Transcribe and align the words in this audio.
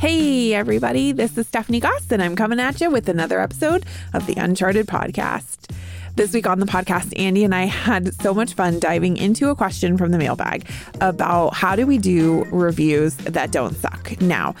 Hey, 0.00 0.54
everybody, 0.54 1.12
this 1.12 1.36
is 1.36 1.46
Stephanie 1.46 1.78
Goss, 1.78 2.10
and 2.10 2.22
I'm 2.22 2.34
coming 2.34 2.58
at 2.58 2.80
you 2.80 2.90
with 2.90 3.06
another 3.10 3.38
episode 3.38 3.84
of 4.14 4.24
the 4.26 4.32
Uncharted 4.32 4.86
Podcast. 4.86 5.70
This 6.16 6.32
week 6.32 6.46
on 6.46 6.58
the 6.58 6.64
podcast, 6.64 7.12
Andy 7.18 7.44
and 7.44 7.54
I 7.54 7.66
had 7.66 8.14
so 8.14 8.32
much 8.32 8.54
fun 8.54 8.78
diving 8.78 9.18
into 9.18 9.50
a 9.50 9.54
question 9.54 9.98
from 9.98 10.10
the 10.10 10.16
mailbag 10.16 10.66
about 11.02 11.52
how 11.52 11.76
do 11.76 11.86
we 11.86 11.98
do 11.98 12.44
reviews 12.44 13.14
that 13.18 13.52
don't 13.52 13.76
suck. 13.76 14.18
Now, 14.22 14.54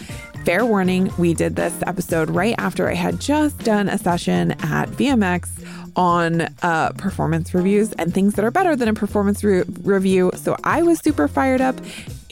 fair 0.44 0.66
warning, 0.66 1.10
we 1.16 1.32
did 1.32 1.56
this 1.56 1.72
episode 1.86 2.28
right 2.28 2.54
after 2.58 2.90
I 2.90 2.94
had 2.94 3.18
just 3.18 3.60
done 3.60 3.88
a 3.88 3.96
session 3.96 4.50
at 4.60 4.90
VMX 4.90 5.66
on 5.96 6.42
uh, 6.62 6.92
performance 6.98 7.54
reviews 7.54 7.92
and 7.94 8.12
things 8.12 8.34
that 8.34 8.44
are 8.44 8.50
better 8.50 8.76
than 8.76 8.88
a 8.88 8.94
performance 8.94 9.42
re- 9.42 9.64
review. 9.84 10.32
So 10.36 10.54
I 10.64 10.82
was 10.82 10.98
super 10.98 11.28
fired 11.28 11.62
up. 11.62 11.76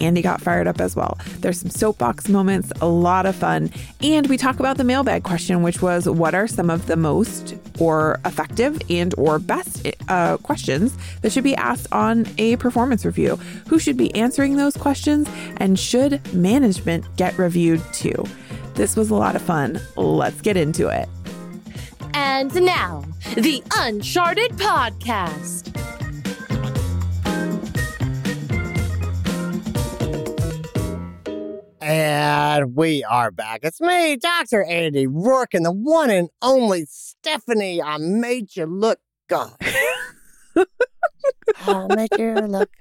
Andy 0.00 0.22
got 0.22 0.40
fired 0.40 0.66
up 0.66 0.80
as 0.80 0.96
well. 0.96 1.18
There's 1.40 1.60
some 1.60 1.70
soapbox 1.70 2.28
moments, 2.28 2.72
a 2.80 2.86
lot 2.88 3.26
of 3.26 3.36
fun. 3.36 3.70
And 4.02 4.26
we 4.26 4.36
talk 4.36 4.60
about 4.60 4.76
the 4.76 4.84
mailbag 4.84 5.24
question, 5.24 5.62
which 5.62 5.82
was 5.82 6.08
what 6.08 6.34
are 6.34 6.46
some 6.46 6.70
of 6.70 6.86
the 6.86 6.96
most 6.96 7.56
or 7.78 8.20
effective 8.24 8.80
and 8.90 9.14
or 9.18 9.38
best 9.38 9.86
uh, 10.08 10.36
questions 10.38 10.96
that 11.22 11.32
should 11.32 11.44
be 11.44 11.56
asked 11.56 11.88
on 11.92 12.26
a 12.38 12.56
performance 12.56 13.04
review? 13.04 13.36
Who 13.68 13.78
should 13.78 13.96
be 13.96 14.14
answering 14.14 14.56
those 14.56 14.76
questions? 14.76 15.28
And 15.58 15.78
should 15.78 16.32
management 16.32 17.04
get 17.16 17.38
reviewed 17.38 17.82
too? 17.92 18.24
This 18.74 18.96
was 18.96 19.10
a 19.10 19.14
lot 19.14 19.34
of 19.34 19.42
fun. 19.42 19.80
Let's 19.96 20.40
get 20.40 20.56
into 20.56 20.88
it. 20.88 21.08
And 22.14 22.54
now, 22.54 23.04
the 23.34 23.62
Uncharted 23.76 24.52
Podcast. 24.52 25.97
And 31.80 32.74
we 32.74 33.04
are 33.04 33.30
back. 33.30 33.60
It's 33.62 33.80
me, 33.80 34.16
Dr. 34.16 34.64
Andy 34.64 35.06
Roark, 35.06 35.48
and 35.54 35.64
the 35.64 35.72
one 35.72 36.10
and 36.10 36.28
only 36.42 36.86
Stephanie. 36.86 37.80
I 37.80 37.98
made 37.98 38.56
you 38.56 38.66
look 38.66 38.98
good. 39.28 39.50
I 41.66 41.86
made 41.94 42.10
you 42.18 42.34
look. 42.34 42.70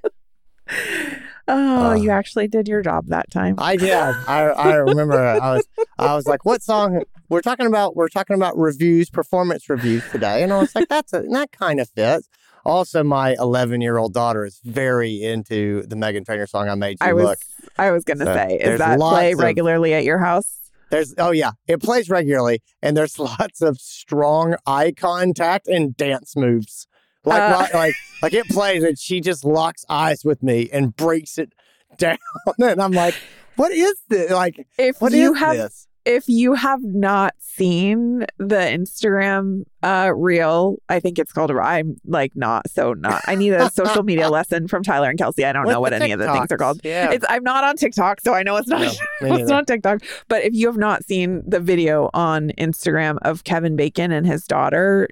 Oh, 1.50 1.92
Uh, 1.92 1.94
you 1.94 2.09
actually 2.09 2.50
did 2.50 2.68
your 2.68 2.81
job 2.81 3.06
that 3.08 3.31
time. 3.31 3.56
I 3.58 3.78
did. 3.78 3.94
I 3.94 4.50
I 4.50 4.75
remember. 4.75 5.18
I 5.18 5.53
was 5.56 5.68
I 5.98 6.14
was 6.14 6.28
like, 6.28 6.44
"What 6.44 6.62
song?" 6.62 7.03
We're 7.30 7.40
talking 7.40 7.68
about. 7.68 7.95
We're 7.95 8.09
talking 8.09 8.36
about 8.36 8.58
reviews, 8.58 9.09
performance 9.09 9.70
reviews 9.70 10.03
today, 10.12 10.44
and 10.44 10.52
I 10.52 10.58
was 10.59 10.75
like, 10.75 10.90
"That's 10.90 11.14
a, 11.14 11.22
that 11.31 11.53
kind 11.53 11.80
of 11.80 11.88
fits." 11.92 12.28
Also, 12.66 13.02
my 13.02 13.34
11 13.40 13.80
year 13.80 13.98
old 13.98 14.14
daughter 14.14 14.44
is 14.44 14.59
very 14.66 15.23
into 15.23 15.84
the 15.84 15.95
Meghan 15.95 16.25
Trainor 16.25 16.48
song 16.48 16.68
"I 16.68 16.75
Made 16.75 16.98
You 17.00 17.08
I 17.08 17.14
was 17.14 17.23
Look." 17.23 17.40
I 17.80 17.92
was 17.92 18.03
gonna 18.03 18.25
So, 18.25 18.33
say, 18.33 18.58
is 18.59 18.80
that 18.80 19.00
play 19.00 19.31
of- 19.33 19.39
regularly 19.39 19.94
at 19.94 20.03
your 20.03 20.20
house? 20.20 20.53
There's 20.89 21.14
oh 21.17 21.31
yeah, 21.31 21.52
it 21.67 21.81
plays 21.81 22.09
regularly, 22.09 22.61
and 22.81 22.95
there's 22.95 23.19
lots 23.39 23.61
of 23.61 23.78
strong 23.80 24.56
eye 24.66 24.94
contact 24.95 25.67
and 25.67 25.95
dance 25.97 26.36
moves. 26.36 26.88
Like 27.25 27.42
Uh. 27.42 27.67
like 27.73 27.94
like 28.22 28.34
it 28.34 28.47
plays, 28.47 28.84
and 28.84 28.97
she 28.97 29.19
just 29.19 29.44
locks 29.44 29.84
eyes 29.89 30.23
with 30.23 30.42
me 30.42 30.69
and 30.72 30.95
breaks 30.95 31.38
it 31.38 31.52
down, 31.97 32.17
and 32.59 32.81
I'm 32.81 32.94
like, 32.94 33.16
"What 33.58 33.72
is 33.73 33.95
this? 34.08 34.31
Like, 34.31 34.66
If 34.78 34.97
you 35.02 35.34
have 35.34 35.58
this?" 35.58 35.88
If 36.08 36.30
you 36.30 36.53
have 36.53 36.80
not 36.83 37.33
seen 37.39 38.19
the 38.38 38.55
Instagram 38.55 39.63
uh 39.83 40.11
reel, 40.16 40.77
I 40.88 41.00
think 41.02 41.19
it's 41.19 41.33
called 41.33 41.52
I'm 41.52 41.97
like 42.05 42.31
not 42.36 42.69
so 42.69 42.94
not. 42.94 43.22
I 43.27 43.36
need 43.36 43.52
a 43.52 43.69
social 43.69 44.03
media 44.03 44.30
lesson 44.38 44.67
from 44.67 44.83
Tyler 44.83 45.09
and 45.09 45.19
Kelsey. 45.19 45.44
I 45.45 45.52
don't 45.52 45.67
know 45.67 45.81
what 45.81 45.91
any 45.94 46.11
of 46.11 46.19
the 46.19 46.31
things 46.31 46.52
are 46.52 46.58
called. 46.58 46.80
Yeah, 46.83 47.11
It's 47.11 47.25
I'm 47.30 47.44
not 47.44 47.63
on 47.63 47.75
TikTok, 47.75 48.22
so 48.22 48.33
I 48.33 48.44
know 48.44 48.55
it's 48.55 48.67
not 48.69 48.81
No, 48.81 48.91
it's 49.35 49.50
not 49.50 49.67
TikTok. 49.67 50.02
But 50.30 50.44
if 50.44 50.53
you 50.53 50.67
have 50.67 50.78
not 50.78 51.03
seen 51.05 51.44
the 51.45 51.59
video 51.59 52.09
on 52.13 52.52
Instagram 52.58 53.17
of 53.23 53.44
Kevin 53.44 53.75
Bacon 53.75 54.11
and 54.11 54.25
his 54.25 54.45
daughter 54.45 55.08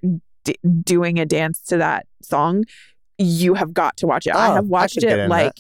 d- 0.45 0.55
doing 0.83 1.19
a 1.19 1.25
dance 1.25 1.59
to 1.63 1.77
that 1.77 2.05
song, 2.21 2.63
you 3.17 3.53
have 3.55 3.73
got 3.73 3.97
to 3.97 4.07
watch 4.07 4.27
it. 4.27 4.35
I 4.35 4.49
Oh, 4.51 4.53
have 4.55 4.65
watched 4.67 4.99
get 5.01 5.11
it 5.19 5.29
like 5.29 5.53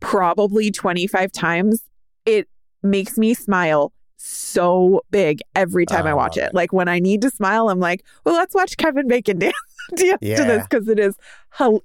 probably 0.00 0.70
25 0.70 1.32
times. 1.32 1.82
It 2.24 2.48
makes 2.82 3.18
me 3.18 3.34
smile 3.34 3.92
so 4.18 5.02
big 5.10 5.40
every 5.54 5.86
time 5.86 6.06
Oh, 6.06 6.10
I 6.10 6.14
watch 6.14 6.36
it. 6.36 6.44
it. 6.44 6.54
Like 6.54 6.72
when 6.72 6.88
I 6.88 6.98
need 6.98 7.22
to 7.22 7.30
smile, 7.30 7.68
I'm 7.70 7.80
like, 7.80 8.04
well, 8.24 8.34
let's 8.34 8.54
watch 8.54 8.76
Kevin 8.76 9.08
Bacon 9.08 9.38
dance, 9.40 9.54
dance 9.94 10.20
to 10.20 10.44
this 10.44 10.66
because 10.68 10.88
it 10.88 10.98
is, 10.98 11.16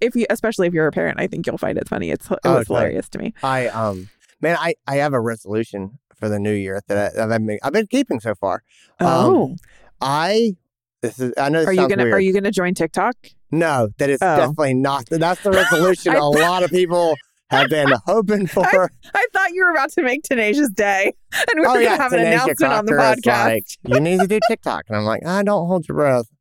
if 0.02 0.16
you, 0.16 0.26
especially 0.30 0.68
if 0.68 0.74
you're 0.74 0.88
a 0.88 0.92
parent, 0.92 1.20
I 1.20 1.28
think 1.28 1.48
you'll 1.48 1.58
find 1.58 1.78
it 1.78 1.88
funny. 1.88 2.10
It's 2.12 2.30
it 2.30 2.40
Oh, 2.44 2.54
was 2.54 2.62
it's 2.62 2.68
hilarious 2.68 3.08
to 3.10 3.20
me. 3.20 3.34
I 3.44 3.68
um 3.68 4.10
man, 4.42 4.58
I 4.60 4.76
I 4.88 4.96
have 4.98 5.14
a 5.14 5.22
resolution 5.22 6.00
for 6.16 6.28
the 6.28 6.40
new 6.40 6.54
year 6.54 6.82
that 6.88 7.18
I, 7.18 7.24
I've 7.24 7.30
been 7.46 7.60
I've 7.64 7.74
been 7.74 7.88
keeping 7.88 8.20
so 8.20 8.36
far. 8.36 8.64
Um, 9.00 9.08
Oh, 9.10 9.56
I 10.02 10.56
this 11.02 11.20
is 11.20 11.34
I 11.38 11.50
know 11.50 11.64
are 11.64 11.74
you 11.74 11.88
gonna 11.88 12.04
weird. 12.04 12.14
are 12.16 12.20
you 12.20 12.34
gonna 12.34 12.52
join 12.52 12.74
TikTok? 12.74 13.16
No, 13.52 13.90
that 14.00 14.10
is 14.10 14.20
Oh. 14.22 14.36
definitely 14.38 14.74
not. 14.74 15.06
That's 15.10 15.42
the 15.44 15.52
resolution 15.54 16.16
a 16.16 16.28
lot 16.28 16.64
of 16.64 16.72
people 16.72 17.16
have 17.54 17.70
been 17.70 17.94
hoping 18.06 18.48
for. 18.48 18.66
I 19.14 19.26
thought 19.34 19.52
you 19.52 19.64
were 19.66 19.72
about 19.72 19.92
to 19.94 20.04
make 20.04 20.24
Tenacious 20.24 20.70
Day, 20.70 21.14
and 21.34 21.60
we 21.60 21.66
oh 21.66 21.74
were 21.74 21.82
yeah, 21.82 21.90
gonna 21.98 22.04
have 22.04 22.14
an 22.14 22.20
announcement 22.20 22.74
on 22.74 22.86
the 22.86 22.94
podcast. 22.94 23.46
Like, 23.46 23.66
you 23.84 24.00
need 24.00 24.20
to 24.20 24.28
do 24.28 24.40
TikTok, 24.48 24.86
and 24.88 24.98
I'm 24.98 25.04
like, 25.06 25.26
I 25.26 25.44
don't 25.44 25.68
hold 25.68 25.88
your 25.88 25.96
breath. 25.96 26.26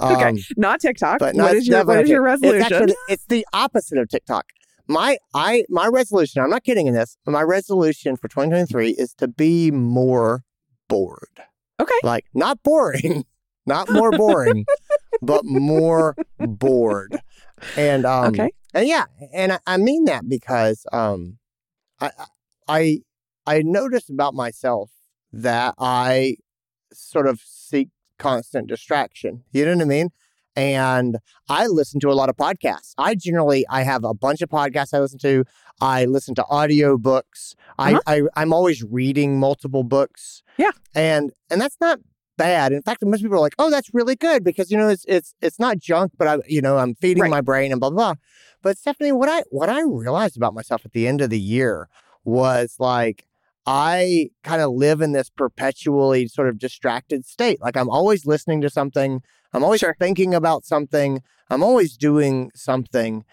Okay. 0.00 0.28
Um, 0.28 0.36
Not 0.56 0.78
TikTok. 0.80 1.18
but 1.18 1.34
what 1.34 1.56
it's 1.56 1.62
is 1.62 1.68
your 1.68 1.84
what 1.84 2.02
is 2.02 2.08
your 2.08 2.24
It's 2.28 2.40
resolution? 2.42 2.72
actually 2.72 2.94
it's 3.08 3.26
the 3.26 3.44
opposite 3.52 3.98
of 3.98 4.08
TikTok. 4.08 4.44
My 4.86 5.16
I 5.34 5.64
my 5.68 5.88
resolution. 5.88 6.40
I'm 6.40 6.50
not 6.50 6.62
kidding 6.62 6.86
in 6.86 6.94
this. 6.94 7.16
But 7.24 7.32
my 7.32 7.42
resolution 7.42 8.16
for 8.16 8.28
2023 8.28 8.90
is 8.90 9.12
to 9.14 9.26
be 9.26 9.72
more 9.72 10.44
bored. 10.88 11.26
Okay. 11.80 11.94
Like 12.04 12.26
not 12.32 12.62
boring, 12.62 13.24
not 13.66 13.90
more 13.90 14.12
boring, 14.12 14.66
but 15.20 15.44
more 15.44 16.14
bored. 16.38 17.18
And 17.76 18.04
um, 18.06 18.26
okay. 18.26 18.50
And 18.74 18.88
yeah, 18.88 19.04
and 19.32 19.52
I, 19.52 19.58
I 19.66 19.76
mean 19.76 20.04
that 20.04 20.28
because 20.28 20.86
um, 20.92 21.38
I 22.00 22.10
I 22.68 22.98
I 23.46 23.62
noticed 23.62 24.10
about 24.10 24.34
myself 24.34 24.90
that 25.32 25.74
I 25.78 26.36
sort 26.92 27.26
of 27.26 27.40
seek 27.44 27.88
constant 28.18 28.68
distraction. 28.68 29.44
You 29.52 29.64
know 29.64 29.74
what 29.74 29.82
I 29.82 29.86
mean? 29.86 30.08
And 30.54 31.18
I 31.48 31.66
listen 31.66 31.98
to 32.00 32.10
a 32.10 32.12
lot 32.12 32.28
of 32.28 32.36
podcasts. 32.36 32.92
I 32.98 33.14
generally 33.14 33.64
I 33.70 33.82
have 33.82 34.04
a 34.04 34.14
bunch 34.14 34.42
of 34.42 34.50
podcasts 34.50 34.92
I 34.92 35.00
listen 35.00 35.18
to. 35.20 35.44
I 35.80 36.04
listen 36.04 36.34
to 36.36 36.44
audio 36.48 36.98
books. 36.98 37.54
Uh-huh. 37.78 38.00
I, 38.06 38.18
I 38.18 38.22
I'm 38.36 38.52
always 38.52 38.82
reading 38.82 39.40
multiple 39.40 39.82
books. 39.82 40.42
Yeah. 40.58 40.72
And 40.94 41.32
and 41.50 41.60
that's 41.60 41.78
not 41.80 42.00
bad. 42.36 42.72
In 42.72 42.82
fact, 42.82 43.04
most 43.04 43.22
people 43.22 43.36
are 43.36 43.40
like, 43.40 43.54
"Oh, 43.58 43.70
that's 43.70 43.92
really 43.94 44.16
good," 44.16 44.44
because 44.44 44.70
you 44.70 44.76
know 44.78 44.88
it's 44.88 45.04
it's 45.08 45.34
it's 45.40 45.58
not 45.58 45.78
junk, 45.78 46.12
but 46.18 46.28
I 46.28 46.38
you 46.46 46.60
know 46.60 46.78
I'm 46.78 46.94
feeding 46.94 47.22
Right. 47.22 47.30
my 47.30 47.40
brain 47.40 47.72
and 47.72 47.80
blah 47.80 47.90
blah. 47.90 48.14
blah. 48.14 48.20
But 48.62 48.78
Stephanie, 48.78 49.12
what 49.12 49.28
I 49.28 49.42
what 49.50 49.68
I 49.68 49.82
realized 49.82 50.36
about 50.36 50.54
myself 50.54 50.82
at 50.84 50.92
the 50.92 51.06
end 51.06 51.20
of 51.20 51.30
the 51.30 51.40
year 51.40 51.88
was 52.24 52.76
like 52.78 53.26
I 53.66 54.30
kind 54.42 54.60
of 54.62 54.72
live 54.72 55.00
in 55.00 55.12
this 55.12 55.30
perpetually 55.30 56.26
sort 56.28 56.48
of 56.48 56.58
distracted 56.58 57.24
state. 57.26 57.60
Like 57.60 57.76
I'm 57.76 57.90
always 57.90 58.26
listening 58.26 58.60
to 58.62 58.70
something. 58.70 59.22
I'm 59.52 59.62
always 59.64 59.80
Sure. 59.80 59.96
thinking 59.98 60.34
about 60.34 60.64
something. 60.64 61.22
I'm 61.50 61.62
always 61.62 61.96
doing 61.96 62.50
something, 62.54 63.24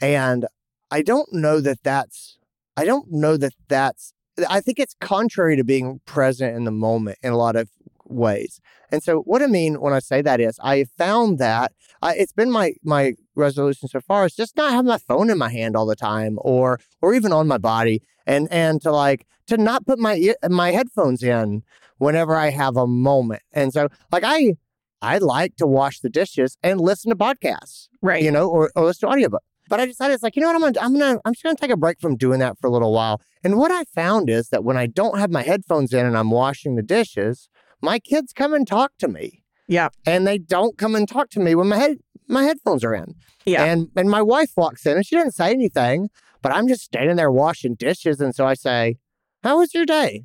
and 0.00 0.46
I 0.90 1.02
don't 1.02 1.32
know 1.32 1.60
that 1.60 1.82
that's. 1.82 2.38
I 2.76 2.84
don't 2.84 3.10
know 3.10 3.36
that 3.36 3.52
that's. 3.68 4.12
I 4.48 4.60
think 4.60 4.78
it's 4.78 4.94
contrary 5.00 5.56
to 5.56 5.64
being 5.64 6.00
present 6.06 6.56
in 6.56 6.62
the 6.64 6.70
moment 6.70 7.18
in 7.22 7.32
a 7.32 7.36
lot 7.36 7.56
of 7.56 7.68
ways. 8.08 8.60
And 8.90 9.02
so, 9.02 9.20
what 9.20 9.42
I 9.42 9.46
mean 9.46 9.80
when 9.80 9.92
I 9.92 9.98
say 9.98 10.22
that 10.22 10.40
is, 10.40 10.58
I 10.62 10.84
found 10.96 11.38
that 11.38 11.72
I, 12.02 12.14
it's 12.14 12.32
been 12.32 12.50
my 12.50 12.74
my 12.82 13.14
resolution 13.34 13.88
so 13.88 14.00
far 14.00 14.26
is 14.26 14.34
just 14.34 14.56
not 14.56 14.72
have 14.72 14.84
my 14.84 14.98
phone 14.98 15.30
in 15.30 15.38
my 15.38 15.50
hand 15.50 15.76
all 15.76 15.86
the 15.86 15.96
time, 15.96 16.38
or 16.42 16.78
or 17.02 17.14
even 17.14 17.32
on 17.32 17.46
my 17.46 17.58
body, 17.58 18.02
and 18.26 18.48
and 18.50 18.80
to 18.82 18.90
like 18.92 19.26
to 19.46 19.56
not 19.56 19.86
put 19.86 19.98
my 19.98 20.34
my 20.48 20.70
headphones 20.72 21.22
in 21.22 21.62
whenever 21.98 22.36
I 22.36 22.50
have 22.50 22.76
a 22.76 22.86
moment. 22.86 23.42
And 23.52 23.72
so, 23.72 23.88
like 24.10 24.24
I 24.24 24.54
I 25.00 25.18
like 25.18 25.56
to 25.56 25.66
wash 25.66 26.00
the 26.00 26.10
dishes 26.10 26.56
and 26.62 26.80
listen 26.80 27.10
to 27.10 27.16
podcasts, 27.16 27.88
Right. 28.02 28.22
you 28.22 28.30
know, 28.30 28.48
or, 28.48 28.70
or 28.74 28.84
listen 28.86 29.08
to 29.08 29.12
audiobook. 29.12 29.42
But 29.68 29.80
I 29.80 29.86
decided 29.86 30.14
it's 30.14 30.22
like, 30.22 30.34
you 30.34 30.42
know 30.42 30.48
what, 30.48 30.56
I'm 30.56 30.60
gonna, 30.72 30.80
I'm 30.80 30.98
gonna, 30.98 31.20
I'm 31.24 31.34
just 31.34 31.44
gonna 31.44 31.54
take 31.56 31.70
a 31.70 31.76
break 31.76 32.00
from 32.00 32.16
doing 32.16 32.38
that 32.40 32.58
for 32.58 32.66
a 32.66 32.70
little 32.70 32.92
while. 32.92 33.20
And 33.44 33.58
what 33.58 33.70
I 33.70 33.84
found 33.84 34.30
is 34.30 34.48
that 34.48 34.64
when 34.64 34.76
I 34.78 34.86
don't 34.86 35.18
have 35.18 35.30
my 35.30 35.42
headphones 35.42 35.92
in 35.92 36.06
and 36.06 36.16
I'm 36.16 36.30
washing 36.30 36.74
the 36.74 36.82
dishes, 36.82 37.48
my 37.80 37.98
kids 37.98 38.32
come 38.32 38.54
and 38.54 38.66
talk 38.66 38.92
to 38.98 39.08
me. 39.08 39.42
Yeah. 39.66 39.88
And 40.06 40.26
they 40.26 40.38
don't 40.38 40.78
come 40.78 40.94
and 40.94 41.08
talk 41.08 41.30
to 41.30 41.40
me 41.40 41.54
when 41.54 41.68
my 41.68 41.76
head 41.76 41.98
my 42.26 42.42
headphones 42.44 42.84
are 42.84 42.94
in. 42.94 43.14
Yeah. 43.44 43.64
And 43.64 43.88
and 43.96 44.10
my 44.10 44.22
wife 44.22 44.52
walks 44.56 44.86
in 44.86 44.96
and 44.96 45.06
she 45.06 45.16
didn't 45.16 45.34
say 45.34 45.50
anything, 45.50 46.10
but 46.42 46.52
I'm 46.52 46.68
just 46.68 46.82
standing 46.82 47.16
there 47.16 47.30
washing 47.30 47.74
dishes. 47.74 48.20
And 48.20 48.34
so 48.34 48.46
I 48.46 48.54
say, 48.54 48.96
How 49.42 49.58
was 49.58 49.74
your 49.74 49.86
day? 49.86 50.24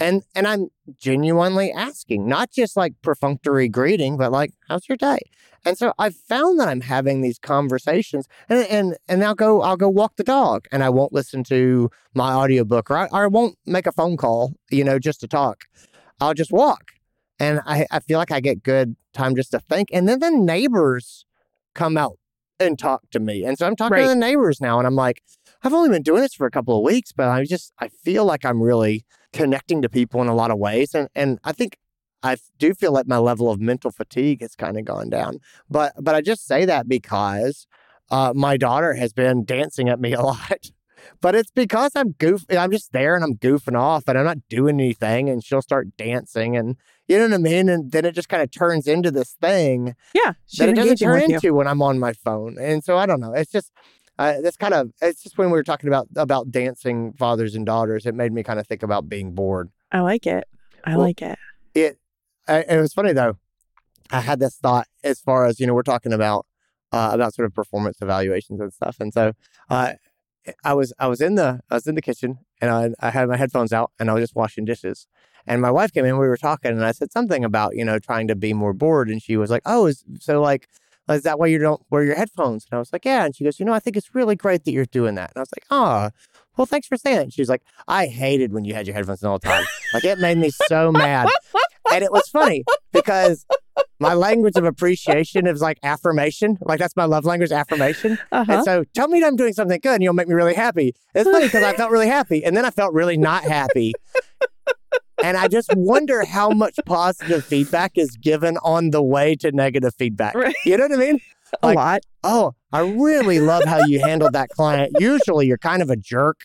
And 0.00 0.22
and 0.34 0.46
I'm 0.46 0.68
genuinely 0.98 1.72
asking, 1.72 2.28
not 2.28 2.50
just 2.52 2.76
like 2.76 2.94
perfunctory 3.02 3.68
greeting, 3.68 4.16
but 4.16 4.30
like, 4.30 4.52
how's 4.68 4.88
your 4.88 4.96
day? 4.96 5.18
And 5.64 5.76
so 5.76 5.92
I've 5.98 6.14
found 6.14 6.60
that 6.60 6.68
I'm 6.68 6.82
having 6.82 7.20
these 7.20 7.38
conversations 7.38 8.28
and 8.48 8.64
and 8.68 8.96
and 9.08 9.24
I'll 9.24 9.34
go 9.34 9.62
I'll 9.62 9.76
go 9.76 9.88
walk 9.88 10.16
the 10.16 10.24
dog 10.24 10.66
and 10.70 10.84
I 10.84 10.88
won't 10.90 11.12
listen 11.12 11.42
to 11.44 11.90
my 12.14 12.32
audiobook 12.32 12.90
or 12.90 12.96
I, 12.96 13.06
or 13.06 13.24
I 13.24 13.26
won't 13.26 13.56
make 13.66 13.86
a 13.86 13.92
phone 13.92 14.16
call, 14.16 14.54
you 14.70 14.84
know, 14.84 14.98
just 14.98 15.20
to 15.20 15.28
talk. 15.28 15.64
I'll 16.20 16.34
just 16.34 16.52
walk. 16.52 16.92
And 17.40 17.60
I, 17.66 17.86
I 17.90 18.00
feel 18.00 18.18
like 18.18 18.32
I 18.32 18.40
get 18.40 18.62
good 18.62 18.96
time 19.14 19.36
just 19.36 19.52
to 19.52 19.60
think. 19.60 19.90
And 19.92 20.08
then 20.08 20.18
the 20.18 20.30
neighbors 20.30 21.24
come 21.74 21.96
out 21.96 22.18
and 22.58 22.76
talk 22.78 23.02
to 23.12 23.20
me. 23.20 23.44
And 23.44 23.56
so 23.56 23.66
I'm 23.66 23.76
talking 23.76 23.92
Right. 23.94 24.02
to 24.02 24.08
the 24.08 24.16
neighbors 24.16 24.60
now 24.60 24.78
and 24.78 24.86
I'm 24.86 24.96
like, 24.96 25.22
I've 25.62 25.72
only 25.72 25.88
been 25.90 26.02
doing 26.02 26.22
this 26.22 26.34
for 26.34 26.46
a 26.46 26.50
couple 26.50 26.76
of 26.76 26.82
weeks, 26.82 27.12
but 27.12 27.28
I 27.28 27.44
just 27.44 27.72
I 27.78 27.88
feel 27.88 28.24
like 28.24 28.44
I'm 28.44 28.60
really 28.60 29.04
connecting 29.32 29.82
to 29.82 29.88
people 29.88 30.20
in 30.20 30.26
a 30.28 30.34
lot 30.34 30.50
of 30.50 30.58
ways. 30.58 30.94
And 30.94 31.08
and 31.14 31.38
I 31.44 31.52
think 31.52 31.76
I 32.24 32.36
do 32.58 32.74
feel 32.74 32.90
like 32.92 33.06
my 33.06 33.18
level 33.18 33.48
of 33.50 33.60
mental 33.60 33.92
fatigue 33.92 34.40
has 34.42 34.56
kind 34.56 34.76
of 34.76 34.84
gone 34.84 35.08
down. 35.08 35.38
But 35.70 35.92
but 36.00 36.16
I 36.16 36.20
just 36.20 36.46
say 36.46 36.64
that 36.64 36.88
because 36.88 37.66
uh, 38.10 38.32
my 38.34 38.56
daughter 38.56 38.94
has 38.94 39.12
been 39.12 39.44
dancing 39.44 39.88
at 39.88 40.00
me 40.00 40.12
a 40.14 40.22
lot. 40.22 40.70
But 41.20 41.34
it's 41.34 41.50
because 41.50 41.92
I'm 41.94 42.12
goof. 42.12 42.44
I'm 42.50 42.70
just 42.70 42.92
there 42.92 43.14
and 43.14 43.24
I'm 43.24 43.34
goofing 43.34 43.78
off 43.78 44.04
and 44.06 44.18
I'm 44.18 44.24
not 44.24 44.38
doing 44.48 44.80
anything. 44.80 45.28
And 45.28 45.42
she'll 45.42 45.62
start 45.62 45.96
dancing 45.96 46.56
and 46.56 46.76
you 47.06 47.16
know 47.18 47.24
what 47.24 47.34
I 47.34 47.38
mean. 47.38 47.68
And 47.68 47.90
then 47.90 48.04
it 48.04 48.12
just 48.12 48.28
kind 48.28 48.42
of 48.42 48.50
turns 48.50 48.86
into 48.86 49.10
this 49.10 49.32
thing 49.40 49.94
Yeah. 50.14 50.32
That 50.58 50.68
it 50.68 50.76
doesn't 50.76 50.98
turn 50.98 51.28
you. 51.28 51.36
into 51.36 51.54
when 51.54 51.66
I'm 51.66 51.82
on 51.82 51.98
my 51.98 52.12
phone. 52.12 52.56
And 52.60 52.84
so 52.84 52.96
I 52.98 53.06
don't 53.06 53.20
know. 53.20 53.32
It's 53.32 53.50
just 53.50 53.72
uh, 54.18 54.40
that's 54.42 54.56
kind 54.56 54.74
of 54.74 54.90
it's 55.00 55.22
just 55.22 55.38
when 55.38 55.48
we 55.48 55.52
were 55.52 55.62
talking 55.62 55.88
about 55.88 56.08
about 56.16 56.50
dancing 56.50 57.12
fathers 57.12 57.54
and 57.54 57.64
daughters, 57.64 58.04
it 58.04 58.14
made 58.14 58.32
me 58.32 58.42
kind 58.42 58.58
of 58.58 58.66
think 58.66 58.82
about 58.82 59.08
being 59.08 59.32
bored. 59.32 59.70
I 59.92 60.00
like 60.00 60.26
it. 60.26 60.44
I 60.84 60.96
Well, 60.96 61.06
like 61.06 61.22
it. 61.22 61.38
It 61.74 61.98
I, 62.48 62.64
it 62.68 62.80
was 62.80 62.92
funny 62.92 63.12
though. 63.12 63.36
I 64.10 64.20
had 64.20 64.40
this 64.40 64.56
thought 64.56 64.86
as 65.04 65.20
far 65.20 65.46
as 65.46 65.60
you 65.60 65.66
know 65.66 65.74
we're 65.74 65.82
talking 65.82 66.12
about 66.12 66.46
uh, 66.92 67.10
about 67.12 67.34
sort 67.34 67.46
of 67.46 67.54
performance 67.54 67.98
evaluations 68.00 68.60
and 68.60 68.72
stuff, 68.72 68.96
and 69.00 69.12
so 69.12 69.32
uh, 69.70 69.92
I 70.64 70.74
was 70.74 70.92
I 70.98 71.06
was 71.06 71.20
in 71.20 71.34
the 71.34 71.60
I 71.70 71.74
was 71.74 71.86
in 71.86 71.94
the 71.94 72.02
kitchen 72.02 72.38
and 72.60 72.70
I 72.70 72.90
I 73.00 73.10
had 73.10 73.28
my 73.28 73.36
headphones 73.36 73.72
out 73.72 73.92
and 73.98 74.10
I 74.10 74.14
was 74.14 74.22
just 74.22 74.34
washing 74.34 74.64
dishes. 74.64 75.06
And 75.46 75.62
my 75.62 75.70
wife 75.70 75.92
came 75.92 76.04
in, 76.04 76.18
we 76.18 76.28
were 76.28 76.36
talking, 76.36 76.72
and 76.72 76.84
I 76.84 76.92
said 76.92 77.10
something 77.10 77.42
about, 77.42 77.74
you 77.74 77.82
know, 77.82 77.98
trying 77.98 78.28
to 78.28 78.36
be 78.36 78.52
more 78.52 78.74
bored. 78.74 79.08
And 79.08 79.22
she 79.22 79.38
was 79.38 79.50
like, 79.50 79.62
Oh, 79.64 79.86
is 79.86 80.04
so 80.20 80.42
like, 80.42 80.68
is 81.08 81.22
that 81.22 81.38
why 81.38 81.46
you 81.46 81.56
don't 81.58 81.80
wear 81.90 82.04
your 82.04 82.16
headphones? 82.16 82.66
And 82.70 82.76
I 82.76 82.78
was 82.78 82.92
like, 82.92 83.04
Yeah. 83.04 83.24
And 83.24 83.34
she 83.34 83.44
goes, 83.44 83.58
You 83.58 83.64
know, 83.64 83.72
I 83.72 83.78
think 83.78 83.96
it's 83.96 84.14
really 84.14 84.36
great 84.36 84.64
that 84.64 84.72
you're 84.72 84.84
doing 84.84 85.14
that. 85.14 85.30
And 85.30 85.38
I 85.38 85.40
was 85.40 85.50
like, 85.56 85.64
Oh, 85.70 86.10
well, 86.56 86.66
thanks 86.66 86.86
for 86.86 86.96
saying 86.96 87.18
it. 87.18 87.22
And 87.22 87.32
was 87.38 87.48
like, 87.48 87.62
I 87.86 88.06
hated 88.06 88.52
when 88.52 88.64
you 88.64 88.74
had 88.74 88.86
your 88.86 88.94
headphones 88.94 89.22
on 89.22 89.30
all 89.30 89.38
the 89.38 89.48
time. 89.48 89.64
like, 89.94 90.04
it 90.04 90.18
made 90.18 90.38
me 90.38 90.50
so 90.50 90.92
mad. 90.92 91.28
And 91.92 92.04
it 92.04 92.12
was 92.12 92.28
funny 92.28 92.64
because 92.92 93.46
my 94.00 94.14
language 94.14 94.56
of 94.56 94.64
appreciation 94.64 95.46
is 95.46 95.60
like 95.60 95.78
affirmation. 95.82 96.58
Like, 96.60 96.78
that's 96.78 96.96
my 96.96 97.04
love 97.04 97.24
language, 97.24 97.52
affirmation. 97.52 98.18
Uh-huh. 98.32 98.52
And 98.52 98.64
so 98.64 98.84
tell 98.94 99.08
me 99.08 99.20
that 99.20 99.26
I'm 99.26 99.36
doing 99.36 99.52
something 99.52 99.80
good 99.82 99.94
and 99.94 100.02
you'll 100.02 100.14
make 100.14 100.28
me 100.28 100.34
really 100.34 100.54
happy. 100.54 100.94
It's 101.14 101.28
funny 101.28 101.46
because 101.46 101.64
I 101.64 101.74
felt 101.74 101.90
really 101.90 102.08
happy 102.08 102.44
and 102.44 102.56
then 102.56 102.64
I 102.64 102.70
felt 102.70 102.92
really 102.92 103.16
not 103.16 103.44
happy. 103.44 103.94
and 105.22 105.36
I 105.36 105.48
just 105.48 105.70
wonder 105.74 106.24
how 106.24 106.50
much 106.50 106.78
positive 106.86 107.44
feedback 107.44 107.92
is 107.96 108.16
given 108.16 108.58
on 108.58 108.90
the 108.90 109.02
way 109.02 109.34
to 109.36 109.50
negative 109.52 109.94
feedback. 109.96 110.34
Right. 110.34 110.54
You 110.64 110.76
know 110.76 110.84
what 110.84 110.92
I 110.92 110.96
mean? 110.96 111.20
a 111.62 111.72
lot. 111.72 112.00
Oh, 112.22 112.54
I 112.72 112.80
really 112.80 113.40
love 113.40 113.64
how 113.64 113.84
you 113.86 114.00
handled 114.00 114.32
that 114.34 114.50
client. 114.50 114.92
Usually 114.98 115.46
you're 115.46 115.58
kind 115.58 115.82
of 115.82 115.90
a 115.90 115.96
jerk. 115.96 116.42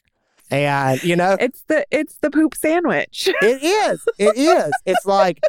And, 0.53 1.03
you 1.03 1.15
know, 1.15 1.35
It's 1.39 1.63
the 1.67 1.85
it's 1.89 2.17
the 2.17 2.29
poop 2.29 2.55
sandwich. 2.55 3.27
it 3.41 3.63
is. 3.63 4.05
It 4.19 4.37
is. 4.37 4.71
It's 4.85 5.05
like, 5.05 5.41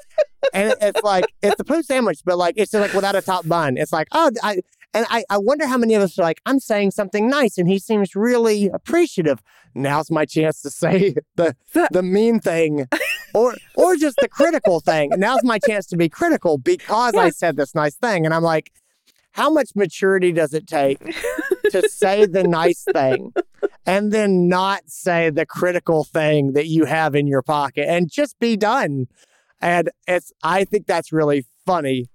and 0.54 0.74
it's 0.80 1.02
like, 1.02 1.26
it's 1.42 1.56
the 1.56 1.64
poop 1.64 1.84
sandwich, 1.84 2.20
but 2.24 2.38
like, 2.38 2.54
it's 2.56 2.72
just 2.72 2.80
like 2.80 2.94
without 2.94 3.14
a 3.14 3.20
top 3.20 3.46
bun. 3.46 3.76
It's 3.76 3.92
like, 3.92 4.08
oh, 4.12 4.30
I, 4.42 4.60
and 4.94 5.04
I, 5.10 5.24
I 5.28 5.36
wonder 5.36 5.66
how 5.66 5.76
many 5.76 5.94
of 5.94 6.02
us 6.02 6.18
are 6.18 6.22
like, 6.22 6.40
I'm 6.46 6.58
saying 6.58 6.92
something 6.92 7.28
nice 7.28 7.58
and 7.58 7.68
he 7.68 7.78
seems 7.78 8.16
really 8.16 8.68
appreciative. 8.68 9.42
Now's 9.74 10.10
my 10.10 10.24
chance 10.24 10.62
to 10.62 10.70
say 10.70 11.16
the, 11.36 11.54
the 11.90 12.02
mean 12.02 12.40
thing 12.40 12.86
or, 13.34 13.56
or 13.76 13.96
just 13.96 14.16
the 14.22 14.28
critical 14.28 14.80
thing. 14.80 15.10
Now's 15.16 15.44
my 15.44 15.58
chance 15.58 15.86
to 15.86 15.96
be 15.98 16.08
critical 16.08 16.56
because 16.56 17.14
I 17.14 17.28
said 17.30 17.56
this 17.56 17.74
nice 17.74 17.96
thing. 17.96 18.24
And 18.24 18.32
I'm 18.32 18.42
like, 18.42 18.72
how 19.32 19.50
much 19.50 19.70
maturity 19.74 20.32
does 20.32 20.54
it 20.54 20.66
take 20.66 21.00
to 21.70 21.88
say 21.88 22.24
the 22.24 22.44
nice 22.44 22.84
thing 22.92 23.32
and 23.86 24.12
then 24.12 24.48
not 24.48 24.82
say 24.86 25.30
the 25.30 25.46
critical 25.46 26.04
thing 26.04 26.52
that 26.52 26.66
you 26.66 26.84
have 26.84 27.14
in 27.14 27.26
your 27.26 27.42
pocket 27.42 27.88
and 27.88 28.10
just 28.10 28.38
be 28.38 28.56
done. 28.56 29.06
And 29.60 29.90
it's 30.06 30.32
I 30.42 30.64
think 30.64 30.86
that's 30.86 31.12
really 31.12 31.46
funny. 31.66 32.06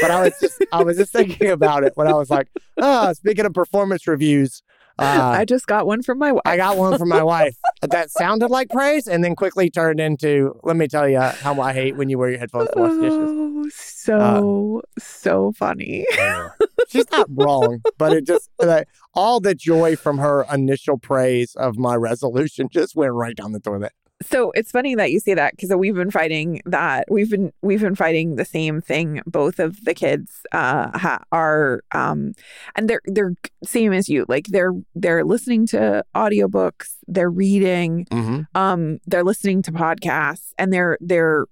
But 0.00 0.10
I 0.10 0.22
was 0.22 0.34
just 0.40 0.64
I 0.72 0.82
was 0.82 0.96
just 0.98 1.12
thinking 1.14 1.50
about 1.50 1.84
it 1.84 1.92
when 1.94 2.06
I 2.06 2.14
was 2.14 2.30
like, 2.30 2.48
oh, 2.78 3.12
speaking 3.12 3.46
of 3.46 3.54
performance 3.54 4.06
reviews, 4.06 4.62
uh, 4.98 5.34
I 5.38 5.44
just 5.44 5.66
got 5.66 5.86
one 5.86 6.02
from 6.02 6.18
my 6.18 6.32
wife. 6.32 6.42
I 6.44 6.56
got 6.56 6.76
one 6.76 6.98
from 6.98 7.08
my 7.08 7.22
wife 7.34 7.56
that 7.82 8.10
sounded 8.10 8.48
like 8.48 8.68
praise 8.68 9.06
and 9.06 9.24
then 9.24 9.34
quickly 9.34 9.70
turned 9.70 10.00
into, 10.00 10.58
let 10.62 10.76
me 10.76 10.86
tell 10.86 11.08
you 11.08 11.18
how 11.20 11.60
I 11.60 11.72
hate 11.72 11.96
when 11.96 12.08
you 12.08 12.18
wear 12.18 12.30
your 12.30 12.38
headphones 12.38 12.70
to 12.70 12.78
wash 12.78 12.92
dishes. 13.00 13.18
Oh, 13.18 13.70
so 13.70 14.82
so 14.98 15.52
funny. 15.52 16.06
She's 16.92 17.10
not 17.10 17.26
wrong, 17.30 17.82
but 17.98 18.12
it 18.12 18.24
just 18.26 18.50
like, 18.58 18.88
all 19.14 19.40
the 19.40 19.54
joy 19.54 19.96
from 19.96 20.18
her 20.18 20.44
initial 20.52 20.98
praise 20.98 21.54
of 21.56 21.76
my 21.78 21.94
resolution 21.96 22.68
just 22.70 22.94
went 22.96 23.12
right 23.12 23.34
down 23.36 23.52
the 23.52 23.60
toilet. 23.60 23.92
So 24.24 24.52
it's 24.52 24.70
funny 24.70 24.94
that 24.94 25.10
you 25.10 25.18
say 25.18 25.34
that 25.34 25.56
because 25.56 25.74
we've 25.74 25.96
been 25.96 26.12
fighting 26.12 26.60
that 26.64 27.06
we've 27.10 27.28
been 27.28 27.52
we've 27.60 27.80
been 27.80 27.96
fighting 27.96 28.36
the 28.36 28.44
same 28.44 28.80
thing. 28.80 29.20
Both 29.26 29.58
of 29.58 29.84
the 29.84 29.94
kids 29.94 30.30
uh, 30.52 30.96
ha- 30.96 31.24
are 31.32 31.82
um, 31.90 32.34
and 32.76 32.88
they're 32.88 33.00
they're 33.06 33.34
same 33.64 33.92
as 33.92 34.08
you. 34.08 34.24
Like 34.28 34.46
they're 34.46 34.74
they're 34.94 35.24
listening 35.24 35.66
to 35.68 36.04
audiobooks, 36.14 36.90
they're 37.08 37.30
reading, 37.30 38.06
Mm-hmm. 38.12 38.42
um, 38.56 38.98
they're 39.08 39.24
listening 39.24 39.60
to 39.62 39.72
podcasts, 39.72 40.52
and 40.56 40.72
they're 40.72 40.98
they're 41.00 41.46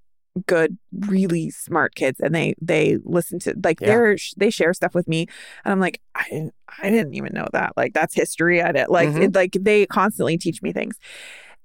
good, 0.46 0.76
really 0.92 1.50
smart 1.50 1.94
kids, 1.94 2.20
and 2.20 2.34
they 2.34 2.54
they 2.60 2.98
listen 3.04 3.38
to 3.40 3.54
like 3.64 3.80
Yeah. 3.80 3.88
they're 3.88 4.16
they 4.36 4.50
share 4.50 4.72
stuff 4.74 4.94
with 4.94 5.08
me, 5.08 5.26
and 5.64 5.72
I'm 5.72 5.80
like 5.80 6.00
I 6.14 6.24
didn't 6.30 6.54
I 6.82 6.90
didn't 6.90 7.14
even 7.14 7.32
know 7.32 7.46
that 7.52 7.72
like 7.76 7.92
that's 7.94 8.14
history. 8.14 8.62
I 8.62 8.72
didn't 8.72 8.90
like 8.90 9.08
Mhm. 9.10 9.22
it, 9.24 9.34
like 9.34 9.56
they 9.60 9.86
constantly 9.86 10.38
teach 10.38 10.62
me 10.62 10.72
things. 10.72 10.96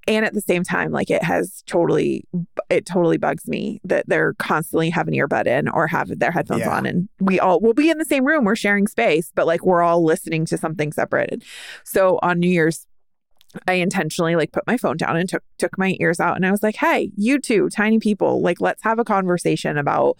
And 0.07 0.23
at 0.23 0.33
the 0.35 0.41
same 0.41 0.63
time, 0.63 0.91
like 0.91 1.09
it 1.09 1.23
has 1.23 1.63
totally, 1.65 2.23
it 2.69 2.85
totally 2.85 3.17
bugs 3.17 3.47
me 3.47 3.81
that 3.83 4.05
they're 4.07 4.35
constantly 4.35 4.91
have 4.91 5.07
an 5.07 5.15
earbud 5.15 5.47
in 5.47 5.67
or 5.67 5.87
have 5.87 6.19
their 6.19 6.29
headphones 6.29 6.59
Yeah. 6.59 6.77
on, 6.77 6.85
and 6.85 7.09
we 7.19 7.39
all 7.39 7.59
will 7.59 7.73
be 7.73 7.89
in 7.89 7.97
the 7.97 8.05
same 8.05 8.23
room. 8.23 8.45
We're 8.45 8.55
sharing 8.55 8.85
space, 8.85 9.31
but 9.33 9.47
like 9.47 9.65
we're 9.65 9.81
all 9.81 10.03
listening 10.05 10.45
to 10.45 10.59
something 10.59 10.91
separated. 10.91 11.43
So 11.85 12.19
on 12.21 12.39
New 12.39 12.49
Year's, 12.51 12.85
I 13.67 13.73
intentionally 13.73 14.35
like 14.35 14.51
put 14.51 14.67
my 14.67 14.77
phone 14.77 14.97
down 14.97 15.17
and 15.17 15.27
took 15.29 15.43
took 15.57 15.77
my 15.77 15.95
ears 15.99 16.19
out, 16.19 16.35
and 16.35 16.45
I 16.45 16.51
was 16.51 16.63
like, 16.63 16.75
"Hey, 16.75 17.11
you 17.15 17.39
two 17.39 17.69
tiny 17.69 17.99
people, 17.99 18.41
like 18.41 18.61
let's 18.61 18.83
have 18.83 18.99
a 18.99 19.05
conversation 19.05 19.77
about." 19.77 20.17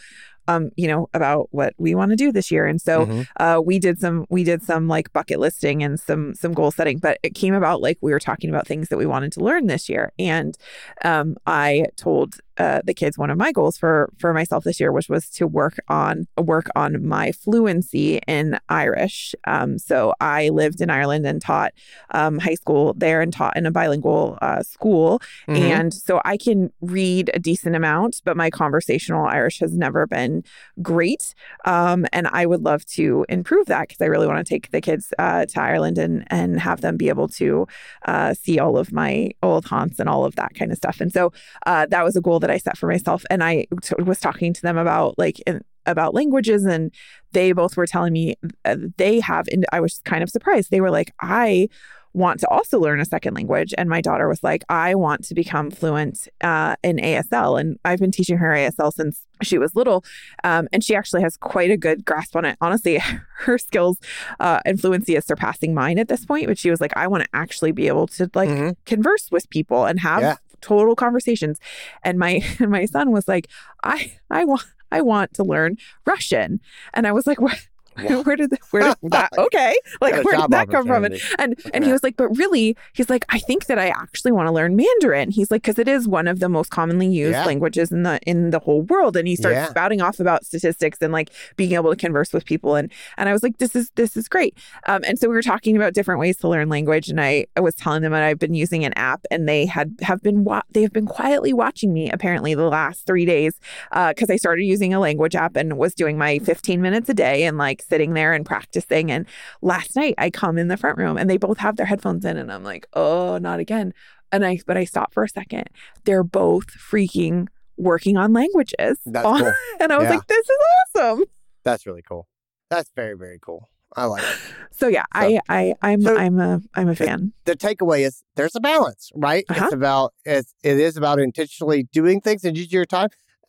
Um, 0.47 0.69
you 0.75 0.87
know, 0.87 1.09
about 1.13 1.47
what 1.51 1.73
we 1.77 1.95
want 1.95 2.11
to 2.11 2.15
do 2.15 2.31
this 2.31 2.51
year. 2.51 2.65
And 2.65 2.79
so 2.81 3.05
Mhm. 3.05 3.27
uh 3.39 3.61
we 3.65 3.79
did 3.79 3.99
some 3.99 4.25
we 4.29 4.43
did 4.43 4.61
some 4.63 4.87
like 4.87 5.11
bucket 5.13 5.39
listing 5.39 5.81
and 5.83 5.99
some 5.99 6.33
some 6.35 6.53
goal 6.53 6.71
setting 6.71 6.97
but 6.99 7.17
it 7.23 7.33
came 7.35 7.53
about 7.53 7.81
like 7.81 7.97
we 8.01 8.11
were 8.11 8.19
talking 8.19 8.49
about 8.49 8.67
things 8.67 8.89
that 8.89 8.97
we 8.97 9.05
wanted 9.05 9.31
to 9.31 9.39
learn 9.39 9.67
this 9.67 9.89
year 9.89 10.11
and 10.19 10.57
um 11.03 11.35
i 11.47 11.85
told 11.97 12.35
uh, 12.57 12.79
the 12.85 12.93
kids 12.93 13.17
one 13.17 13.29
of 13.29 13.37
my 13.37 13.51
goals 13.51 13.77
for 13.77 14.09
for 14.17 14.33
myself 14.33 14.63
this 14.63 14.79
year 14.79 14.91
which 14.91 15.09
was 15.09 15.29
to 15.29 15.45
work 15.45 15.75
on 15.89 16.25
work 16.37 16.67
on 16.75 17.05
my 17.05 17.31
fluency 17.33 18.19
in 18.27 18.57
irish 18.69 19.33
um 19.45 19.77
so 19.77 20.13
i 20.21 20.49
lived 20.49 20.79
in 20.81 20.89
ireland 20.89 21.25
and 21.25 21.41
taught 21.41 21.71
um 22.11 22.37
high 22.39 22.53
school 22.55 22.93
there 22.95 23.21
and 23.21 23.33
taught 23.33 23.55
in 23.57 23.65
a 23.65 23.71
bilingual 23.71 24.37
uh, 24.41 24.61
school 24.63 25.19
Mhm. 25.49 25.57
and 25.57 25.93
so 25.93 26.21
I 26.25 26.37
can 26.37 26.71
read 26.81 27.29
a 27.33 27.39
decent 27.39 27.75
amount, 27.75 28.21
but 28.25 28.35
my 28.37 28.49
conversational 28.49 29.25
Irish 29.25 29.59
has 29.59 29.73
never 29.73 30.05
been 30.07 30.34
great. 30.81 31.33
Um, 31.65 32.05
and 32.11 32.27
I 32.27 32.45
would 32.45 32.61
love 32.61 32.85
to 32.87 33.25
improve 33.29 33.67
that 33.67 33.87
because 33.87 34.01
I 34.01 34.05
really 34.05 34.27
want 34.27 34.45
to 34.45 34.49
take 34.49 34.71
the 34.71 34.81
kids 34.81 35.13
uh, 35.19 35.45
to 35.45 35.61
Ireland 35.61 35.97
and 35.97 36.25
and 36.27 36.59
have 36.59 36.81
them 36.81 36.97
be 36.97 37.09
able 37.09 37.27
to 37.29 37.67
uh, 38.05 38.33
see 38.33 38.59
all 38.59 38.77
of 38.77 38.91
my 38.91 39.31
old 39.43 39.65
haunts 39.65 39.99
and 39.99 40.09
all 40.09 40.25
of 40.25 40.35
that 40.35 40.55
kind 40.55 40.71
of 40.71 40.77
stuff. 40.77 40.99
And 41.01 41.11
so 41.11 41.31
uh, 41.65 41.85
that 41.87 42.03
was 42.03 42.15
a 42.15 42.21
goal 42.21 42.39
that 42.39 42.51
I 42.51 42.57
set 42.57 42.77
for 42.77 42.87
myself. 42.87 43.23
And 43.29 43.43
I 43.43 43.67
t- 43.81 43.95
was 44.03 44.19
talking 44.19 44.53
to 44.53 44.61
them 44.61 44.77
about 44.77 45.17
like 45.17 45.39
in, 45.41 45.61
about 45.85 46.13
languages 46.13 46.65
and 46.65 46.91
they 47.31 47.51
both 47.51 47.77
were 47.77 47.85
telling 47.85 48.13
me 48.13 48.35
uh, 48.65 48.75
they 48.97 49.19
have 49.19 49.47
and 49.51 49.65
I 49.71 49.79
was 49.79 50.01
kind 50.05 50.23
of 50.23 50.29
surprised. 50.29 50.71
They 50.71 50.81
were 50.81 50.91
like, 50.91 51.13
I 51.21 51.69
want 52.15 52.39
to 52.39 52.47
also 52.47 52.79
learn 52.79 52.99
a 53.01 53.05
second 53.05 53.33
language. 53.33 53.73
And 53.77 53.89
my 53.89 53.99
daughter 54.01 54.27
was 54.27 54.41
like, 54.41 54.63
I 54.69 54.95
want 54.95 55.25
to 55.25 55.33
become 55.35 55.69
fluent 55.69 56.27
uh, 56.41 56.75
in 56.81 56.95
ASL. 56.97 57.59
And 57.59 57.77
I've 57.83 57.99
been 57.99 58.11
teaching 58.11 58.37
her 58.37 58.49
ASL 58.51 58.93
since 58.93 59.21
she 59.41 59.57
was 59.57 59.75
little. 59.75 60.03
Um, 60.43 60.67
and 60.71 60.81
she 60.83 60.95
actually 60.95 61.21
has 61.23 61.35
quite 61.35 61.71
a 61.71 61.77
good 61.77 62.05
grasp 62.05 62.35
on 62.35 62.45
it. 62.45 62.57
Honestly, 62.61 62.97
her 63.39 63.57
skills 63.57 63.99
uh, 64.39 64.59
and 64.65 64.79
fluency 64.79 65.15
is 65.15 65.25
surpassing 65.25 65.73
mine 65.73 65.99
at 65.99 66.07
this 66.07 66.25
point. 66.25 66.47
But 66.47 66.57
she 66.57 66.69
was 66.71 66.79
like, 66.79 66.95
I 66.95 67.07
want 67.07 67.23
to 67.23 67.29
actually 67.33 67.73
be 67.73 67.87
able 67.87 68.07
to 68.07 68.29
like 68.33 68.49
Mhm. 68.49 68.75
converse 68.85 69.29
with 69.31 69.49
people 69.49 69.85
and 69.85 69.99
have 69.99 70.21
Yeah. 70.21 70.35
total 70.61 70.95
conversations. 70.95 71.59
And 72.03 72.17
my 72.17 72.41
and 72.59 72.71
my 72.71 72.85
son 72.85 73.11
was 73.11 73.27
like, 73.27 73.47
I 73.83 74.13
I 74.31 74.45
want 74.45 74.63
I 74.91 75.01
want 75.01 75.33
to 75.33 75.43
learn 75.43 75.75
Russian. 76.05 76.61
And 76.93 77.05
I 77.05 77.11
was 77.11 77.27
like, 77.27 77.41
what? 77.41 77.59
Where 78.25 78.35
did 78.35 78.49
the, 78.49 78.57
where 78.71 78.83
did 79.01 79.11
that 79.11 79.31
okay. 79.37 79.75
Like 80.01 80.23
where 80.23 80.37
did 80.37 80.51
that 80.51 80.69
come 80.69 80.85
from? 80.87 81.05
And 81.05 81.19
and 81.39 81.51
Look 81.57 81.65
at 81.67 81.75
and 81.75 81.85
he 81.85 81.91
was 81.91 82.03
like 82.03 82.15
but 82.17 82.29
really 82.29 82.75
he's 82.93 83.09
like 83.09 83.23
i 83.29 83.39
think 83.39 83.65
that 83.67 83.77
i 83.79 83.87
actually 83.89 84.31
want 84.31 84.47
to 84.47 84.51
learn 84.51 84.75
mandarin. 84.75 85.31
He's 85.31 85.49
like 85.51 85.61
because 85.61 85.79
it 85.79 85.87
is 85.87 86.07
one 86.07 86.27
of 86.27 86.39
the 86.39 86.49
most 86.49 86.69
commonly 86.71 87.07
used 87.07 87.31
Yeah. 87.33 87.45
languages 87.45 87.91
in 87.91 88.03
the 88.03 88.19
in 88.25 88.49
the 88.51 88.59
whole 88.59 88.81
world 88.83 89.15
and 89.17 89.27
he 89.27 89.35
starts 89.35 89.55
Yeah. 89.55 89.69
spouting 89.69 90.01
off 90.01 90.19
about 90.19 90.45
statistics 90.45 90.97
and 91.01 91.13
like 91.13 91.29
being 91.55 91.73
able 91.73 91.89
to 91.89 91.95
converse 91.95 92.33
with 92.33 92.45
people 92.45 92.75
and 92.75 92.91
and 93.17 93.29
i 93.29 93.33
was 93.33 93.43
like 93.43 93.57
this 93.57 93.75
is 93.75 93.89
this 93.95 94.17
is 94.17 94.27
great. 94.27 94.57
Um 94.87 95.03
and 95.07 95.17
so 95.19 95.27
we 95.29 95.35
were 95.35 95.41
talking 95.41 95.75
about 95.75 95.93
different 95.93 96.19
ways 96.19 96.37
to 96.37 96.47
learn 96.49 96.69
language 96.69 97.09
and 97.09 97.19
i, 97.21 97.45
I 97.55 97.61
was 97.61 97.75
telling 97.75 98.01
them 98.01 98.11
that 98.11 98.23
i've 98.23 98.39
been 98.39 98.53
using 98.53 98.83
an 98.85 98.93
app 98.93 99.25
and 99.31 99.47
they 99.47 99.65
had 99.65 99.95
have 100.01 100.21
been 100.21 100.43
wa- 100.43 100.63
they 100.71 100.81
have 100.81 100.93
been 100.93 101.05
quietly 101.05 101.53
watching 101.53 101.93
me 101.93 102.09
apparently 102.11 102.53
the 102.55 102.63
last 102.67 103.05
three 103.05 103.25
days 103.25 103.59
because 103.91 104.29
I 104.29 104.35
started 104.37 104.63
using 104.63 104.93
a 104.93 104.99
language 104.99 105.35
app 105.35 105.55
and 105.55 105.77
was 105.77 105.93
doing 105.93 106.17
my 106.17 106.39
15 106.39 106.81
minutes 106.81 107.09
a 107.09 107.13
day 107.13 107.43
and 107.43 107.57
like 107.57 107.84
sitting 107.87 108.13
there 108.13 108.33
and 108.33 108.45
practicing. 108.45 109.11
And 109.11 109.25
last 109.61 109.95
night 109.95 110.15
I 110.17 110.29
come 110.29 110.57
in 110.57 110.67
the 110.67 110.77
front 110.77 110.97
room 110.97 111.17
and 111.17 111.29
they 111.29 111.37
both 111.37 111.57
have 111.59 111.77
their 111.77 111.85
headphones 111.85 112.25
in 112.25 112.37
and 112.37 112.51
I'm 112.51 112.63
like, 112.63 112.87
oh, 112.93 113.37
not 113.37 113.59
again. 113.59 113.93
And 114.31 114.45
I, 114.45 114.59
but 114.65 114.75
I 114.77 114.85
stop 114.85 115.13
for 115.13 115.23
a 115.23 115.29
second. 115.29 115.69
They're 116.03 116.23
both 116.23 116.67
freaking 116.67 117.47
working 117.77 118.17
on 118.17 118.33
languages. 118.33 118.99
That's 119.05 119.25
on- 119.25 119.41
cool. 119.41 119.53
And 119.79 119.91
I 119.93 119.97
was 119.97 120.05
Yeah. 120.05 120.15
like, 120.15 120.27
this 120.27 120.49
is 120.49 120.57
awesome. 120.95 121.23
That's 121.63 121.85
really 121.85 122.01
cool. 122.01 122.27
That's 122.69 122.89
very, 122.95 123.15
very 123.15 123.39
cool. 123.41 123.69
I 123.95 124.05
like 124.05 124.23
it. 124.23 124.37
So 124.77 124.87
yeah, 124.89 125.05
I, 125.13 125.39
I, 125.47 125.73
I'm, 125.81 126.01
So- 126.01 126.17
I'm 126.17 126.37
a, 126.37 126.59
I'm 126.73 126.89
a 126.89 126.95
fan. 126.95 127.31
the 127.45 127.55
takeaway 127.55 128.01
is 128.05 128.23
there's 128.35 128.55
a 128.57 128.59
balance, 128.59 129.09
right? 129.15 129.45
Uh-huh. 129.47 129.63
It's 129.65 129.73
about 129.73 130.13
it's 130.25 130.53
it 130.63 130.77
is 130.81 130.97
about 130.97 131.17
intentionally 131.17 131.83
doing 131.93 132.19
things 132.19 132.43
and 132.43 132.57
use 132.57 132.73
your 132.73 132.83
time, 132.85 133.07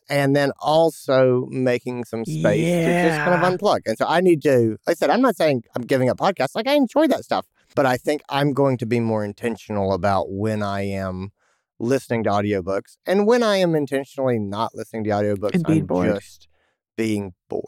and 0.09 0.35
then 0.35 0.51
also 0.59 1.47
making 1.49 2.05
some 2.05 2.25
space 2.25 2.65
to 2.65 3.07
just 3.09 3.17
kind 3.19 3.43
of 3.43 3.59
unplug. 3.59 3.79
And 3.85 3.97
so 3.97 4.05
I 4.07 4.21
need 4.21 4.41
to, 4.43 4.77
like 4.87 4.89
I 4.89 4.93
said, 4.93 5.09
I'm 5.09 5.21
not 5.21 5.35
saying 5.35 5.63
I'm 5.75 5.83
giving 5.83 6.09
up 6.09 6.17
podcasts. 6.17 6.55
Like 6.55 6.67
I 6.67 6.73
enjoy 6.73 7.07
that 7.07 7.23
stuff, 7.23 7.45
but 7.75 7.85
I 7.85 7.97
think 7.97 8.21
I'm 8.29 8.53
going 8.53 8.77
to 8.77 8.85
be 8.85 8.99
more 8.99 9.23
intentional 9.23 9.93
about 9.93 10.31
when 10.31 10.63
I 10.63 10.81
am 10.81 11.31
listening 11.79 12.23
to 12.23 12.29
audiobooks 12.29 12.97
and 13.05 13.27
when 13.27 13.43
I 13.43 13.57
am 13.57 13.75
intentionally 13.75 14.39
not 14.39 14.73
listening 14.73 15.03
to 15.05 15.09
audiobooks. 15.11 15.55
And 15.55 15.65
being 15.65 15.81
I'm 15.81 15.85
bored. 15.87 16.15
just 16.15 16.47
being 16.95 17.33
bored. 17.49 17.63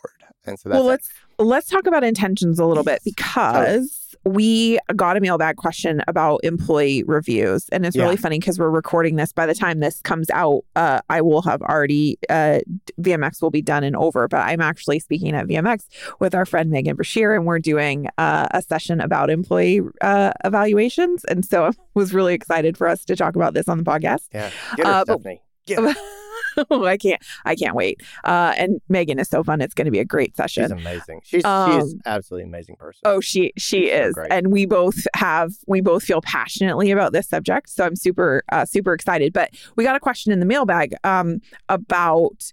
And 0.46 0.58
so 0.58 0.69
that's 0.69 0.79
well, 0.79 0.88
let's 0.88 1.10
let's 1.38 1.67
talk 1.67 1.86
about 1.86 2.03
intentions 2.03 2.60
a 2.60 2.65
little 2.65 2.84
bit 2.84 3.01
because 3.03 3.98
we 4.25 4.79
got 4.95 5.17
a 5.17 5.21
mailbag 5.21 5.55
question 5.55 6.01
about 6.07 6.41
employee 6.43 7.03
reviews, 7.03 7.67
and 7.69 7.85
it's 7.85 7.95
Yeah. 7.95 8.03
really 8.03 8.17
funny 8.17 8.39
because 8.39 8.59
we're 8.59 8.69
recording 8.69 9.15
this. 9.15 9.31
By 9.31 9.45
the 9.45 9.55
time 9.55 9.79
this 9.79 10.01
comes 10.01 10.29
out, 10.31 10.63
uh, 10.75 10.99
I 11.09 11.21
will 11.21 11.41
have 11.43 11.61
already 11.61 12.17
uh, 12.29 12.59
VMX 12.99 13.41
will 13.41 13.49
be 13.51 13.61
done 13.61 13.83
and 13.83 13.95
over. 13.95 14.27
But 14.27 14.41
I'm 14.41 14.61
actually 14.61 14.99
speaking 14.99 15.33
at 15.35 15.47
VMX 15.47 15.85
with 16.19 16.35
our 16.35 16.45
friend 16.45 16.69
Megan 16.69 16.95
Brashear, 16.95 17.33
and 17.33 17.45
we're 17.45 17.59
doing 17.59 18.07
uh, 18.17 18.47
a 18.51 18.61
session 18.61 18.99
about 19.01 19.29
employee 19.29 19.81
uh, 20.01 20.31
evaluations, 20.43 21.23
and 21.25 21.45
so 21.45 21.65
I 21.67 21.71
was 21.95 22.13
really 22.13 22.33
excited 22.33 22.77
for 22.77 22.88
us 22.88 23.05
to 23.05 23.15
talk 23.15 23.35
about 23.35 23.53
this 23.53 23.67
on 23.67 23.77
the 23.77 23.83
podcast. 23.83 24.27
yeah. 24.33 24.49
Get 24.75 24.85
her, 24.85 24.91
uh, 24.93 25.05
but- 25.05 25.21
Stephanie. 25.21 25.41
I 26.71 26.97
can't, 26.97 27.21
I 27.45 27.55
can't 27.55 27.75
wait. 27.75 28.01
Uh, 28.23 28.53
and 28.57 28.81
Megan 28.89 29.19
is 29.19 29.27
so 29.29 29.43
fun; 29.43 29.61
it's 29.61 29.73
going 29.73 29.85
to 29.85 29.91
be 29.91 29.99
a 29.99 30.05
great 30.05 30.35
session. 30.35 30.63
She's 30.63 30.71
amazing. 30.71 31.21
She's 31.23 31.39
she's 31.39 31.45
Um, 31.45 32.01
absolutely 32.05 32.43
amazing 32.47 32.75
person. 32.75 33.01
Oh, 33.05 33.19
she 33.21 33.53
she 33.57 33.85
She's 33.85 33.91
is, 33.91 34.13
great. 34.13 34.31
and 34.31 34.51
we 34.51 34.65
both 34.65 35.05
have 35.15 35.51
we 35.67 35.81
both 35.81 36.03
feel 36.03 36.21
passionately 36.21 36.91
about 36.91 37.13
this 37.13 37.27
subject. 37.27 37.69
So 37.69 37.85
I'm 37.85 37.95
super 37.95 38.43
uh, 38.51 38.65
super 38.65 38.93
excited. 38.93 39.33
But 39.33 39.51
we 39.75 39.83
got 39.83 39.95
a 39.95 39.99
question 39.99 40.31
in 40.31 40.39
the 40.39 40.45
mailbag 40.45 40.93
um, 41.03 41.41
about 41.69 42.51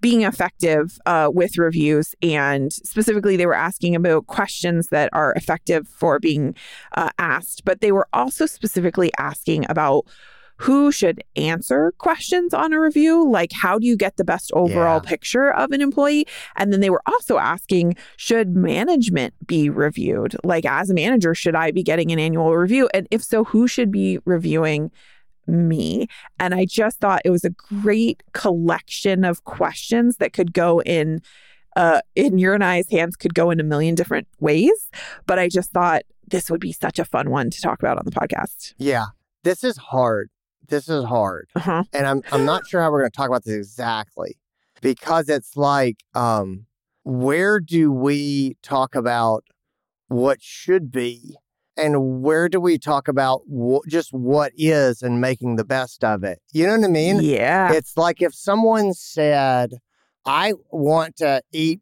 being 0.00 0.22
effective 0.22 0.96
uh, 1.06 1.28
with 1.32 1.58
reviews, 1.58 2.14
and 2.22 2.72
specifically 2.72 3.36
they 3.36 3.46
were 3.46 3.54
asking 3.54 3.96
about 3.96 4.28
questions 4.28 4.88
that 4.88 5.10
are 5.12 5.32
effective 5.34 5.88
for 5.88 6.20
being 6.20 6.54
uh, 6.96 7.10
asked, 7.18 7.64
but 7.64 7.80
they 7.80 7.90
were 7.90 8.06
also 8.12 8.46
specifically 8.46 9.10
asking 9.18 9.66
about. 9.68 10.04
Who 10.58 10.90
should 10.92 11.22
answer 11.36 11.92
questions 11.98 12.52
on 12.52 12.72
a 12.72 12.80
review? 12.80 13.28
Like, 13.30 13.52
how 13.52 13.78
do 13.78 13.86
you 13.86 13.96
get 13.96 14.16
the 14.16 14.24
best 14.24 14.50
overall 14.54 15.00
Yeah. 15.02 15.08
picture 15.08 15.50
of 15.52 15.70
an 15.72 15.80
employee? 15.80 16.26
And 16.56 16.72
then 16.72 16.80
they 16.80 16.90
were 16.90 17.02
also 17.06 17.38
asking, 17.38 17.96
should 18.16 18.56
management 18.56 19.34
be 19.46 19.70
reviewed? 19.70 20.36
Like, 20.44 20.64
as 20.66 20.90
a 20.90 20.94
manager, 20.94 21.34
should 21.34 21.54
I 21.54 21.70
be 21.70 21.82
getting 21.82 22.10
an 22.12 22.18
annual 22.18 22.56
review? 22.56 22.88
And 22.92 23.06
if 23.10 23.22
so, 23.22 23.44
who 23.44 23.68
should 23.68 23.90
be 23.92 24.18
reviewing 24.24 24.90
me? 25.46 26.08
And 26.40 26.54
I 26.54 26.64
just 26.66 26.98
thought 26.98 27.22
it 27.24 27.30
was 27.30 27.44
a 27.44 27.50
great 27.50 28.22
collection 28.32 29.24
of 29.24 29.44
questions 29.44 30.16
that 30.18 30.32
could 30.32 30.52
go 30.52 30.80
in. 30.82 31.20
Uh, 31.76 32.00
in 32.16 32.38
your 32.38 32.54
and 32.54 32.64
I's 32.64 32.90
hands 32.90 33.14
could 33.14 33.34
go 33.34 33.50
in 33.52 33.60
a 33.60 33.62
million 33.62 33.94
different 33.94 34.26
ways, 34.40 34.90
but 35.26 35.38
I 35.38 35.48
just 35.48 35.70
thought 35.70 36.02
this 36.26 36.50
would 36.50 36.60
be 36.60 36.72
such 36.72 36.98
a 36.98 37.04
fun 37.04 37.30
one 37.30 37.50
to 37.50 37.60
talk 37.60 37.78
about 37.80 37.98
on 37.98 38.04
the 38.04 38.10
podcast. 38.10 38.74
Yeah, 38.78 39.04
this 39.44 39.62
is 39.62 39.76
hard. 39.76 40.28
This 40.68 40.88
is 40.88 41.04
hard, 41.04 41.48
Uh-huh. 41.56 41.84
and 41.92 42.06
I'm 42.06 42.22
I'm 42.30 42.44
not 42.44 42.66
sure 42.66 42.80
how 42.82 42.90
we're 42.90 43.00
going 43.00 43.10
to 43.10 43.16
talk 43.16 43.28
about 43.28 43.44
this 43.44 43.54
exactly 43.56 44.36
because 44.82 45.28
it's 45.28 45.56
like, 45.56 45.96
um, 46.14 46.66
where 47.04 47.58
do 47.58 47.90
we 47.90 48.56
talk 48.62 48.94
about 48.94 49.44
what 50.08 50.42
should 50.42 50.90
be, 50.92 51.36
and 51.76 52.22
where 52.22 52.48
do 52.48 52.60
we 52.60 52.78
talk 52.78 53.08
about 53.08 53.40
wh- 53.50 53.86
just 53.88 54.12
what 54.12 54.52
is 54.56 55.02
and 55.02 55.20
making 55.20 55.56
the 55.56 55.64
best 55.64 56.04
of 56.04 56.22
it? 56.22 56.40
You 56.52 56.66
know 56.66 56.76
what 56.76 56.84
I 56.84 56.88
mean? 56.88 57.20
Yeah. 57.22 57.72
It's 57.72 57.96
like 57.96 58.20
if 58.20 58.34
someone 58.34 58.92
said, 58.94 59.78
I 60.26 60.52
want 60.70 61.16
to 61.16 61.40
eat 61.52 61.80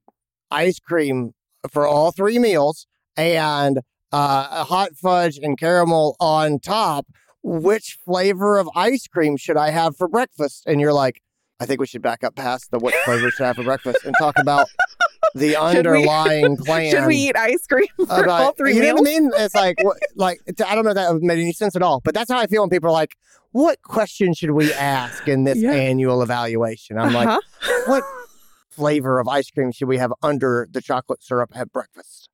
ice 0.51 0.79
cream 0.79 1.33
for 1.73 1.87
all 1.87 2.13
three 2.13 2.39
meals 2.39 2.87
and 3.17 3.79
uh, 4.13 4.47
a 4.51 4.65
hot 4.65 4.91
fudge 4.97 5.39
and 5.39 5.59
caramel 5.59 6.17
on 6.21 6.61
top. 6.61 7.07
Which 7.49 7.99
flavor 8.05 8.59
of 8.59 8.69
ice 8.75 9.07
cream 9.07 9.37
should 9.37 9.57
I 9.57 9.71
have 9.71 9.97
for 9.97 10.09
breakfast? 10.09 10.65
And 10.67 10.81
you're 10.81 10.93
like, 10.93 11.23
I 11.61 11.65
think 11.67 11.81
we 11.81 11.87
should 11.87 12.03
back 12.03 12.25
up 12.25 12.35
past 12.35 12.73
the 12.73 12.79
what 12.81 12.93
flavor 13.05 13.31
should 13.31 13.45
I 13.45 13.47
have 13.47 13.57
for 13.57 13.63
breakfast 13.63 14.05
and 14.05 14.13
talk 14.19 14.35
about 14.39 14.67
the 15.35 15.51
Should 15.53 15.61
we- 15.61 15.77
underlying 15.79 16.57
plan. 16.57 16.91
should 16.95 17.07
we 17.07 17.17
eat 17.17 17.37
ice 17.37 17.65
cream 17.69 17.87
for 17.99 18.25
about- 18.25 18.41
all 18.43 18.53
three 18.53 18.75
you 18.75 18.81
meals? 18.83 18.97
know 18.97 19.03
what 19.03 19.09
I 19.09 19.21
mean? 19.21 19.31
It's 19.37 19.55
like, 19.55 19.77
what, 19.83 19.97
like 20.17 20.41
I 20.67 20.75
don't 20.75 20.85
know 20.85 20.91
if 20.91 20.97
that 20.97 21.15
made 21.23 21.39
any 21.39 21.53
sense 21.53 21.77
at 21.77 21.83
all, 21.83 22.01
but 22.05 22.15
that's 22.15 22.31
how 22.31 22.39
I 22.39 22.47
feel 22.49 22.63
when 22.63 22.69
people 22.71 22.89
are 22.91 22.93
like, 22.93 23.17
"What 23.53 23.81
question 23.83 24.35
should 24.35 24.51
we 24.51 24.73
ask 24.75 25.29
in 25.29 25.45
this 25.45 25.57
Yeah. 25.59 25.71
annual 25.73 26.23
evaluation?" 26.23 26.99
I'm 26.99 27.13
like, 27.13 27.29
Uh-huh. 27.29 27.83
"What 27.87 28.03
flavor 28.71 29.21
of 29.21 29.29
ice 29.29 29.51
cream 29.53 29.71
should 29.71 29.87
we 29.89 29.99
have 29.99 30.13
under 30.23 30.67
the 30.71 30.81
chocolate 30.83 31.23
syrup 31.23 31.53
at 31.55 31.73
breakfast?" 31.73 32.29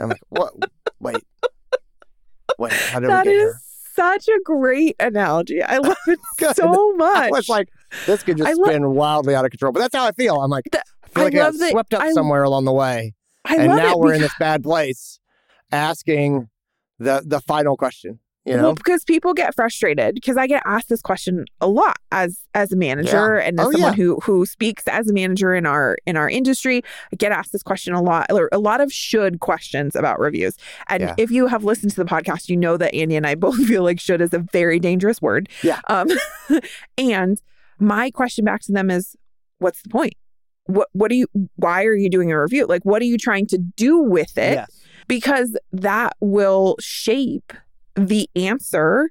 I'm 0.00 0.08
like, 0.08 0.20
"What? 0.28 0.52
Wait, 1.00 1.16
wait, 2.58 2.72
how 2.72 3.00
did 3.00 3.10
That 3.10 3.24
we 3.26 3.32
get 3.32 3.36
is 3.38 3.42
here?" 3.42 3.60
Such 3.96 4.28
a 4.28 4.38
great 4.44 4.94
analogy. 5.00 5.62
I 5.62 5.78
love 5.78 5.96
it 6.06 6.18
so 6.54 6.92
I 6.92 6.96
much. 6.96 7.30
was 7.32 7.48
like, 7.48 7.68
"This 8.06 8.22
could 8.22 8.36
just 8.36 8.48
I 8.48 8.52
spin 8.52 8.90
wildly 8.92 9.34
out 9.34 9.44
of 9.44 9.50
control," 9.50 9.72
but 9.72 9.80
that's 9.80 9.94
how 9.96 10.06
I 10.06 10.12
feel. 10.12 10.36
I'm 10.40 10.50
like, 10.50 10.64
Th- 10.70 10.82
I 11.04 11.08
feel 11.08 11.24
like 11.24 11.34
I, 11.34 11.36
got 11.36 11.54
that- 11.58 11.70
swept 11.70 11.94
up 11.94 12.02
I- 12.02 12.12
somewhere 12.12 12.42
along 12.44 12.64
the 12.66 12.72
way. 12.72 13.14
I 13.44 13.56
and 13.56 13.68
now 13.76 13.96
we're 13.96 14.14
in 14.14 14.20
this 14.20 14.34
bad 14.38 14.62
place 14.62 15.18
asking 15.72 16.48
the 16.98 17.22
the 17.26 17.40
final 17.40 17.76
question 17.76 18.18
you 18.46 18.56
know 18.56 18.62
well, 18.62 18.74
because 18.74 19.02
people 19.04 19.34
get 19.34 19.54
frustrated 19.54 20.14
because 20.14 20.36
I 20.36 20.46
get 20.46 20.62
asked 20.64 20.88
this 20.88 21.02
question 21.02 21.44
a 21.60 21.66
lot 21.66 21.96
as 22.12 22.38
as 22.54 22.72
a 22.72 22.76
manager 22.76 23.36
and 23.36 23.58
as 23.58 23.66
Oh, 23.66 23.72
someone 23.72 23.92
yeah. 23.92 23.96
who 23.96 24.20
who 24.22 24.46
speaks 24.46 24.86
as 24.86 25.10
a 25.10 25.12
manager 25.12 25.54
in 25.54 25.66
our 25.66 25.96
in 26.06 26.16
our 26.16 26.28
industry. 26.30 26.82
I 27.12 27.16
get 27.16 27.32
asked 27.32 27.52
this 27.52 27.62
question 27.62 27.92
a 27.92 28.00
lot, 28.00 28.30
or 28.30 28.48
a 28.52 28.58
lot 28.58 28.80
of 28.80 28.92
should 28.92 29.40
questions 29.40 29.96
about 29.96 30.20
reviews. 30.20 30.56
And 30.88 31.02
Yeah. 31.02 31.14
if 31.18 31.30
you 31.30 31.48
have 31.48 31.64
listened 31.64 31.90
to 31.92 31.96
the 31.96 32.08
podcast, 32.08 32.48
you 32.48 32.56
know 32.56 32.76
that 32.76 32.94
Andy 32.94 33.16
and 33.16 33.26
I 33.26 33.34
both 33.46 33.56
feel 33.66 33.82
like 33.82 33.98
should 34.00 34.20
is 34.20 34.32
a 34.32 34.38
very 34.38 34.78
dangerous 34.78 35.20
word. 35.20 35.48
Yeah. 35.62 35.80
Um, 35.88 36.08
and 36.98 37.40
my 37.78 38.10
question 38.10 38.44
back 38.44 38.60
to 38.62 38.72
them 38.72 38.90
is, 38.90 39.16
what's 39.58 39.82
the 39.82 39.88
point? 39.90 40.14
What 40.66 40.88
what 40.92 41.10
do 41.10 41.16
you 41.16 41.26
why 41.56 41.84
are 41.84 41.94
you 41.94 42.08
doing 42.08 42.30
a 42.32 42.40
review? 42.40 42.66
Like 42.66 42.84
what 42.84 43.02
are 43.02 43.06
you 43.06 43.18
trying 43.18 43.46
to 43.48 43.58
do 43.58 43.98
with 43.98 44.38
it? 44.38 44.54
yes 44.54 44.82
because 45.08 45.56
that 45.70 46.16
will 46.18 46.74
shape 46.80 47.52
the 47.96 48.28
answer 48.36 49.10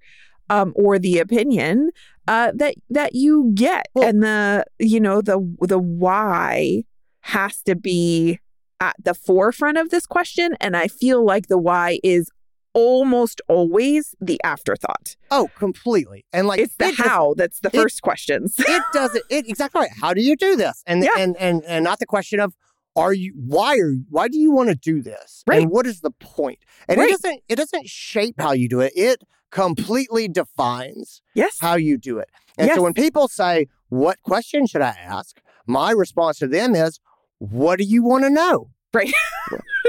um, 0.50 0.74
or 0.76 1.00
the 1.00 1.20
opinion 1.20 1.90
uh, 2.28 2.52
that 2.56 2.76
that 2.90 3.16
you 3.16 3.52
get, 3.56 3.88
Well- 3.94 4.08
and 4.08 4.22
the 4.24 4.66
you 4.80 5.00
know 5.00 5.22
the 5.22 5.40
the 5.62 5.80
why 5.80 6.84
has 7.22 7.62
to 7.64 7.76
be 7.76 8.40
at 8.80 8.96
the 9.04 9.14
forefront 9.14 9.78
of 9.78 9.90
this 9.90 10.06
question, 10.06 10.56
and 10.60 10.76
I 10.78 10.88
feel 10.88 11.24
like 11.26 11.48
the 11.48 11.58
why 11.58 12.00
is 12.04 12.30
almost 12.74 13.42
always 13.48 14.14
the 14.20 14.38
afterthought. 14.44 15.16
oh 15.32 15.50
completely 15.56 16.26
and 16.34 16.46
like 16.46 16.60
It's 16.60 16.76
the 16.76 16.88
it 16.88 16.98
does- 16.98 17.08
how 17.08 17.34
that's 17.38 17.60
the 17.62 17.70
it- 17.70 17.82
first 17.82 18.02
questions. 18.02 18.56
it 18.60 18.84
doesn't 18.92 19.24
it 19.30 19.48
exactly 19.48 19.80
right 19.82 19.92
how 20.02 20.14
do 20.14 20.22
you 20.22 20.36
do 20.36 20.58
this 20.58 20.84
and 20.86 21.02
Yeah. 21.08 21.12
and 21.18 21.38
and 21.38 21.64
and 21.66 21.86
not 21.86 22.00
the 22.00 22.06
question 22.06 22.42
of 22.42 22.54
are 22.96 23.14
you 23.14 23.34
why 23.36 23.78
are 23.78 23.94
why 24.10 24.28
do 24.28 24.38
you 24.38 24.52
want 24.52 24.70
to 24.70 24.76
do 24.76 25.02
this 25.02 25.44
Right. 25.48 25.62
and 25.64 25.72
what 25.72 25.86
is 25.86 26.02
the 26.02 26.12
point 26.12 26.60
and 26.88 27.00
Right. 27.00 27.10
it 27.10 27.22
doesn't 27.22 27.42
it 27.50 27.56
doesn't 27.56 27.88
shape 27.90 28.36
how 28.40 28.52
you 28.54 28.68
do 28.70 28.80
it 28.82 28.94
it 28.96 29.22
completely 29.52 30.28
defines 30.28 31.22
Yes. 31.34 31.58
how 31.62 31.76
you 31.76 31.98
do 31.98 32.20
it. 32.20 32.30
And 32.58 32.68
Yes. 32.68 32.76
so 32.78 32.84
when 32.84 32.94
people 32.94 33.28
say, 33.28 33.68
What 33.90 34.22
question 34.24 34.66
should 34.68 34.82
I 34.82 34.96
ask? 35.00 35.40
My 35.68 35.92
response 35.92 36.40
to 36.40 36.48
them 36.48 36.76
is, 36.76 37.00
What 37.40 37.80
do 37.80 37.86
you 37.86 38.04
want 38.04 38.24
to 38.26 38.30
know? 38.30 38.72
Right. 38.94 39.14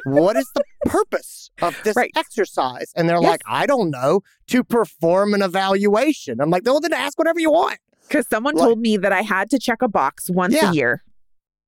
what 0.04 0.36
is 0.36 0.48
the 0.54 0.62
purpose 0.84 1.50
of 1.62 1.76
this 1.84 1.96
Right. 1.96 2.10
exercise? 2.16 2.92
And 2.96 3.08
they're 3.08 3.20
Yes. 3.20 3.30
like, 3.30 3.42
I 3.48 3.66
don't 3.66 3.90
know, 3.90 4.20
to 4.48 4.62
perform 4.62 5.34
an 5.34 5.42
evaluation. 5.42 6.40
I'm 6.40 6.50
like, 6.50 6.62
well, 6.64 6.80
then 6.80 6.92
ask 6.92 7.18
whatever 7.18 7.40
you 7.40 7.50
want. 7.50 7.78
Because 8.08 8.26
someone 8.28 8.54
Like- 8.54 8.66
told 8.66 8.78
me 8.78 8.96
that 8.98 9.12
I 9.12 9.22
had 9.22 9.50
to 9.50 9.58
check 9.58 9.82
a 9.82 9.88
box 9.88 10.30
once 10.30 10.54
Yeah. 10.54 10.70
a 10.70 10.74
year. 10.74 11.02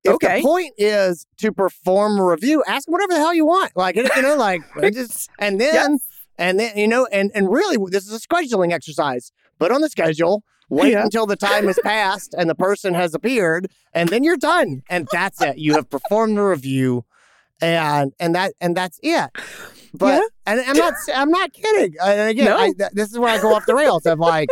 If 0.04 0.14
Okay. 0.14 0.40
the 0.40 0.46
point 0.46 0.74
is 0.78 1.26
to 1.38 1.52
perform 1.52 2.18
a 2.18 2.24
review, 2.24 2.62
ask 2.66 2.88
whatever 2.88 3.12
the 3.14 3.18
hell 3.18 3.34
you 3.34 3.44
want. 3.46 3.72
Like, 3.76 3.96
you 3.96 4.04
know, 4.22 4.36
like, 4.38 4.62
just, 4.92 5.28
and 5.38 5.60
then, 5.60 5.98
and 6.38 6.58
then, 6.60 6.76
you 6.76 6.86
know, 6.88 7.06
and, 7.10 7.30
and 7.34 7.50
really, 7.50 7.76
this 7.90 8.06
is 8.06 8.12
a 8.14 8.20
scheduling 8.26 8.72
exercise. 8.72 9.32
Put 9.58 9.72
on 9.72 9.80
the 9.80 9.88
schedule, 9.88 10.44
wait 10.70 10.92
Yeah. 10.92 11.02
until 11.02 11.26
the 11.26 11.34
time 11.36 11.66
has 11.66 11.78
passed 11.82 12.32
and 12.38 12.48
the 12.48 12.54
person 12.54 12.94
has 12.94 13.12
appeared, 13.12 13.70
and 13.92 14.08
then 14.08 14.22
you're 14.22 14.36
done. 14.36 14.82
And 14.88 15.08
that's 15.10 15.40
it. 15.42 15.58
You 15.58 15.74
have 15.74 15.90
performed 15.90 16.38
the 16.38 16.42
review. 16.42 17.04
And 17.60 18.12
and 18.20 18.36
that 18.36 18.52
and 18.60 18.76
that's 18.76 19.00
it, 19.02 19.30
but 19.92 20.14
Yeah. 20.14 20.20
and 20.46 20.60
I'm 20.60 20.76
not 20.76 20.94
I'm 21.12 21.28
not 21.28 21.52
kidding. 21.52 21.92
And 22.00 22.30
again, 22.30 22.44
No. 22.44 22.56
I, 22.56 22.72
this 22.92 23.10
is 23.10 23.18
where 23.18 23.30
I 23.36 23.40
go 23.42 23.52
off 23.52 23.66
the 23.66 23.74
rails. 23.74 24.06
I'm 24.06 24.20
like, 24.20 24.48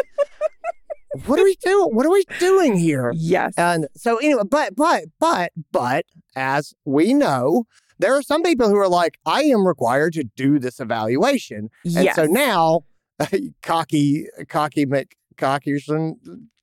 what 1.27 1.39
are 1.39 1.45
we 1.45 1.57
doing? 1.57 1.95
What 1.95 2.07
are 2.07 2.13
we 2.13 2.25
doing 2.39 2.77
here? 2.77 3.13
Yes. 3.15 3.55
And 3.57 3.89
so 3.97 4.17
anyway, 4.19 4.43
but 4.49 4.77
but 4.77 5.05
but 5.19 5.53
but 5.73 6.05
as 6.35 6.75
we 6.85 7.15
know, 7.15 7.65
there 7.99 8.15
are 8.15 8.23
some 8.23 8.43
people 8.43 8.69
who 8.69 8.77
are 8.77 8.89
like, 8.89 9.19
I 9.25 9.43
am 9.45 9.67
required 9.67 10.13
to 10.15 10.25
do 10.25 10.59
this 10.59 10.81
evaluation. 10.81 11.71
And 11.85 12.05
yes. 12.05 12.17
so 12.17 12.25
now 12.27 12.85
cocky 13.63 14.27
cocky 14.49 14.87
McCockerson, 14.87 16.15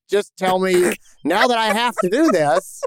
just 0.08 0.36
tell 0.36 0.58
me 0.58 0.94
now 1.24 1.46
that 1.46 1.58
I 1.58 1.72
have 1.72 1.94
to 1.96 2.08
do 2.08 2.30
this, 2.30 2.82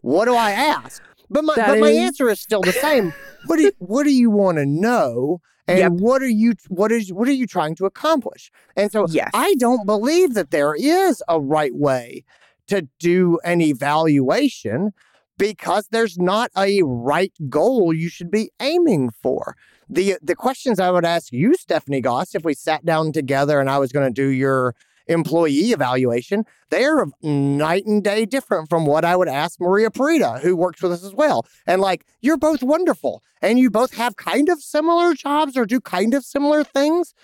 what 0.00 0.26
do 0.26 0.34
I 0.34 0.52
ask? 0.52 1.02
But 1.30 1.44
my 1.44 1.54
That 1.54 1.68
but 1.68 1.78
my 1.80 1.90
answer 1.90 2.28
is 2.28 2.40
still 2.40 2.60
the 2.60 2.72
same. 2.72 3.14
What 3.46 3.56
do 3.56 3.62
you, 3.64 3.72
what 3.78 4.04
do 4.04 4.14
you 4.14 4.30
want 4.30 4.58
to 4.58 4.66
know? 4.66 5.40
And 5.68 5.78
Yep. 5.78 5.92
what 5.92 6.22
are 6.22 6.28
you 6.28 6.54
what 6.68 6.90
is 6.90 7.12
what 7.12 7.28
are 7.28 7.32
you 7.32 7.46
trying 7.46 7.74
to 7.76 7.86
accomplish? 7.86 8.50
And 8.76 8.90
so 8.90 9.06
yes. 9.08 9.30
I 9.32 9.54
don't 9.58 9.86
believe 9.86 10.34
that 10.34 10.50
there 10.50 10.74
is 10.74 11.22
a 11.28 11.40
right 11.40 11.74
way 11.74 12.24
to 12.66 12.88
do 12.98 13.38
an 13.44 13.60
evaluation 13.60 14.92
because 15.38 15.88
there's 15.90 16.18
not 16.18 16.50
a 16.56 16.82
right 16.82 17.32
goal 17.48 17.92
you 17.92 18.08
should 18.08 18.30
be 18.30 18.50
aiming 18.60 19.10
for. 19.22 19.56
The 19.88 20.16
the 20.22 20.34
questions 20.34 20.80
I 20.80 20.90
would 20.90 21.04
ask 21.04 21.32
you, 21.32 21.54
Stephanie 21.54 22.00
Goss, 22.00 22.34
if 22.34 22.44
we 22.44 22.54
sat 22.54 22.84
down 22.84 23.12
together 23.12 23.60
and 23.60 23.70
I 23.70 23.78
was 23.78 23.92
going 23.92 24.12
to 24.12 24.22
do 24.22 24.28
your 24.28 24.74
employee 25.06 25.72
evaluation, 25.72 26.44
they're 26.70 27.06
night 27.22 27.84
and 27.86 28.02
day 28.02 28.24
different 28.24 28.68
from 28.68 28.86
what 28.86 29.04
I 29.04 29.16
would 29.16 29.28
ask 29.28 29.60
Maria 29.60 29.90
Parita, 29.90 30.40
who 30.40 30.56
works 30.56 30.82
with 30.82 30.92
us 30.92 31.04
as 31.04 31.14
well. 31.14 31.46
And 31.66 31.80
like, 31.80 32.06
you're 32.20 32.36
both 32.36 32.62
wonderful 32.62 33.22
and 33.40 33.58
you 33.58 33.70
both 33.70 33.94
have 33.94 34.16
kind 34.16 34.48
of 34.48 34.62
similar 34.62 35.14
jobs 35.14 35.56
or 35.56 35.66
do 35.66 35.80
kind 35.80 36.14
of 36.14 36.24
similar 36.24 36.64
things, 36.64 37.14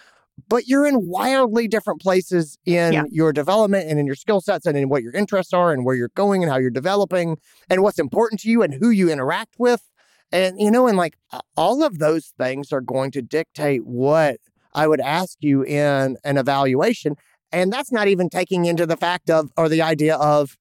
but 0.49 0.67
you're 0.67 0.87
in 0.87 1.09
wildly 1.09 1.67
different 1.69 2.01
places 2.01 2.59
in 2.65 2.93
Yeah. 2.93 3.05
your 3.11 3.33
development 3.33 3.89
and 3.89 3.99
in 3.99 4.07
your 4.07 4.15
skill 4.15 4.41
sets 4.41 4.67
and 4.67 4.77
in 4.77 4.89
what 4.89 5.03
your 5.03 5.13
interests 5.13 5.53
are 5.53 5.73
and 5.73 5.85
where 5.85 5.95
you're 5.95 6.11
going 6.15 6.43
and 6.43 6.53
how 6.53 6.59
you're 6.59 6.71
developing 6.71 7.37
and 7.71 7.83
what's 7.83 7.99
important 7.99 8.41
to 8.43 8.51
you 8.51 8.63
and 8.63 8.75
who 8.75 8.91
you 8.91 9.11
interact 9.11 9.55
with. 9.59 9.83
And, 10.31 10.61
you 10.61 10.71
know, 10.71 10.87
and 10.87 10.99
like 10.99 11.17
all 11.57 11.83
of 11.83 11.99
those 11.99 12.35
things 12.39 12.71
are 12.73 12.83
going 12.83 13.11
to 13.13 13.23
dictate 13.23 13.87
what 13.87 14.37
I 14.75 14.87
would 14.87 15.01
ask 15.01 15.39
you 15.41 15.63
in 15.65 16.19
an 16.23 16.37
evaluation. 16.37 17.17
And 17.53 17.73
that's 17.73 17.91
not 17.91 18.09
even 18.09 18.29
taking 18.29 18.67
into 18.67 18.87
the 18.87 18.97
fact 18.97 19.31
of 19.31 19.51
or 19.57 19.69
the 19.69 19.83
idea 19.83 20.17
of 20.17 20.57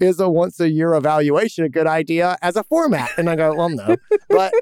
is 0.00 0.20
a 0.20 0.28
once 0.28 0.60
a 0.60 0.68
year 0.68 0.94
evaluation 0.94 1.64
a 1.64 1.68
good 1.68 1.86
idea 1.86 2.36
as 2.42 2.56
a 2.56 2.64
format? 2.64 3.10
And 3.16 3.30
I 3.30 3.36
go, 3.36 3.54
well, 3.54 3.68
no. 3.68 3.96
But 4.28 4.52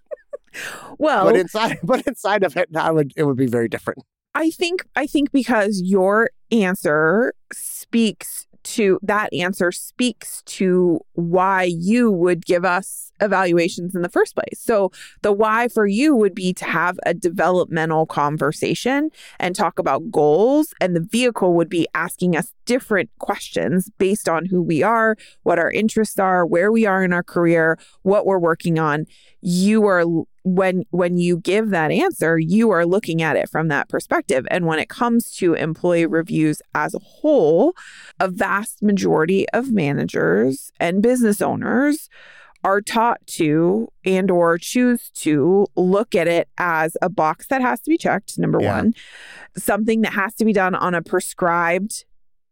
well, 0.98 1.24
but 1.26 1.36
inside 1.36 1.78
but 1.82 2.06
inside 2.06 2.42
of 2.42 2.56
it, 2.56 2.68
I 2.74 2.90
would 2.90 3.12
it 3.16 3.24
would 3.24 3.36
be 3.36 3.46
very 3.46 3.68
different. 3.68 4.02
I 4.34 4.50
think 4.50 4.84
I 4.96 5.06
think 5.06 5.32
because 5.32 5.80
your 5.84 6.30
answer 6.50 7.34
speaks 7.52 8.46
to 8.68 8.98
that 9.02 9.32
answer 9.32 9.72
speaks 9.72 10.42
to 10.42 11.00
why 11.14 11.62
you 11.62 12.10
would 12.10 12.44
give 12.44 12.64
us 12.64 13.12
evaluations 13.20 13.94
in 13.94 14.02
the 14.02 14.08
first 14.08 14.34
place. 14.34 14.60
So 14.60 14.92
the 15.22 15.32
why 15.32 15.68
for 15.68 15.86
you 15.86 16.14
would 16.14 16.34
be 16.34 16.52
to 16.54 16.64
have 16.64 16.98
a 17.04 17.14
developmental 17.14 18.06
conversation 18.06 19.10
and 19.40 19.56
talk 19.56 19.78
about 19.78 20.10
goals 20.10 20.74
and 20.80 20.94
the 20.94 21.00
vehicle 21.00 21.54
would 21.54 21.68
be 21.68 21.86
asking 21.94 22.36
us 22.36 22.52
different 22.66 23.10
questions 23.18 23.90
based 23.98 24.28
on 24.28 24.44
who 24.44 24.62
we 24.62 24.82
are, 24.82 25.16
what 25.42 25.58
our 25.58 25.70
interests 25.70 26.18
are, 26.18 26.44
where 26.44 26.70
we 26.70 26.84
are 26.86 27.02
in 27.02 27.12
our 27.12 27.22
career, 27.22 27.78
what 28.02 28.26
we're 28.26 28.38
working 28.38 28.78
on. 28.78 29.06
You 29.40 29.86
are 29.86 30.04
when 30.54 30.84
when 30.90 31.16
you 31.16 31.38
give 31.38 31.70
that 31.70 31.90
answer, 31.90 32.38
you 32.38 32.70
are 32.70 32.86
looking 32.86 33.22
at 33.22 33.36
it 33.36 33.48
from 33.48 33.68
that 33.68 33.88
perspective. 33.88 34.46
And 34.50 34.66
when 34.66 34.78
it 34.78 34.88
comes 34.88 35.30
to 35.36 35.54
employee 35.54 36.06
reviews 36.06 36.60
as 36.74 36.94
a 36.94 36.98
whole, 36.98 37.74
a 38.20 38.28
vast 38.28 38.82
majority 38.82 39.48
of 39.50 39.72
managers 39.72 40.70
and 40.78 41.02
business 41.02 41.40
owners 41.40 42.08
are 42.64 42.80
taught 42.80 43.24
to 43.26 43.88
and 44.04 44.30
or 44.30 44.58
choose 44.58 45.10
to 45.10 45.66
look 45.76 46.14
at 46.16 46.26
it 46.26 46.48
as 46.58 46.96
a 47.00 47.08
box 47.08 47.46
that 47.46 47.60
has 47.60 47.80
to 47.80 47.88
be 47.88 47.96
checked 47.96 48.36
number 48.38 48.60
Yeah. 48.60 48.78
1 48.78 48.94
something 49.56 50.00
that 50.02 50.12
has 50.12 50.34
to 50.34 50.44
be 50.44 50.52
done 50.52 50.74
on 50.74 50.92
a 50.94 51.00
prescribed 51.00 52.04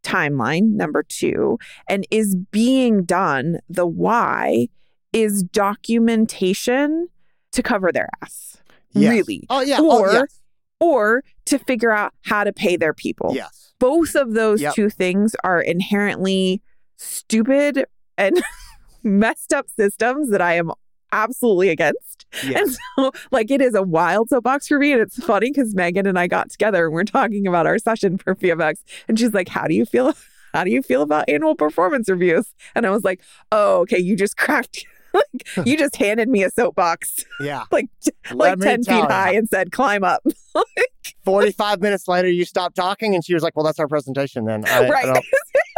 timeline 0.05 0.75
number 0.75 1.03
2 1.03 1.59
and 1.89 2.07
is 2.13 2.37
being 2.53 3.03
done 3.05 3.59
the 3.69 3.87
why 3.87 4.69
is 5.13 5.43
documentation 5.43 7.09
to 7.57 7.63
cover 7.63 7.93
their 7.93 8.09
ass 8.23 8.57
Yes. 8.93 9.11
really 9.11 9.47
Oh 9.51 9.61
yeah. 9.61 9.77
Oh, 9.81 9.99
or 10.01 10.09
oh, 10.09 10.13
yes. 10.13 10.41
or 10.81 11.25
to 11.47 11.59
figure 11.59 11.93
out 11.93 12.15
how 12.25 12.45
to 12.45 12.53
pay 12.53 12.77
their 12.77 12.95
people 12.95 13.33
yes. 13.35 13.73
both 13.79 14.15
of 14.15 14.33
those 14.33 14.61
Yep. 14.63 14.75
two 14.75 14.89
things 14.91 15.35
are 15.45 15.61
inherently 15.61 16.63
stupid 16.97 17.85
and 18.17 18.43
messed 19.03 19.53
up 19.53 19.69
systems 19.69 20.31
that 20.31 20.41
I 20.41 20.55
am 20.55 20.73
absolutely 21.13 21.69
against. 21.69 22.27
Yes. 22.45 22.57
And 22.67 22.77
so, 22.97 23.13
like, 23.31 23.51
it 23.51 23.61
is 23.63 23.75
a 23.75 23.83
wild 23.83 24.29
soapbox 24.29 24.67
for 24.69 24.79
me. 24.79 24.93
And 24.93 25.01
it's 25.01 25.23
funny 25.25 25.51
because 25.51 25.75
Megan 25.75 26.07
and 26.07 26.19
I 26.19 26.27
got 26.27 26.51
together 26.51 26.87
and 26.87 26.95
we're 26.95 27.05
talking 27.05 27.47
about 27.47 27.67
our 27.67 27.79
session 27.79 28.19
for 28.19 28.35
FFX. 28.35 28.83
And 29.09 29.19
she's 29.19 29.33
like, 29.35 29.49
How 29.49 29.67
do 29.67 29.75
you 29.75 29.85
feel? 29.87 30.15
How 30.53 30.65
do 30.65 30.71
you 30.71 30.83
feel 30.83 31.03
about 31.03 31.29
annual 31.29 31.55
performance 31.55 32.09
reviews? 32.09 32.53
And 32.75 32.87
I 32.87 32.91
was 32.91 33.05
like, 33.05 33.21
Oh, 33.53 33.81
okay. 33.83 33.99
You 33.99 34.17
just 34.17 34.37
cracked. 34.45 34.85
like, 35.57 35.67
you 35.67 35.77
just 35.77 35.97
handed 35.97 36.29
me 36.29 36.43
a 36.43 36.51
soapbox, 36.51 37.25
Yeah. 37.41 37.65
like, 37.73 37.89
Let 38.31 38.37
like 38.37 38.59
me 38.59 38.67
10 38.67 38.85
feet 38.85 39.05
high, 39.11 39.33
and 39.35 39.49
said, 39.49 39.73
Climb 39.73 40.05
up. 40.05 40.23
45 41.25 41.81
minutes 41.81 42.09
later, 42.09 42.29
you 42.29 42.45
stopped 42.45 42.77
talking, 42.77 43.15
and 43.15 43.25
she 43.25 43.35
was 43.35 43.43
like, 43.43 43.57
Well, 43.57 43.65
that's 43.65 43.79
our 43.79 43.89
presentation 43.89 44.45
then. 44.45 44.65
I, 44.67 44.89
right. 44.89 45.05
I 45.05 45.13
don't, 45.13 45.25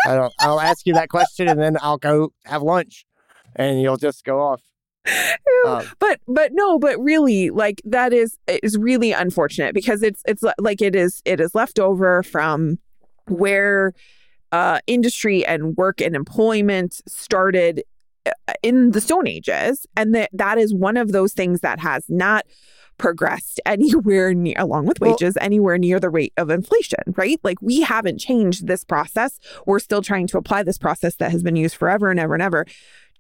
I 0.07 0.15
don't, 0.15 0.33
I'll 0.41 0.61
ask 0.61 0.87
you 0.87 0.95
that 0.95 1.09
question, 1.09 1.49
and 1.49 1.61
then 1.61 1.77
I'll 1.81 1.99
go 1.99 2.33
have 2.45 2.63
lunch, 2.63 3.07
and 3.57 3.81
you'll 3.81 3.97
just 3.97 4.25
go 4.25 4.41
off. 4.41 4.63
Um, 5.67 5.85
but 5.99 6.21
but 6.29 6.51
no 6.53 6.79
but 6.79 6.99
really 7.03 7.51
like 7.51 7.81
that 7.85 8.13
is 8.13 8.37
is 8.47 8.77
really 8.77 9.13
unfortunate 9.13 9.75
because 9.75 10.03
it's 10.03 10.23
it's 10.27 10.43
like 10.59 10.83
it 10.83 10.95
is 10.95 11.23
it 11.25 11.41
is 11.41 11.55
left 11.55 11.79
over 11.79 12.23
from 12.23 12.79
where 13.27 13.95
uh 14.53 14.81
industry 14.87 15.47
and 15.47 15.77
work 15.77 16.01
and 16.01 16.15
employment 16.15 17.01
started 17.09 17.83
in 18.63 18.91
the 18.93 19.01
stone 19.01 19.27
ages 19.27 19.87
and 19.97 20.15
that 20.15 20.31
that 20.33 20.59
is 20.59 20.75
one 20.75 20.97
of 20.97 21.13
those 21.13 21.33
things 21.33 21.61
that 21.61 21.79
has 21.81 22.05
not 22.09 22.45
progressed 22.99 23.61
anywhere 23.67 24.35
near 24.35 24.55
along 24.59 24.87
with 24.87 25.01
Well- 25.01 25.13
wages 25.13 25.37
anywhere 25.41 25.79
near 25.79 26.01
the 26.01 26.11
rate 26.11 26.33
of 26.37 26.51
inflation 26.51 26.99
right 27.17 27.39
like 27.45 27.61
we 27.63 27.83
haven't 27.83 28.19
changed 28.19 28.67
this 28.67 28.85
process 28.85 29.39
we're 29.67 29.79
still 29.79 30.03
trying 30.03 30.27
to 30.29 30.39
apply 30.39 30.63
this 30.65 30.79
process 30.79 31.15
that 31.17 31.31
has 31.31 31.43
been 31.43 31.57
used 31.57 31.77
forever 31.77 32.11
and 32.11 32.19
ever 32.19 32.35
and 32.35 32.43
ever 32.43 32.67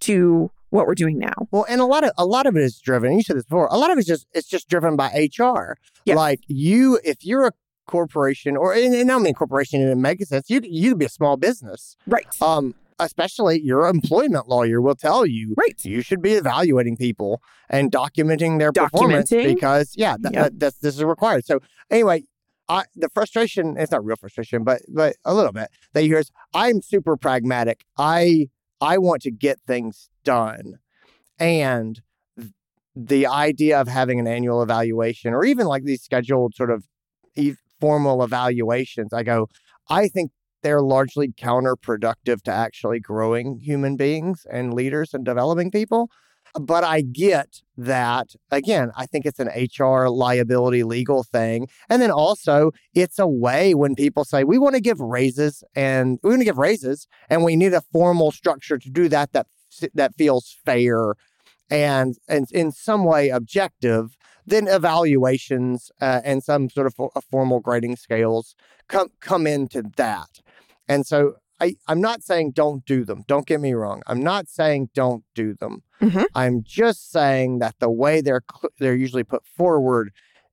to 0.00 0.50
what 0.70 0.86
we're 0.86 0.94
doing 0.94 1.18
now 1.18 1.32
Well, 1.50 1.64
and 1.68 1.80
a 1.80 1.84
lot 1.86 2.04
of 2.04 2.10
a 2.18 2.26
lot 2.26 2.44
of 2.46 2.54
it 2.56 2.62
is 2.62 2.78
driven. 2.78 3.12
You 3.14 3.22
said 3.22 3.36
this 3.36 3.44
before. 3.46 3.68
A 3.70 3.78
lot 3.78 3.90
of 3.90 3.96
it's 3.96 4.06
just 4.06 4.26
it's 4.34 4.46
just 4.46 4.68
driven 4.68 4.96
by 4.96 5.06
HR. 5.38 5.78
Yes. 6.04 6.14
Like 6.16 6.40
you, 6.46 7.00
if 7.04 7.24
you're 7.24 7.46
a 7.46 7.52
corporation, 7.86 8.54
or 8.54 8.74
and, 8.74 8.92
and 8.94 9.10
I 9.10 9.14
don't 9.14 9.22
mean 9.22 9.32
corporation 9.32 9.80
in 9.80 9.88
a 9.88 9.96
mega 9.96 10.26
sense, 10.26 10.50
you 10.50 10.60
you 10.62 10.90
could 10.90 10.98
be 10.98 11.06
a 11.06 11.08
small 11.08 11.38
business. 11.38 11.96
right 12.06 12.26
Um, 12.42 12.74
especially 12.98 13.60
your 13.60 13.86
employment 13.86 14.48
lawyer 14.48 14.80
will 14.80 14.94
tell 14.94 15.24
you 15.26 15.54
right 15.56 15.84
you 15.84 16.00
should 16.02 16.20
be 16.22 16.32
evaluating 16.32 16.96
people 16.96 17.40
and 17.70 17.90
documenting 17.92 18.58
their 18.58 18.72
performance 18.72 19.30
because 19.30 19.94
yeah, 19.96 20.16
th- 20.16 20.32
Yep. 20.32 20.40
Uh, 20.40 20.42
that- 20.44 20.58
that's 20.60 20.78
this 20.78 20.96
is 20.96 21.04
required. 21.04 21.44
So 21.44 21.60
anyway. 21.90 22.24
I, 22.70 22.84
the 22.94 23.08
frustration 23.08 23.76
it's 23.78 23.90
not 23.92 24.04
real 24.04 24.16
frustration 24.16 24.62
but 24.62 24.82
but 24.92 25.16
a 25.24 25.34
little 25.34 25.52
bit 25.52 25.70
that 25.94 26.02
you 26.02 26.10
hear 26.10 26.18
is 26.18 26.30
i'm 26.52 26.82
super 26.82 27.16
pragmatic 27.16 27.86
i 27.96 28.50
i 28.82 28.98
want 28.98 29.22
to 29.22 29.30
get 29.30 29.58
things 29.66 30.10
done 30.22 30.74
and 31.38 32.02
the 32.94 33.26
idea 33.26 33.80
of 33.80 33.88
having 33.88 34.18
an 34.20 34.26
annual 34.26 34.62
evaluation 34.62 35.32
or 35.32 35.44
even 35.46 35.66
like 35.66 35.84
these 35.84 36.02
scheduled 36.02 36.54
sort 36.54 36.70
of 36.70 36.84
e- 37.36 37.54
formal 37.80 38.22
evaluations. 38.24 39.12
I 39.12 39.22
go, 39.22 39.48
I 39.88 40.08
think 40.08 40.32
they're 40.62 40.82
largely 40.82 41.28
counterproductive 41.28 42.42
to 42.42 42.50
actually 42.50 43.00
growing 43.00 43.58
human 43.58 43.96
beings 43.96 44.46
and 44.50 44.74
leaders 44.74 45.14
and 45.14 45.24
developing 45.24 45.70
people. 45.70 46.10
But 46.58 46.82
I 46.82 47.02
get 47.02 47.60
that. 47.76 48.28
Again, 48.50 48.90
I 48.96 49.04
think 49.06 49.26
it's 49.26 49.38
an 49.38 49.48
HR 49.48 50.08
liability 50.08 50.82
legal 50.82 51.22
thing. 51.22 51.68
And 51.90 52.00
then 52.00 52.10
also, 52.10 52.72
it's 52.94 53.18
a 53.18 53.28
way 53.28 53.74
when 53.74 53.94
people 53.94 54.24
say, 54.24 54.44
we 54.44 54.58
want 54.58 54.74
to 54.74 54.80
give 54.80 54.98
raises 54.98 55.62
and 55.76 56.18
we 56.22 56.30
want 56.30 56.40
to 56.40 56.46
give 56.46 56.58
raises 56.58 57.06
and 57.28 57.44
we 57.44 57.54
need 57.54 57.74
a 57.74 57.82
formal 57.92 58.32
structure 58.32 58.78
to 58.78 58.90
do 58.90 59.08
that 59.10 59.32
that, 59.32 59.46
that 59.94 60.14
feels 60.16 60.56
fair 60.64 61.14
and, 61.70 62.16
and 62.28 62.50
in 62.52 62.72
some 62.72 63.04
way 63.04 63.28
objective, 63.28 64.16
then 64.46 64.68
evaluations 64.68 65.90
uh, 66.00 66.20
and 66.24 66.42
some 66.42 66.70
sort 66.70 66.86
of 66.86 66.94
for, 66.94 67.10
formal 67.30 67.60
grading 67.60 67.96
scales 67.96 68.54
come 68.88 69.08
come 69.20 69.46
into 69.46 69.82
that. 69.96 70.40
And 70.88 71.06
so 71.06 71.34
I, 71.60 71.74
I'm 71.86 72.00
not 72.00 72.22
saying 72.22 72.52
don't 72.52 72.84
do 72.84 73.04
them. 73.04 73.24
Don't 73.26 73.46
get 73.46 73.60
me 73.60 73.72
wrong. 73.74 74.02
I'm 74.06 74.22
not 74.22 74.48
saying 74.48 74.90
don't 74.94 75.24
do 75.34 75.54
them. 75.54 75.82
Mhm. 76.00 76.26
I'm 76.34 76.62
just 76.62 77.10
saying 77.10 77.58
that 77.58 77.74
the 77.80 77.90
way 77.90 78.20
they're 78.20 78.42
cl- 78.50 78.70
they're 78.78 78.94
usually 78.94 79.24
put 79.24 79.44
forward 79.44 80.12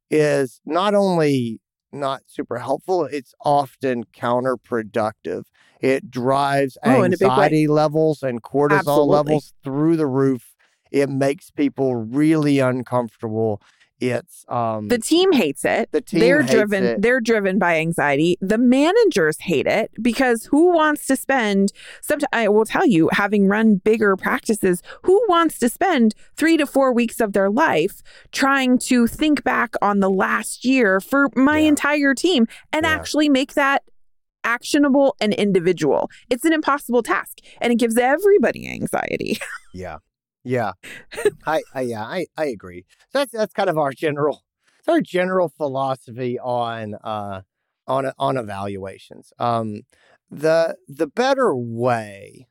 is 0.09 0.61
not 0.65 0.93
only 0.95 1.61
not 1.91 2.23
super 2.25 2.57
helpful, 2.57 3.05
it's 3.05 3.33
often 3.45 4.03
counterproductive. 4.05 5.43
It 5.79 6.09
drives 6.09 6.77
Oh, 6.83 7.03
in 7.03 7.13
a 7.13 7.17
big 7.17 7.21
way. 7.21 7.27
anxiety 7.27 7.67
levels 7.67 8.23
and 8.23 8.41
cortisol 8.41 8.79
Absolutely. 8.79 9.11
levels 9.15 9.53
through 9.63 9.97
the 9.97 10.07
roof. 10.07 10.55
It 10.91 11.09
makes 11.09 11.51
people 11.51 11.95
really 11.95 12.59
uncomfortable. 12.59 13.61
It's 14.01 14.43
um 14.49 14.89
The 14.89 14.97
team 14.97 15.31
hates 15.31 15.63
it. 15.63 15.89
the 15.93 16.01
team 16.01 16.19
they're 16.19 16.41
driven 16.43 16.83
it. 16.83 17.01
they're 17.01 17.21
driven 17.21 17.57
by 17.59 17.77
anxiety. 17.77 18.37
The 18.41 18.57
managers 18.57 19.37
hate 19.39 19.67
it 19.67 19.91
because 20.01 20.45
who 20.45 20.73
wants 20.73 21.05
to 21.07 21.15
spend 21.15 21.71
sometimes 22.01 22.27
I 22.33 22.49
will 22.49 22.65
tell 22.65 22.85
you 22.85 23.09
having 23.13 23.47
run 23.47 23.75
bigger 23.75 24.17
practices, 24.17 24.81
who 25.03 25.23
wants 25.29 25.59
to 25.59 25.69
spend 25.69 26.13
3 26.35 26.57
to 26.57 26.65
4 26.67 26.91
weeks 26.93 27.21
of 27.21 27.31
their 27.33 27.49
life 27.49 28.01
trying 28.33 28.77
to 28.79 29.07
think 29.07 29.43
back 29.45 29.75
on 29.81 30.01
the 30.01 30.09
last 30.09 30.65
year 30.65 30.99
for 30.99 31.29
my 31.35 31.59
Yeah. 31.59 31.69
entire 31.69 32.13
team 32.13 32.47
and 32.73 32.83
Yeah. 32.85 32.91
actually 32.93 33.29
make 33.29 33.53
that 33.53 33.83
actionable 34.43 35.15
and 35.21 35.33
individual. 35.33 36.09
It's 36.29 36.45
an 36.45 36.53
impossible 36.53 37.01
task 37.01 37.39
and 37.61 37.71
it 37.73 37.77
gives 37.77 37.97
everybody 37.97 38.69
anxiety. 38.69 39.37
Yeah. 39.73 39.97
Yeah. 40.45 40.73
I, 41.45 41.61
I 41.73 41.81
yeah, 41.81 42.03
I, 42.03 42.27
I 42.37 42.45
agree. 42.45 42.85
So 43.09 43.19
that's 43.19 43.31
that's 43.31 43.53
kind 43.53 43.69
of 43.69 43.77
our 43.77 43.91
general 43.91 44.43
our 44.87 45.01
general 45.01 45.49
philosophy 45.49 46.39
on 46.39 46.95
uh 47.03 47.41
on 47.87 48.11
on 48.17 48.37
evaluations. 48.37 49.33
Um 49.39 49.81
the 50.29 50.77
the 50.87 51.07
better 51.07 51.55
way 51.55 52.47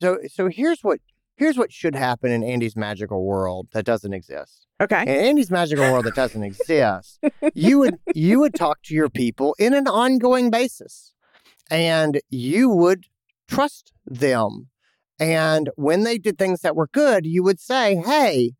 so 0.00 0.18
so 0.28 0.48
here's 0.48 0.80
what 0.82 1.00
here's 1.36 1.56
what 1.56 1.72
should 1.72 1.94
happen 1.94 2.30
in 2.30 2.42
Andy's 2.42 2.76
magical 2.76 3.24
world 3.24 3.68
that 3.72 3.84
doesn't 3.84 4.12
exist. 4.12 4.66
Okay. 4.80 5.02
In 5.02 5.08
Andy's 5.08 5.50
magical 5.50 5.90
world 5.90 6.04
that 6.04 6.14
doesn't 6.14 6.42
exist, 6.42 7.18
you 7.54 7.78
would 7.78 7.98
you 8.14 8.40
would 8.40 8.54
talk 8.54 8.82
to 8.84 8.94
your 8.94 9.08
people 9.08 9.54
in 9.58 9.74
an 9.74 9.88
ongoing 9.88 10.50
basis. 10.50 11.14
And 11.70 12.20
you 12.30 12.70
would 12.70 13.06
trust 13.46 13.92
them. 14.06 14.68
And 15.20 15.70
when 15.76 16.04
they 16.04 16.18
did 16.18 16.38
things 16.38 16.60
that 16.60 16.76
were 16.76 16.88
good, 16.92 17.26
you 17.26 17.42
would 17.42 17.60
say, 17.60 17.96
Hey, 17.96 18.52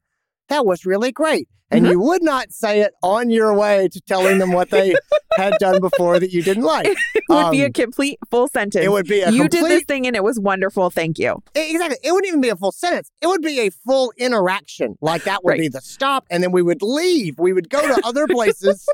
that 0.48 0.66
was 0.66 0.84
really 0.84 1.12
great. 1.12 1.48
And 1.70 1.84
Mhm. 1.84 1.90
you 1.90 2.00
would 2.00 2.22
not 2.22 2.50
say 2.50 2.80
it 2.80 2.92
on 3.02 3.28
your 3.30 3.52
way 3.54 3.88
to 3.92 4.00
telling 4.00 4.38
them 4.38 4.52
what 4.52 4.70
they 4.70 4.96
had 5.36 5.58
done 5.58 5.80
before 5.80 6.18
that 6.18 6.30
you 6.32 6.42
didn't 6.42 6.64
like. 6.64 6.86
It 7.14 7.24
would 7.34 7.50
be 7.50 7.62
a 7.62 7.66
Um, 7.66 7.72
complete 7.72 8.18
full 8.30 8.48
sentence. 8.48 8.82
It 8.82 8.88
would 8.90 9.06
be 9.06 9.20
a 9.20 9.30
you 9.30 9.42
complete, 9.42 9.60
did 9.60 9.70
this 9.70 9.84
thing 9.84 10.06
and 10.06 10.16
it 10.16 10.24
was 10.24 10.40
wonderful. 10.40 10.88
Thank 10.88 11.18
you. 11.18 11.42
Exactly. 11.54 11.98
It 12.02 12.10
wouldn't 12.10 12.26
even 12.26 12.40
be 12.40 12.48
a 12.48 12.56
full 12.56 12.72
sentence. 12.72 13.10
It 13.20 13.26
would 13.26 13.42
be 13.42 13.60
a 13.60 13.68
full 13.70 14.14
interaction. 14.16 14.96
Like 15.02 15.24
that 15.24 15.44
would 15.44 15.50
Right. 15.50 15.60
be 15.60 15.68
the 15.68 15.82
stop, 15.82 16.24
and 16.30 16.42
then 16.42 16.52
we 16.52 16.62
would 16.62 16.80
leave. 16.80 17.38
We 17.38 17.52
would 17.52 17.68
go 17.68 17.86
to 17.86 17.98
other 18.02 18.26
places 18.26 18.88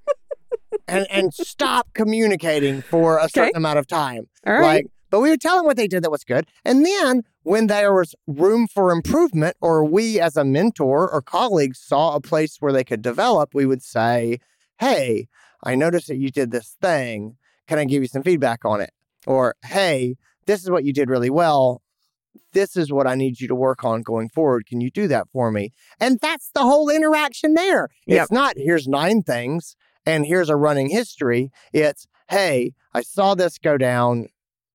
and 0.88 1.06
and 1.10 1.34
stop 1.34 1.88
communicating 1.92 2.82
for 2.82 3.18
a 3.18 3.28
certain 3.28 3.48
Okay. 3.50 3.52
amount 3.56 3.78
of 3.78 3.86
time. 3.86 4.26
All 4.46 4.54
right. 4.54 4.62
Like, 4.62 4.86
but 5.10 5.20
we 5.20 5.30
would 5.30 5.40
tell 5.40 5.56
them 5.56 5.66
what 5.66 5.76
they 5.76 5.88
did 5.88 6.02
that 6.02 6.10
was 6.10 6.24
good, 6.24 6.46
and 6.64 6.84
then 6.84 7.22
when 7.42 7.66
there 7.66 7.92
was 7.92 8.14
room 8.26 8.68
for 8.68 8.92
improvement, 8.92 9.56
or 9.60 9.84
we 9.84 10.20
as 10.20 10.36
a 10.36 10.44
mentor 10.44 11.10
or 11.10 11.22
colleague 11.22 11.74
saw 11.74 12.14
a 12.14 12.20
place 12.20 12.58
where 12.60 12.72
they 12.72 12.84
could 12.84 13.02
develop, 13.02 13.54
we 13.54 13.66
would 13.66 13.82
say, 13.82 14.38
"Hey, 14.78 15.28
I 15.62 15.74
noticed 15.74 16.08
that 16.08 16.16
you 16.16 16.30
did 16.30 16.50
this 16.50 16.76
thing. 16.80 17.36
Can 17.66 17.78
I 17.78 17.84
give 17.84 18.02
you 18.02 18.08
some 18.08 18.22
feedback 18.22 18.64
on 18.64 18.80
it?" 18.80 18.90
Or, 19.26 19.54
"Hey, 19.64 20.16
this 20.46 20.62
is 20.62 20.70
what 20.70 20.84
you 20.84 20.92
did 20.92 21.08
really 21.08 21.30
well. 21.30 21.82
This 22.52 22.76
is 22.76 22.92
what 22.92 23.06
I 23.06 23.14
need 23.14 23.40
you 23.40 23.48
to 23.48 23.54
work 23.54 23.84
on 23.84 24.02
going 24.02 24.28
forward. 24.28 24.66
Can 24.66 24.80
you 24.80 24.90
do 24.90 25.08
that 25.08 25.28
for 25.32 25.50
me?" 25.50 25.72
And 25.98 26.18
that's 26.20 26.50
the 26.52 26.62
whole 26.62 26.88
interaction 26.90 27.54
there. 27.54 27.88
Yep. 28.06 28.22
It's 28.22 28.32
not 28.32 28.54
here's 28.56 28.86
nine 28.86 29.22
things 29.22 29.76
and 30.06 30.26
here's 30.26 30.48
a 30.48 30.56
running 30.56 30.90
history. 30.90 31.50
It's, 31.72 32.06
"Hey, 32.28 32.72
I 32.92 33.02
saw 33.02 33.34
this 33.34 33.58
go 33.58 33.78
down. 33.78 34.28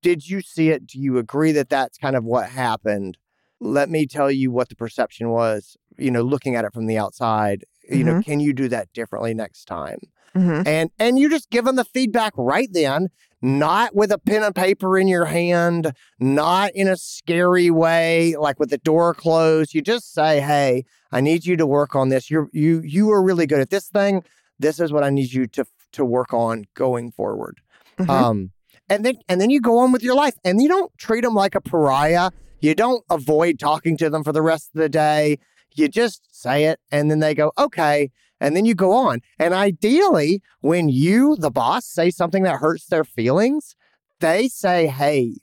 Did 0.05 0.29
you 0.29 0.41
see 0.41 0.69
it? 0.69 0.85
Do 0.85 0.99
you 0.99 1.17
agree 1.17 1.51
that 1.53 1.67
that's 1.69 1.97
kind 1.97 2.15
of 2.15 2.23
what 2.23 2.47
happened? 2.49 3.17
Let 3.59 3.89
me 3.89 4.05
tell 4.05 4.29
you 4.29 4.51
what 4.51 4.69
the 4.69 4.75
perception 4.75 5.29
was, 5.29 5.75
you 5.97 6.11
know, 6.11 6.21
looking 6.21 6.55
at 6.55 6.63
it 6.63 6.73
from 6.73 6.85
the 6.85 6.97
outside. 6.99 7.65
You 7.89 8.03
know, 8.03 8.21
can 8.21 8.39
you 8.39 8.53
do 8.53 8.67
that 8.69 8.93
differently 8.93 9.33
next 9.33 9.65
time? 9.65 9.97
Mhm. 10.35 10.67
and 10.67 10.89
and 10.99 11.17
you 11.17 11.29
just 11.29 11.49
give 11.49 11.63
them 11.65 11.77
the 11.77 11.85
feedback 11.85 12.33
right 12.35 12.67
then 12.73 13.07
not 13.41 13.95
with 13.95 14.11
a 14.11 14.17
pen 14.17 14.43
and 14.43 14.53
paper 14.53 14.97
in 14.99 15.07
your 15.07 15.25
hand 15.25 15.93
not 16.19 16.71
in 16.75 16.89
a 16.89 16.97
scary 16.97 17.71
way 17.71 18.35
like 18.37 18.59
with 18.59 18.69
the 18.69 18.77
door 18.79 19.13
closed 19.13 19.73
you 19.73 19.81
just 19.81 20.13
say 20.13 20.41
hey 20.41 20.83
i 21.13 21.21
need 21.21 21.45
you 21.45 21.55
to 21.55 21.65
work 21.65 21.95
on 21.95 22.09
this 22.09 22.29
you're 22.29 22.49
you 22.51 22.81
you 22.83 23.09
are 23.11 23.23
really 23.23 23.47
good 23.47 23.61
at 23.61 23.69
this 23.69 23.87
thing 23.87 24.23
this 24.59 24.77
is 24.77 24.91
what 24.91 25.05
i 25.05 25.09
need 25.09 25.31
you 25.31 25.47
to 25.47 25.63
to 25.93 26.03
work 26.03 26.33
on 26.33 26.65
going 26.73 27.11
forward 27.13 27.61
Mhm. 27.97 28.09
um 28.09 28.51
and 28.89 29.06
then 29.06 29.17
and 29.28 29.39
then 29.41 29.50
you 29.50 29.60
go 29.62 29.78
on 29.80 29.91
with 29.91 30.04
your 30.04 30.15
life 30.15 30.36
and 30.43 30.62
you 30.62 30.67
don't 30.67 30.91
treat 30.98 31.21
them 31.21 31.34
like 31.34 31.56
a 31.56 31.62
pariah 31.62 32.32
you 32.62 32.76
don't 32.76 33.04
avoid 33.10 33.60
talking 33.60 33.98
to 33.98 34.10
them 34.10 34.24
for 34.24 34.32
the 34.32 34.41
rest 34.41 34.69
of 34.74 34.80
the 34.80 34.89
day 34.89 35.38
you 35.76 35.88
just 35.88 36.28
say 36.32 36.65
it 36.65 36.80
and 36.91 37.10
then 37.12 37.19
they 37.19 37.34
go 37.34 37.52
okay 37.58 38.10
and 38.39 38.56
then 38.56 38.65
you 38.65 38.76
go 38.76 38.91
on. 38.91 39.21
And 39.39 39.54
ideally, 39.54 40.41
when 40.62 40.89
you, 40.89 41.36
the 41.36 41.52
boss, 41.52 41.86
say 41.86 42.10
something 42.12 42.43
that 42.43 42.58
hurts 42.58 42.88
their 42.88 43.04
feelings, 43.04 43.76
they 44.19 44.48
say, 44.48 44.88
Hey, 44.88 45.38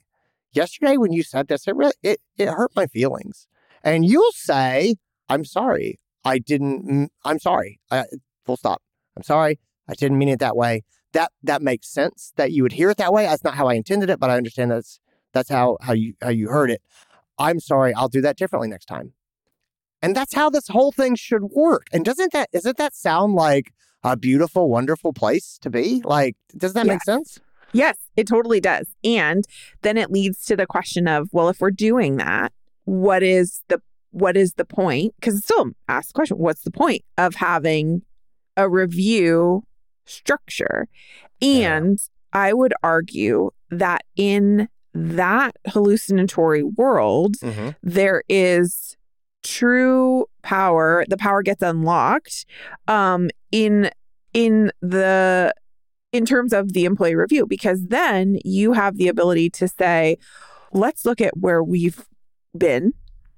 yesterday 0.51 0.97
when 0.97 1.11
you 1.11 1.23
said 1.23 1.47
this, 1.47 1.67
it, 1.67 1.75
really, 1.75 1.93
it, 2.03 2.19
it 2.37 2.49
hurt 2.49 2.71
my 2.75 2.87
feelings. 2.87 3.47
And 3.83 4.05
you'll 4.05 4.31
say, 4.33 4.95
I'm 5.29 5.45
sorry. 5.45 5.99
I 6.23 6.39
didn't, 6.39 7.11
I'm 7.25 7.39
sorry. 7.39 7.79
I, 7.91 8.05
full 8.45 8.57
stop. 8.57 8.81
I'm 9.17 9.23
sorry. 9.23 9.59
I 9.89 9.93
didn't 9.93 10.17
mean 10.17 10.29
it 10.29 10.39
that 10.39 10.55
way. 10.55 10.83
That, 11.13 11.31
that 11.43 11.61
makes 11.61 11.87
sense 11.87 12.33
that 12.35 12.51
you 12.51 12.63
would 12.63 12.73
hear 12.73 12.89
it 12.89 12.97
that 12.97 13.13
way. 13.13 13.23
That's 13.25 13.43
not 13.43 13.55
how 13.55 13.67
I 13.67 13.75
intended 13.75 14.09
it, 14.09 14.19
but 14.19 14.29
I 14.29 14.37
understand 14.37 14.71
that's, 14.71 14.99
that's 15.31 15.49
how, 15.49 15.77
how 15.81 15.93
you, 15.93 16.13
how 16.21 16.29
you 16.29 16.49
heard 16.49 16.69
it. 16.69 16.81
I'm 17.37 17.59
sorry. 17.59 17.93
I'll 17.93 18.09
do 18.09 18.21
that 18.21 18.37
differently 18.37 18.67
next 18.67 18.85
time. 18.85 19.13
And 20.01 20.15
that's 20.15 20.35
how 20.35 20.49
this 20.49 20.67
whole 20.67 20.91
thing 20.91 21.15
should 21.15 21.43
work. 21.43 21.87
And 21.93 22.03
doesn't 22.03 22.33
that 22.33 22.51
doesn't 22.51 22.77
that 22.77 22.93
sound 22.93 23.35
like 23.35 23.73
a 24.03 24.17
beautiful, 24.17 24.69
wonderful 24.69 25.13
place 25.13 25.57
to 25.61 25.69
be? 25.69 26.01
Like, 26.03 26.35
does 26.57 26.73
that 26.73 26.85
make 26.85 27.01
sense? 27.03 27.39
Yes, 27.71 27.97
it 28.17 28.27
totally 28.27 28.59
does. 28.59 28.87
And 29.03 29.45
then 29.81 29.97
it 29.97 30.11
leads 30.11 30.43
to 30.45 30.57
the 30.57 30.67
question 30.67 31.07
of, 31.07 31.29
well, 31.31 31.47
if 31.47 31.61
we're 31.61 31.71
doing 31.71 32.17
that, 32.17 32.51
what 32.83 33.23
is 33.23 33.61
the 33.69 33.81
what 34.11 34.35
is 34.35 34.53
the 34.55 34.65
point? 34.65 35.15
Because 35.15 35.35
it 35.35 35.43
still 35.45 35.71
asks 35.87 36.11
the 36.11 36.13
question, 36.15 36.37
what's 36.37 36.63
the 36.63 36.71
point 36.71 37.03
of 37.17 37.35
having 37.35 38.03
a 38.57 38.69
review 38.69 39.63
structure? 40.05 40.87
Yeah. 41.39 41.77
And 41.77 41.99
I 42.33 42.53
would 42.53 42.73
argue 42.83 43.51
that 43.69 44.03
in 44.15 44.67
that 44.93 45.55
hallucinatory 45.67 46.63
world, 46.63 47.35
Mm-hmm. 47.41 47.69
there 47.81 48.23
is 48.29 48.95
true 49.43 50.25
power 50.41 51.03
the 51.09 51.17
power 51.17 51.41
gets 51.43 51.61
unlocked 51.61 52.45
um 52.87 53.29
in 53.51 53.91
in 54.33 54.71
the 54.81 55.53
in 56.13 56.25
terms 56.25 56.53
of 56.53 56.71
the 56.71 56.85
employee 56.85 57.13
review 57.15 57.45
because 57.45 57.83
then 57.87 58.37
you 58.45 58.71
have 58.71 58.95
the 58.95 59.09
ability 59.09 59.49
to 59.49 59.67
say 59.67 60.15
let's 60.71 61.05
look 61.05 61.19
at 61.19 61.35
where 61.37 61.61
we've 61.61 62.07
been 62.57 62.93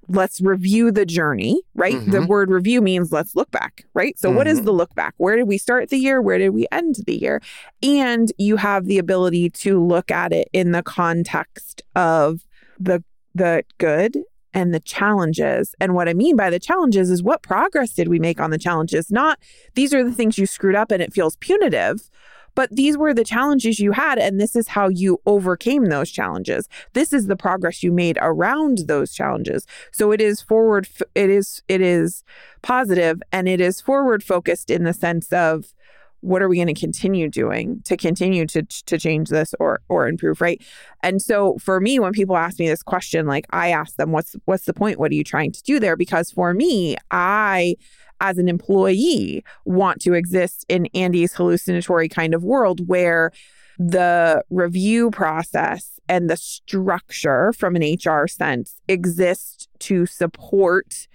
let's 0.08 0.40
review 0.40 0.90
the 0.92 1.04
journey 1.06 1.60
right 1.74 1.94
the 2.06 2.18
Mhm. 2.18 2.28
word 2.28 2.50
review 2.50 2.80
means 2.80 3.10
let's 3.12 3.34
look 3.34 3.50
back 3.50 3.84
right 3.94 4.18
so 4.18 4.30
what 4.30 4.46
is 4.46 4.62
the 4.62 4.72
look 4.72 4.94
back 4.94 5.14
where 5.16 5.36
did 5.36 5.48
we 5.48 5.58
start 5.58 5.88
the 5.90 5.96
year 5.98 6.22
where 6.22 6.38
did 6.38 6.50
we 6.50 6.66
end 6.70 6.96
the 7.06 7.20
year 7.20 7.40
and 7.82 8.32
you 8.38 8.56
have 8.56 8.84
the 8.86 8.98
ability 8.98 9.50
to 9.50 9.82
look 9.84 10.10
at 10.10 10.32
it 10.32 10.48
in 10.52 10.72
the 10.72 10.82
context 10.82 11.82
of 11.94 12.40
the 12.78 13.02
the 13.34 13.64
good 13.78 14.16
and 14.54 14.72
the 14.72 14.80
challenges. 14.80 15.74
And 15.80 15.94
what 15.94 16.08
I 16.08 16.14
mean 16.14 16.34
by 16.36 16.48
the 16.48 16.58
challenges 16.58 17.10
is 17.10 17.22
what 17.22 17.42
progress 17.42 17.92
did 17.92 18.08
we 18.08 18.18
make 18.18 18.40
on 18.40 18.50
the 18.50 18.56
challenges? 18.56 19.10
Not 19.10 19.38
these 19.74 19.92
are 19.92 20.02
the 20.02 20.12
things 20.12 20.38
you 20.38 20.46
screwed 20.46 20.74
up 20.74 20.90
and 20.90 21.02
it 21.02 21.12
feels 21.12 21.36
punitive, 21.36 22.08
but 22.56 22.74
these 22.74 22.96
were 22.96 23.14
the 23.14 23.22
challenges 23.22 23.78
you 23.78 23.92
had 23.92 24.18
and 24.18 24.40
this 24.40 24.56
is 24.56 24.66
how 24.66 24.88
you 24.88 25.20
overcame 25.26 25.84
those 25.84 26.10
challenges. 26.10 26.68
This 26.94 27.12
is 27.12 27.28
the 27.28 27.36
progress 27.36 27.84
you 27.84 27.92
made 27.92 28.18
around 28.20 28.78
those 28.88 29.12
challenges. 29.12 29.66
So 29.92 30.10
it 30.10 30.20
is 30.20 30.40
forward 30.40 30.88
it 31.14 31.30
is 31.30 31.62
it 31.68 31.80
is 31.80 32.24
positive 32.62 33.22
and 33.30 33.46
it 33.46 33.60
is 33.60 33.80
forward 33.80 34.24
focused 34.24 34.70
in 34.70 34.82
the 34.82 34.94
sense 34.94 35.32
of 35.32 35.72
what 36.20 36.42
are 36.42 36.48
we 36.48 36.56
going 36.56 36.66
to 36.66 36.74
continue 36.74 37.28
doing 37.28 37.82
to 37.84 37.96
continue 37.96 38.46
to 38.46 38.62
to 38.62 38.98
change 38.98 39.28
this 39.28 39.54
or 39.60 39.80
or 39.90 40.08
improve 40.08 40.40
right? 40.40 40.60
And 41.02 41.20
so 41.20 41.58
for 41.58 41.78
me 41.78 41.98
when 41.98 42.12
people 42.12 42.38
ask 42.38 42.58
me 42.58 42.68
this 42.68 42.82
question 42.82 43.26
like 43.26 43.46
i 43.50 43.68
ask 43.68 43.96
them 43.96 44.12
what's 44.12 44.34
what's 44.46 44.64
the 44.64 44.74
point? 44.74 44.98
What 44.98 45.12
are 45.12 45.14
you 45.14 45.24
trying 45.24 45.52
to 45.52 45.62
do 45.62 45.78
there? 45.78 45.94
Because 45.94 46.30
for 46.30 46.54
me 46.54 46.96
i 47.10 47.76
as 48.20 48.38
an 48.38 48.48
employee 48.48 49.44
want 49.64 50.00
to 50.00 50.14
exist 50.14 50.64
in 50.68 50.86
andy's 50.94 51.34
hallucinatory 51.34 52.08
kind 52.08 52.34
of 52.34 52.42
world 52.42 52.86
where 52.88 53.30
the 53.78 54.42
review 54.50 55.10
process 55.10 56.00
and 56.08 56.30
the 56.30 56.36
structure 56.36 57.52
from 57.52 57.76
an 57.76 57.96
hr 58.04 58.26
sense 58.26 58.80
exists 58.88 59.68
to 59.78 60.06
support 60.06 61.08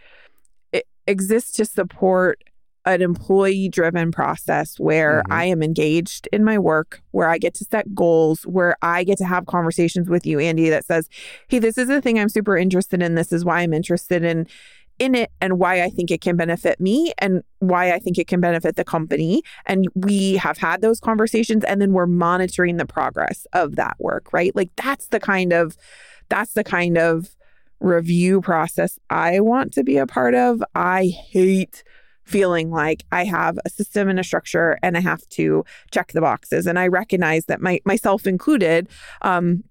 it 0.71 0.87
exists 1.07 1.53
to 1.53 1.65
support 1.65 2.43
an 2.85 3.01
employee 3.01 3.69
driven 3.69 4.11
process 4.11 4.79
where 4.79 5.19
mm-hmm. 5.19 5.33
I 5.33 5.45
am 5.45 5.61
engaged 5.61 6.27
in 6.31 6.43
my 6.43 6.57
work, 6.57 7.01
where 7.11 7.29
I 7.29 7.37
get 7.37 7.53
to 7.55 7.65
set 7.65 7.93
goals, 7.93 8.43
where 8.43 8.75
I 8.81 9.03
get 9.03 9.17
to 9.19 9.25
have 9.25 9.45
conversations 9.45 10.09
with 10.09 10.25
you, 10.25 10.39
Andy, 10.39 10.69
that 10.69 10.85
says, 10.85 11.07
Hey, 11.47 11.59
this 11.59 11.77
is 11.77 11.87
the 11.87 12.01
thing 12.01 12.17
I'm 12.17 12.29
super 12.29 12.57
interested 12.57 13.01
in. 13.01 13.15
This 13.15 13.31
is 13.31 13.45
why 13.45 13.61
I'm 13.61 13.73
interested 13.73 14.23
in 14.23 14.47
in 15.01 15.15
it 15.15 15.31
and 15.41 15.57
why 15.57 15.81
I 15.81 15.89
think 15.89 16.11
it 16.11 16.21
can 16.21 16.37
benefit 16.37 16.79
me 16.79 17.11
and 17.17 17.41
why 17.57 17.91
I 17.91 17.97
think 17.97 18.19
it 18.19 18.27
can 18.27 18.39
benefit 18.39 18.75
the 18.75 18.83
company. 18.83 19.41
And 19.65 19.87
we 19.95 20.35
have 20.35 20.59
had 20.59 20.81
those 20.81 20.99
conversations 20.99 21.63
and 21.63 21.81
then 21.81 21.91
we're 21.91 22.05
monitoring 22.05 22.77
the 22.77 22.85
progress 22.85 23.47
of 23.51 23.77
that 23.77 23.95
work, 23.97 24.31
right? 24.31 24.55
Like 24.55 24.69
that's 24.77 25.07
the 25.07 25.19
kind 25.19 25.53
of 25.53 25.75
that's 26.29 26.53
the 26.53 26.63
kind 26.63 26.99
of 26.99 27.35
review 27.79 28.41
process 28.41 28.99
I 29.09 29.39
want 29.39 29.73
to 29.73 29.83
be 29.83 29.97
a 29.97 30.05
part 30.05 30.35
of. 30.35 30.63
I 30.75 31.07
hate 31.07 31.83
feeling 32.23 32.69
like 32.69 33.03
I 33.11 33.25
have 33.25 33.57
a 33.65 33.71
system 33.71 34.07
and 34.07 34.19
a 34.19 34.23
structure 34.23 34.77
and 34.83 34.95
I 34.95 34.99
have 34.99 35.27
to 35.29 35.65
check 35.89 36.11
the 36.11 36.21
boxes. 36.21 36.67
And 36.67 36.77
I 36.77 36.87
recognize 36.87 37.45
that 37.45 37.59
my 37.59 37.81
myself 37.85 38.27
included, 38.27 38.87
um, 39.23 39.63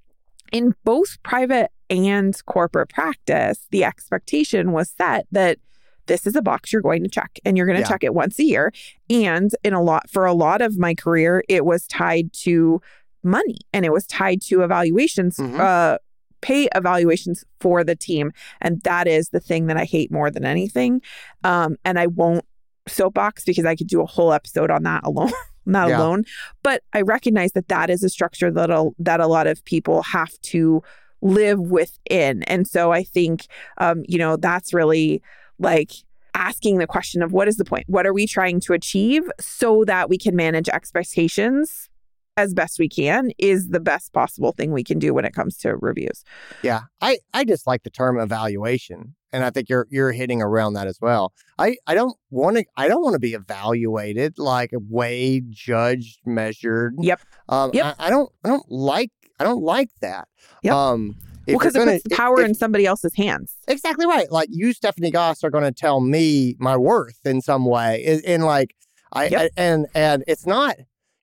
in 0.52 0.74
both 0.84 1.22
private 1.22 1.70
and 1.88 2.34
corporate 2.46 2.88
practice, 2.88 3.66
the 3.70 3.84
expectation 3.84 4.72
was 4.72 4.90
set 4.90 5.26
that 5.32 5.58
this 6.06 6.26
is 6.26 6.34
a 6.34 6.42
box 6.42 6.72
you're 6.72 6.82
going 6.82 7.02
to 7.02 7.08
check 7.08 7.38
and 7.44 7.56
you're 7.56 7.66
going 7.66 7.76
to 7.76 7.82
yeah. 7.82 7.88
check 7.88 8.02
it 8.02 8.14
once 8.14 8.38
a 8.38 8.44
year. 8.44 8.72
And 9.08 9.50
in 9.62 9.72
a 9.72 9.82
lot 9.82 10.10
for 10.10 10.24
a 10.24 10.32
lot 10.32 10.60
of 10.60 10.78
my 10.78 10.94
career, 10.94 11.44
it 11.48 11.64
was 11.64 11.86
tied 11.86 12.32
to 12.44 12.80
money 13.22 13.58
and 13.72 13.84
it 13.84 13.92
was 13.92 14.06
tied 14.06 14.42
to 14.42 14.62
evaluations 14.62 15.36
mm-hmm. 15.36 15.60
uh, 15.60 15.98
pay 16.40 16.68
evaluations 16.74 17.44
for 17.60 17.84
the 17.84 17.94
team. 17.94 18.32
And 18.60 18.80
that 18.82 19.06
is 19.06 19.28
the 19.28 19.40
thing 19.40 19.66
that 19.66 19.76
I 19.76 19.84
hate 19.84 20.10
more 20.10 20.30
than 20.30 20.44
anything. 20.44 21.02
Um, 21.44 21.76
and 21.84 21.98
I 21.98 22.06
won't 22.06 22.44
soapbox 22.88 23.44
because 23.44 23.64
I 23.64 23.76
could 23.76 23.88
do 23.88 24.00
a 24.00 24.06
whole 24.06 24.32
episode 24.32 24.70
on 24.70 24.82
that 24.84 25.02
alone. 25.04 25.32
Not 25.66 25.88
yeah. 25.88 25.98
alone, 25.98 26.24
but 26.62 26.82
I 26.92 27.02
recognize 27.02 27.52
that 27.52 27.68
that 27.68 27.90
is 27.90 28.02
a 28.02 28.08
structure 28.08 28.50
that 28.50 28.70
a, 28.70 28.90
that 28.98 29.20
a 29.20 29.26
lot 29.26 29.46
of 29.46 29.64
people 29.64 30.02
have 30.02 30.40
to 30.42 30.82
live 31.22 31.60
within, 31.60 32.42
and 32.44 32.66
so 32.66 32.92
I 32.92 33.02
think, 33.02 33.46
um, 33.78 34.04
you 34.08 34.18
know, 34.18 34.36
that's 34.36 34.72
really 34.72 35.22
like 35.58 35.92
asking 36.34 36.78
the 36.78 36.86
question 36.86 37.22
of 37.22 37.32
what 37.32 37.48
is 37.48 37.56
the 37.56 37.64
point? 37.64 37.84
What 37.88 38.06
are 38.06 38.14
we 38.14 38.26
trying 38.26 38.60
to 38.60 38.72
achieve 38.72 39.30
so 39.38 39.84
that 39.84 40.08
we 40.08 40.16
can 40.16 40.34
manage 40.34 40.68
expectations 40.68 41.89
as 42.36 42.54
best 42.54 42.78
we 42.78 42.88
can 42.88 43.30
is 43.38 43.68
the 43.68 43.80
best 43.80 44.12
possible 44.12 44.52
thing 44.52 44.72
we 44.72 44.84
can 44.84 44.98
do 44.98 45.12
when 45.12 45.24
it 45.24 45.34
comes 45.34 45.56
to 45.58 45.76
reviews. 45.76 46.24
Yeah. 46.62 46.82
I, 47.00 47.18
I 47.34 47.44
just 47.44 47.66
like 47.66 47.82
the 47.82 47.90
term 47.90 48.18
evaluation. 48.18 49.14
And 49.32 49.44
I 49.44 49.50
think 49.50 49.68
you're 49.68 49.86
you're 49.90 50.10
hitting 50.10 50.42
around 50.42 50.72
that 50.72 50.88
as 50.88 50.98
well. 51.00 51.32
I, 51.56 51.76
I 51.86 51.94
don't 51.94 52.16
want 52.30 52.56
to 52.56 52.64
I 52.76 52.88
don't 52.88 53.00
want 53.00 53.12
to 53.12 53.20
be 53.20 53.34
evaluated 53.34 54.38
like 54.38 54.70
weighed, 54.72 55.52
judged, 55.52 56.18
measured. 56.26 56.94
Yep. 56.98 57.20
Um 57.48 57.70
yep. 57.72 57.94
I, 57.98 58.06
I 58.06 58.10
don't 58.10 58.32
I 58.44 58.48
don't 58.48 58.68
like 58.68 59.12
I 59.38 59.44
don't 59.44 59.62
like 59.62 59.90
that. 60.00 60.26
Yep. 60.64 60.74
Um 60.74 61.16
well, 61.46 61.58
because 61.58 61.74
it 61.74 61.84
puts 61.84 62.02
the 62.04 62.16
power 62.16 62.40
if, 62.40 62.48
in 62.48 62.54
somebody 62.54 62.86
else's 62.86 63.14
hands. 63.14 63.56
Exactly 63.68 64.06
right. 64.06 64.30
Like 64.30 64.48
you, 64.50 64.72
Stephanie 64.72 65.10
Goss, 65.10 65.42
are 65.42 65.50
going 65.50 65.64
to 65.64 65.72
tell 65.72 66.00
me 66.00 66.56
my 66.58 66.76
worth 66.76 67.18
in 67.24 67.40
some 67.40 67.64
way. 67.64 68.04
In, 68.04 68.20
in 68.20 68.40
like, 68.42 68.74
I, 69.12 69.28
yep. 69.28 69.40
I, 69.40 69.50
and 69.56 69.86
and 69.94 70.24
it's 70.26 70.46
not 70.46 70.76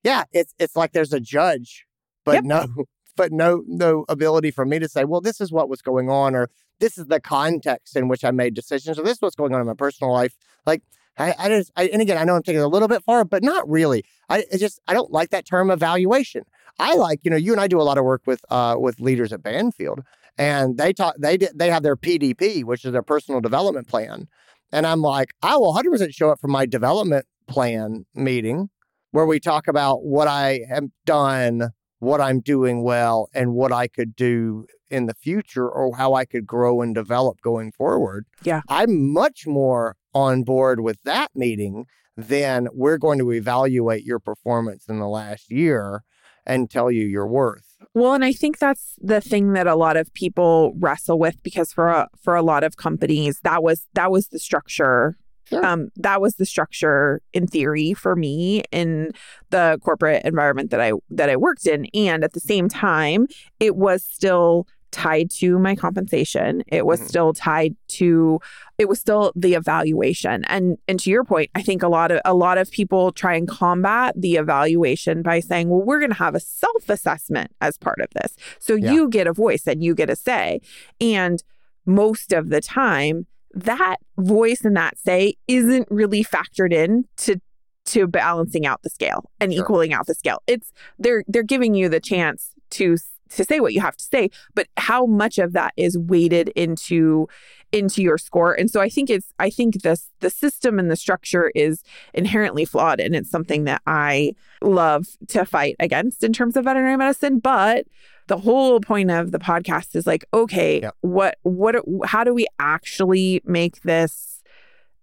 yeah, 0.03 0.23
it's 0.31 0.53
it's 0.59 0.75
like 0.75 0.93
there's 0.93 1.13
a 1.13 1.19
judge, 1.19 1.85
but 2.25 2.35
yep. 2.35 2.43
no, 2.43 2.67
but 3.15 3.31
no 3.31 3.63
no 3.67 4.05
ability 4.09 4.51
for 4.51 4.65
me 4.65 4.79
to 4.79 4.87
say, 4.87 5.05
well, 5.05 5.21
this 5.21 5.41
is 5.41 5.51
what 5.51 5.69
was 5.69 5.81
going 5.81 6.09
on, 6.09 6.35
or 6.35 6.49
this 6.79 6.97
is 6.97 7.07
the 7.07 7.19
context 7.19 7.95
in 7.95 8.07
which 8.07 8.23
I 8.23 8.31
made 8.31 8.53
decisions, 8.53 8.99
or 8.99 9.03
this 9.03 9.17
is 9.17 9.21
what's 9.21 9.35
going 9.35 9.53
on 9.53 9.61
in 9.61 9.67
my 9.67 9.73
personal 9.73 10.13
life. 10.13 10.35
Like 10.65 10.83
I, 11.17 11.33
I 11.37 11.49
just, 11.49 11.71
I, 11.75 11.85
and 11.87 12.01
again, 12.01 12.17
I 12.17 12.23
know 12.23 12.35
I'm 12.35 12.43
taking 12.43 12.61
it 12.61 12.65
a 12.65 12.67
little 12.67 12.87
bit 12.87 13.03
far, 13.03 13.25
but 13.25 13.43
not 13.43 13.67
really. 13.67 14.05
I 14.29 14.45
just, 14.57 14.79
I 14.87 14.93
don't 14.93 15.11
like 15.11 15.31
that 15.31 15.45
term 15.45 15.71
evaluation. 15.71 16.43
I 16.79 16.95
like, 16.95 17.21
you 17.23 17.31
know, 17.31 17.37
you 17.37 17.53
and 17.53 17.61
I 17.61 17.67
do 17.67 17.81
a 17.81 17.83
lot 17.83 17.97
of 17.97 18.03
work 18.03 18.21
with, 18.25 18.45
uh, 18.49 18.75
with 18.77 18.99
leaders 18.99 19.33
at 19.33 19.41
Banfield, 19.41 20.01
and 20.37 20.77
they 20.77 20.93
talk, 20.93 21.15
they 21.17 21.37
they 21.37 21.71
have 21.71 21.81
their 21.81 21.95
PDP, 21.95 22.63
which 22.63 22.85
is 22.85 22.91
their 22.91 23.01
personal 23.01 23.41
development 23.41 23.87
plan, 23.87 24.27
and 24.71 24.85
I'm 24.85 25.01
like, 25.01 25.33
I 25.41 25.55
will 25.57 25.73
100 25.73 25.89
percent 25.89 26.13
show 26.13 26.29
up 26.29 26.39
for 26.39 26.47
my 26.47 26.67
development 26.67 27.25
plan 27.47 28.05
meeting 28.13 28.69
where 29.17 29.25
we 29.25 29.39
talk 29.39 29.67
about 29.67 30.03
what 30.03 30.27
I 30.27 30.59
have 30.69 30.83
done, 31.03 31.71
what 31.97 32.21
I'm 32.21 32.39
doing 32.39 32.83
well, 32.83 33.29
and 33.33 33.55
what 33.55 33.71
I 33.71 33.87
could 33.87 34.15
do 34.15 34.67
in 34.91 35.07
the 35.07 35.15
future 35.15 35.67
or 35.67 35.95
how 35.95 36.13
I 36.13 36.23
could 36.23 36.45
grow 36.45 36.81
and 36.81 36.93
develop 36.93 37.41
going 37.41 37.71
forward. 37.71 38.27
Yeah. 38.43 38.61
I'm 38.69 39.11
much 39.11 39.47
more 39.47 39.95
on 40.13 40.43
board 40.43 40.81
with 40.81 41.01
that 41.01 41.31
meeting 41.33 41.85
than 42.15 42.67
we're 42.73 42.99
going 42.99 43.17
to 43.17 43.31
evaluate 43.31 44.03
your 44.03 44.19
performance 44.19 44.85
in 44.87 44.99
the 44.99 45.07
last 45.07 45.49
year 45.49 46.03
and 46.45 46.69
tell 46.69 46.91
you 46.91 47.03
your 47.03 47.25
worth. 47.25 47.75
Well, 47.95 48.13
and 48.13 48.23
I 48.23 48.33
think 48.33 48.59
that's 48.59 48.99
the 48.99 49.19
thing 49.19 49.53
that 49.53 49.65
a 49.65 49.75
lot 49.75 49.97
of 49.97 50.13
people 50.13 50.75
wrestle 50.77 51.17
with 51.17 51.41
because 51.41 51.73
for 51.73 51.87
a, 51.87 52.07
for 52.21 52.35
a 52.35 52.43
lot 52.43 52.63
of 52.63 52.77
companies 52.77 53.39
that 53.41 53.63
was 53.63 53.87
that 53.95 54.11
was 54.11 54.27
the 54.27 54.37
structure 54.37 55.17
Sure. 55.49 55.65
Um, 55.65 55.89
that 55.95 56.21
was 56.21 56.35
the 56.35 56.45
structure 56.45 57.21
in 57.33 57.47
theory 57.47 57.93
for 57.93 58.15
me 58.15 58.63
in 58.71 59.11
the 59.49 59.79
corporate 59.81 60.25
environment 60.25 60.71
that 60.71 60.81
I 60.81 60.93
that 61.09 61.29
I 61.29 61.37
worked 61.37 61.65
in, 61.65 61.85
and 61.93 62.23
at 62.23 62.33
the 62.33 62.39
same 62.39 62.67
time, 62.67 63.27
it 63.59 63.75
was 63.75 64.03
still 64.03 64.67
tied 64.91 65.29
to 65.29 65.59
my 65.59 65.75
compensation. 65.75 66.63
It 66.67 66.85
was 66.85 66.99
mm-hmm. 66.99 67.09
still 67.09 67.33
tied 67.33 67.75
to 67.89 68.39
it 68.77 68.87
was 68.87 68.99
still 68.99 69.31
the 69.35 69.53
evaluation. 69.53 70.43
And 70.45 70.77
and 70.87 70.99
to 71.01 71.09
your 71.09 71.23
point, 71.23 71.49
I 71.55 71.61
think 71.61 71.83
a 71.83 71.87
lot 71.87 72.11
of 72.11 72.21
a 72.25 72.33
lot 72.33 72.57
of 72.57 72.71
people 72.71 73.11
try 73.11 73.35
and 73.35 73.47
combat 73.47 74.15
the 74.17 74.35
evaluation 74.35 75.21
by 75.21 75.39
saying, 75.39 75.69
"Well, 75.69 75.81
we're 75.81 75.99
going 75.99 76.11
to 76.11 76.17
have 76.17 76.35
a 76.35 76.39
self-assessment 76.39 77.51
as 77.61 77.77
part 77.77 77.99
of 77.99 78.09
this." 78.21 78.35
So 78.59 78.75
yeah. 78.75 78.91
you 78.91 79.09
get 79.09 79.27
a 79.27 79.33
voice 79.33 79.67
and 79.67 79.83
you 79.83 79.95
get 79.95 80.09
a 80.09 80.15
say. 80.15 80.61
And 80.99 81.43
most 81.85 82.33
of 82.33 82.49
the 82.49 82.61
time, 82.61 83.27
that 83.57 83.97
voice 84.17 84.63
and 84.63 84.77
that 84.77 84.97
say 84.99 85.35
isn't 85.47 85.87
really 85.89 86.23
factored 86.23 86.71
in 86.71 87.05
to 87.17 87.39
to 87.85 88.05
balancing 88.05 88.65
out 88.65 88.81
the 88.83 88.89
scale 88.89 89.31
and 89.39 89.53
sure. 89.53 89.63
equaling 89.63 89.93
out 89.93 90.05
the 90.07 90.13
scale. 90.13 90.41
It's 90.45 90.71
they're 90.99 91.23
they're 91.27 91.43
giving 91.43 91.73
you 91.73 91.89
the 91.89 91.99
chance 91.99 92.51
to 92.71 92.97
to 93.29 93.43
say 93.43 93.59
what 93.59 93.73
you 93.73 93.81
have 93.81 93.97
to 93.97 94.03
say, 94.03 94.29
but 94.55 94.67
how 94.77 95.05
much 95.05 95.37
of 95.37 95.53
that 95.53 95.73
is 95.75 95.97
weighted 95.97 96.49
into 96.49 97.27
into 97.71 98.01
your 98.01 98.17
score. 98.17 98.53
And 98.53 98.69
so 98.69 98.79
I 98.79 98.89
think 98.89 99.09
it's 99.09 99.33
I 99.39 99.49
think 99.49 99.81
this 99.81 100.11
the 100.19 100.29
system 100.29 100.79
and 100.79 100.91
the 100.91 100.95
structure 100.95 101.51
is 101.55 101.83
inherently 102.13 102.65
flawed 102.65 102.99
and 102.99 103.15
it's 103.15 103.29
something 103.29 103.63
that 103.65 103.81
I 103.87 104.33
love 104.61 105.07
to 105.29 105.45
fight 105.45 105.75
against 105.79 106.23
in 106.23 106.31
terms 106.31 106.55
of 106.55 106.65
veterinary 106.65 106.97
medicine, 106.97 107.39
but 107.39 107.85
the 108.27 108.37
whole 108.37 108.79
point 108.79 109.09
of 109.11 109.31
the 109.31 109.39
podcast 109.39 109.95
is 109.95 110.05
like, 110.05 110.25
okay, 110.33 110.81
yep. 110.81 110.95
what 111.01 111.37
what 111.43 111.75
how 112.05 112.23
do 112.23 112.33
we 112.33 112.45
actually 112.59 113.41
make 113.45 113.81
this 113.81 114.41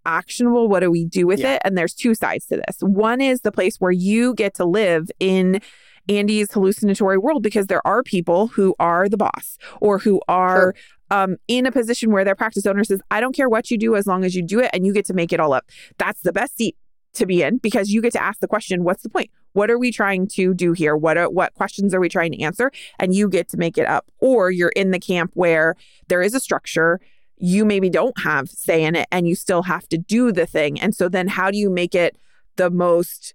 actionable? 0.06 0.68
What 0.68 0.80
do 0.80 0.90
we 0.90 1.04
do 1.04 1.26
with 1.26 1.40
yeah. 1.40 1.54
it? 1.54 1.62
And 1.64 1.76
there's 1.76 1.94
two 1.94 2.14
sides 2.14 2.46
to 2.46 2.56
this. 2.56 2.78
One 2.80 3.20
is 3.20 3.40
the 3.40 3.52
place 3.52 3.80
where 3.80 3.92
you 3.92 4.34
get 4.34 4.54
to 4.54 4.64
live 4.64 5.10
in 5.18 5.60
Andy's 6.08 6.52
hallucinatory 6.52 7.18
world 7.18 7.42
because 7.42 7.66
there 7.66 7.86
are 7.86 8.02
people 8.02 8.48
who 8.48 8.74
are 8.78 9.08
the 9.08 9.16
boss 9.16 9.56
or 9.80 9.98
who 9.98 10.20
are 10.28 10.74
sure. 11.10 11.22
um, 11.22 11.36
in 11.48 11.66
a 11.66 11.72
position 11.72 12.12
where 12.12 12.24
their 12.24 12.34
practice 12.34 12.66
owner 12.66 12.84
says, 12.84 13.00
I 13.10 13.20
don't 13.20 13.34
care 13.34 13.48
what 13.48 13.70
you 13.70 13.78
do 13.78 13.96
as 13.96 14.06
long 14.06 14.24
as 14.24 14.34
you 14.34 14.42
do 14.42 14.60
it 14.60 14.70
and 14.74 14.84
you 14.84 14.92
get 14.92 15.06
to 15.06 15.14
make 15.14 15.32
it 15.32 15.40
all 15.40 15.52
up. 15.52 15.64
That's 15.98 16.20
the 16.20 16.32
best 16.32 16.56
seat 16.58 16.76
to 17.14 17.26
be 17.26 17.42
in 17.42 17.58
because 17.58 17.90
you 17.90 18.02
get 18.02 18.12
to 18.12 18.22
ask 18.22 18.40
the 18.40 18.48
question, 18.48 18.84
what's 18.84 19.02
the 19.02 19.08
point? 19.08 19.30
What 19.54 19.70
are 19.70 19.78
we 19.78 19.90
trying 19.90 20.26
to 20.28 20.52
do 20.52 20.72
here? 20.72 20.96
What 20.96 21.16
are, 21.16 21.30
what 21.30 21.54
questions 21.54 21.94
are 21.94 22.00
we 22.00 22.08
trying 22.08 22.32
to 22.32 22.42
answer? 22.42 22.70
And 22.98 23.14
you 23.14 23.28
get 23.28 23.48
to 23.50 23.56
make 23.56 23.78
it 23.78 23.86
up. 23.86 24.04
Or 24.18 24.50
you're 24.50 24.72
in 24.76 24.90
the 24.90 24.98
camp 24.98 25.30
where 25.34 25.76
there 26.08 26.22
is 26.22 26.34
a 26.34 26.40
structure, 26.40 27.00
you 27.36 27.64
maybe 27.64 27.88
don't 27.88 28.20
have 28.20 28.48
say 28.50 28.84
in 28.84 28.96
it 28.96 29.06
and 29.10 29.26
you 29.28 29.34
still 29.34 29.62
have 29.62 29.88
to 29.88 29.98
do 29.98 30.32
the 30.32 30.46
thing. 30.46 30.80
And 30.80 30.94
so 30.94 31.08
then 31.08 31.28
how 31.28 31.50
do 31.50 31.56
you 31.56 31.70
make 31.70 31.94
it 31.94 32.16
the 32.56 32.68
most 32.68 33.32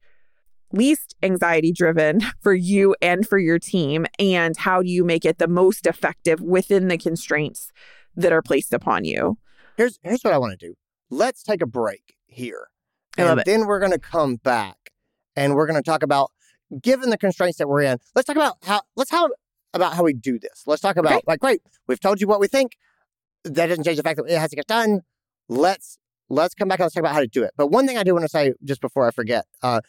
least 0.72 1.16
anxiety 1.24 1.72
driven 1.72 2.22
for 2.42 2.54
you 2.54 2.96
and 3.02 3.26
for 3.28 3.40
your 3.40 3.58
team? 3.58 4.06
And 4.20 4.58
how 4.58 4.84
do 4.84 4.90
you 4.90 5.06
make 5.06 5.24
it 5.24 5.38
the 5.38 5.48
most 5.48 5.88
effective 5.88 6.42
within 6.42 6.90
the 6.90 6.98
constraints 6.98 7.72
that 8.16 8.34
are 8.34 8.42
placed 8.42 8.74
upon 8.74 9.06
you? 9.06 9.38
Here's 9.78 9.98
here's 10.04 10.24
what 10.24 10.34
I 10.34 10.38
want 10.38 10.60
to 10.60 10.68
do. 10.68 10.76
Let's 11.10 11.44
take 11.44 11.62
a 11.62 11.66
break 11.66 12.16
here. 12.28 12.68
I 13.18 13.22
and 13.22 13.42
then 13.46 13.66
we're 13.66 13.80
going 13.80 13.94
to 13.94 14.00
come 14.00 14.36
back 14.36 14.92
and 15.40 15.56
we're 15.56 15.66
going 15.66 15.82
to 15.82 15.90
talk 15.92 16.04
about 16.04 16.32
given 16.82 17.10
the 17.10 17.18
constraints 17.18 17.58
that 17.58 17.68
we're 17.68 17.82
in. 17.82 17.98
Let's 18.16 18.28
talk 18.28 18.36
about 18.36 18.58
how 18.64 18.82
let's 18.96 19.10
how 19.10 19.30
about 19.74 19.94
how 19.94 20.04
we 20.04 20.14
do 20.14 20.38
this. 20.40 20.64
Let's 20.68 20.82
talk 20.82 20.98
about 20.98 21.14
Okay. 21.14 21.24
like 21.28 21.40
great, 21.40 21.62
we've 21.88 22.00
told 22.00 22.20
you 22.22 22.28
what 22.28 22.40
we 22.40 22.48
think. 22.48 22.74
That 23.46 23.68
doesn't 23.68 23.86
change 23.86 23.98
the 23.98 24.04
fact 24.04 24.18
that 24.18 24.26
it 24.26 24.38
has 24.38 24.50
to 24.50 24.56
get 24.56 24.68
done. 24.68 25.02
Let's 25.48 25.98
let's 26.30 26.54
come 26.54 26.68
back 26.68 26.80
and 26.80 26.86
let's 26.86 26.94
talk 26.96 27.02
about 27.02 27.14
how 27.14 27.22
to 27.22 27.28
do 27.28 27.42
it. 27.44 27.52
But 27.58 27.68
one 27.68 27.88
thing 27.88 27.98
I 27.98 28.04
do 28.04 28.14
want 28.14 28.24
to 28.26 28.30
say 28.30 28.54
just 28.64 28.82
before 28.82 29.08
I 29.08 29.12
forget, 29.12 29.46
uh, 29.64 29.82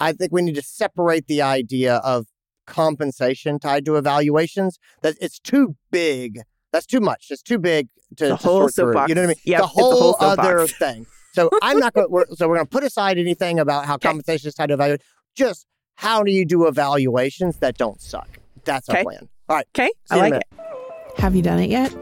I 0.00 0.12
think 0.12 0.32
we 0.32 0.42
need 0.42 0.54
to 0.56 0.62
separate 0.62 1.26
the 1.26 1.42
idea 1.42 1.96
of 1.96 2.26
compensation 2.66 3.58
tied 3.58 3.84
to 3.84 3.96
evaluations. 3.96 4.78
That 5.02 5.16
it's 5.20 5.38
too 5.38 5.76
big. 5.90 6.40
That's 6.72 6.86
too 6.86 7.00
much. 7.00 7.26
It's 7.30 7.42
too 7.42 7.58
big 7.58 7.88
to, 8.16 8.24
The 8.24 8.30
to 8.30 8.36
whole 8.36 8.60
sort 8.68 8.74
through. 8.74 8.84
soapbox. 8.86 9.08
You 9.10 9.14
know 9.14 9.20
what 9.22 9.26
I 9.26 9.28
mean? 9.28 9.36
Yep, 9.44 9.58
the 9.60 9.64
it's 9.64 9.72
a 9.72 9.80
whole 9.80 10.12
whole 10.14 10.16
other 10.20 10.66
thing. 10.66 11.06
So 11.34 11.50
I'm 11.62 11.78
not 11.78 11.92
going. 11.92 12.08
to 12.08 12.36
So 12.36 12.48
we're 12.48 12.54
going 12.56 12.66
to 12.66 12.70
put 12.70 12.84
aside 12.84 13.18
anything 13.18 13.58
about 13.58 13.86
how 13.86 13.94
Okay. 13.96 14.08
compensation 14.08 14.48
is 14.48 14.54
tied 14.54 14.68
to 14.68 14.74
evaluation. 14.74 15.02
Just 15.34 15.66
how 15.96 16.22
do 16.22 16.30
you 16.32 16.44
do 16.44 16.66
evaluations 16.66 17.58
that 17.58 17.76
don't 17.76 18.00
suck? 18.00 18.28
That's 18.64 18.88
our 18.88 18.94
Okay. 18.96 19.02
plan. 19.02 19.28
All 19.48 19.56
right. 19.56 19.66
Okay, 19.76 19.90
I 20.10 20.16
you 20.16 20.22
in 20.24 20.32
a 20.32 20.36
like 20.36 20.42
it. 20.42 21.18
Have 21.18 21.34
you 21.36 21.42
done 21.42 21.58
it 21.58 21.70
yet? 21.70 21.94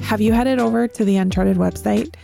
Have 0.00 0.20
you 0.20 0.32
headed 0.32 0.58
over 0.58 0.88
to 0.88 1.04
the 1.04 1.16
Uncharted 1.16 1.56
website, 1.56 2.14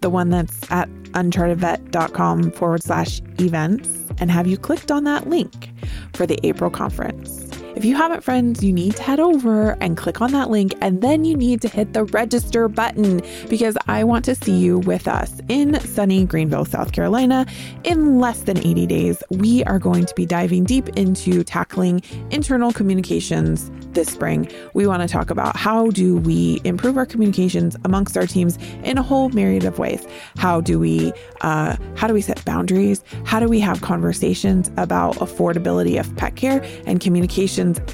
the 0.00 0.08
one 0.10 0.30
that's 0.30 0.58
at 0.70 0.88
unchartedvet.com 1.12 2.52
forward 2.52 2.82
slash 2.82 3.20
events? 3.38 3.88
And 4.18 4.30
have 4.30 4.46
you 4.46 4.56
clicked 4.56 4.90
on 4.90 5.04
that 5.04 5.28
link 5.28 5.70
for 6.14 6.26
the 6.26 6.38
April 6.44 6.70
conference? 6.70 7.47
If 7.78 7.84
you 7.84 7.94
haven't, 7.94 8.24
friends, 8.24 8.64
you 8.64 8.72
need 8.72 8.96
to 8.96 9.04
head 9.04 9.20
over 9.20 9.76
and 9.80 9.96
click 9.96 10.20
on 10.20 10.32
that 10.32 10.50
link, 10.50 10.74
and 10.80 11.00
then 11.00 11.24
you 11.24 11.36
need 11.36 11.62
to 11.62 11.68
hit 11.68 11.92
the 11.92 12.02
register 12.06 12.66
button 12.66 13.22
because 13.48 13.76
I 13.86 14.02
want 14.02 14.24
to 14.24 14.34
see 14.34 14.56
you 14.56 14.80
with 14.80 15.06
us 15.06 15.40
in 15.46 15.78
sunny 15.82 16.24
Greenville, 16.24 16.64
South 16.64 16.90
Carolina. 16.90 17.46
In 17.84 18.18
less 18.18 18.40
than 18.40 18.58
80 18.58 18.86
days, 18.88 19.22
we 19.30 19.62
are 19.62 19.78
going 19.78 20.06
to 20.06 20.14
be 20.16 20.26
diving 20.26 20.64
deep 20.64 20.88
into 20.96 21.44
tackling 21.44 22.02
internal 22.32 22.72
communications 22.72 23.70
this 23.92 24.08
spring. 24.08 24.50
We 24.74 24.86
want 24.86 25.02
to 25.02 25.08
talk 25.08 25.30
about 25.30 25.56
how 25.56 25.90
do 25.90 26.16
we 26.16 26.60
improve 26.64 26.96
our 26.96 27.06
communications 27.06 27.76
amongst 27.84 28.16
our 28.16 28.26
teams 28.26 28.58
in 28.82 28.98
a 28.98 29.02
whole 29.02 29.28
myriad 29.30 29.64
of 29.64 29.78
ways. 29.78 30.06
How 30.36 30.60
do 30.60 30.78
we 30.78 31.12
uh, 31.42 31.76
how 31.96 32.06
do 32.06 32.14
we 32.14 32.22
set 32.22 32.44
boundaries? 32.44 33.04
How 33.24 33.40
do 33.40 33.48
we 33.48 33.60
have 33.60 33.80
conversations 33.80 34.70
about 34.76 35.16
affordability 35.16 35.98
of 35.98 36.14
pet 36.16 36.36
care 36.36 36.64
and 36.86 37.00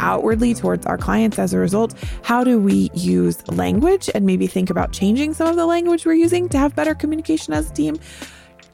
outwardly 0.01 0.55
towards 0.55 0.87
our 0.87 0.99
clients 0.99 1.39
as 1.39 1.53
a 1.53 1.59
result? 1.59 1.95
How 2.23 2.45
do 2.45 2.59
we 2.59 2.91
use 2.95 3.47
language 3.49 4.11
and 4.15 4.27
maybe 4.27 4.47
think 4.47 4.71
about 4.71 4.93
changing 4.93 5.35
some 5.35 5.49
of 5.49 5.57
the 5.57 5.67
language 5.67 6.07
we're 6.07 6.15
using 6.15 6.49
to 6.51 6.59
have 6.59 6.75
better 6.77 6.95
communication 6.95 7.53
as 7.55 7.71
a 7.71 7.75
team? 7.75 7.99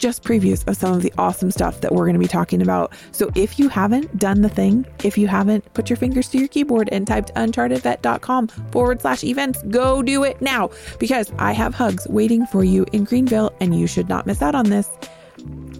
just 0.00 0.24
previews 0.24 0.66
of 0.66 0.76
some 0.76 0.94
of 0.94 1.02
the 1.02 1.12
awesome 1.18 1.50
stuff 1.50 1.82
that 1.82 1.92
we're 1.92 2.04
going 2.04 2.14
to 2.14 2.20
be 2.20 2.26
talking 2.26 2.60
about. 2.60 2.92
So 3.12 3.30
if 3.36 3.58
you 3.58 3.68
haven't 3.68 4.18
done 4.18 4.40
the 4.40 4.48
thing, 4.48 4.84
if 5.04 5.16
you 5.16 5.28
haven't 5.28 5.72
put 5.74 5.88
your 5.88 5.96
fingers 5.96 6.28
to 6.30 6.38
your 6.38 6.48
keyboard 6.48 6.88
and 6.90 7.06
typed 7.06 7.32
unchartedvet.com 7.34 8.48
forward 8.48 9.02
slash 9.02 9.22
events, 9.22 9.62
go 9.64 10.02
do 10.02 10.24
it 10.24 10.40
now 10.40 10.70
because 10.98 11.30
I 11.38 11.52
have 11.52 11.74
hugs 11.74 12.06
waiting 12.08 12.46
for 12.46 12.64
you 12.64 12.86
in 12.92 13.04
Greenville 13.04 13.52
and 13.60 13.78
you 13.78 13.86
should 13.86 14.08
not 14.08 14.26
miss 14.26 14.42
out 14.42 14.54
on 14.54 14.70
this. 14.70 14.88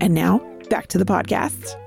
And 0.00 0.14
now 0.14 0.38
back 0.68 0.88
to 0.88 0.98
the 0.98 1.04
podcast. 1.04 1.80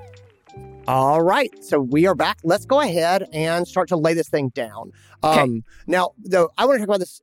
All 0.86 1.22
right. 1.22 1.50
So 1.64 1.80
we 1.80 2.06
are 2.06 2.14
back. 2.14 2.38
Let's 2.44 2.66
go 2.66 2.80
ahead 2.80 3.26
and 3.32 3.66
start 3.66 3.88
to 3.88 3.96
lay 3.96 4.12
this 4.14 4.28
thing 4.28 4.50
down. 4.50 4.92
Okay. 5.22 5.40
Um, 5.40 5.64
now, 5.86 6.10
though, 6.18 6.50
I 6.58 6.66
want 6.66 6.76
to 6.76 6.78
talk 6.80 6.88
about 6.88 7.00
this. 7.00 7.20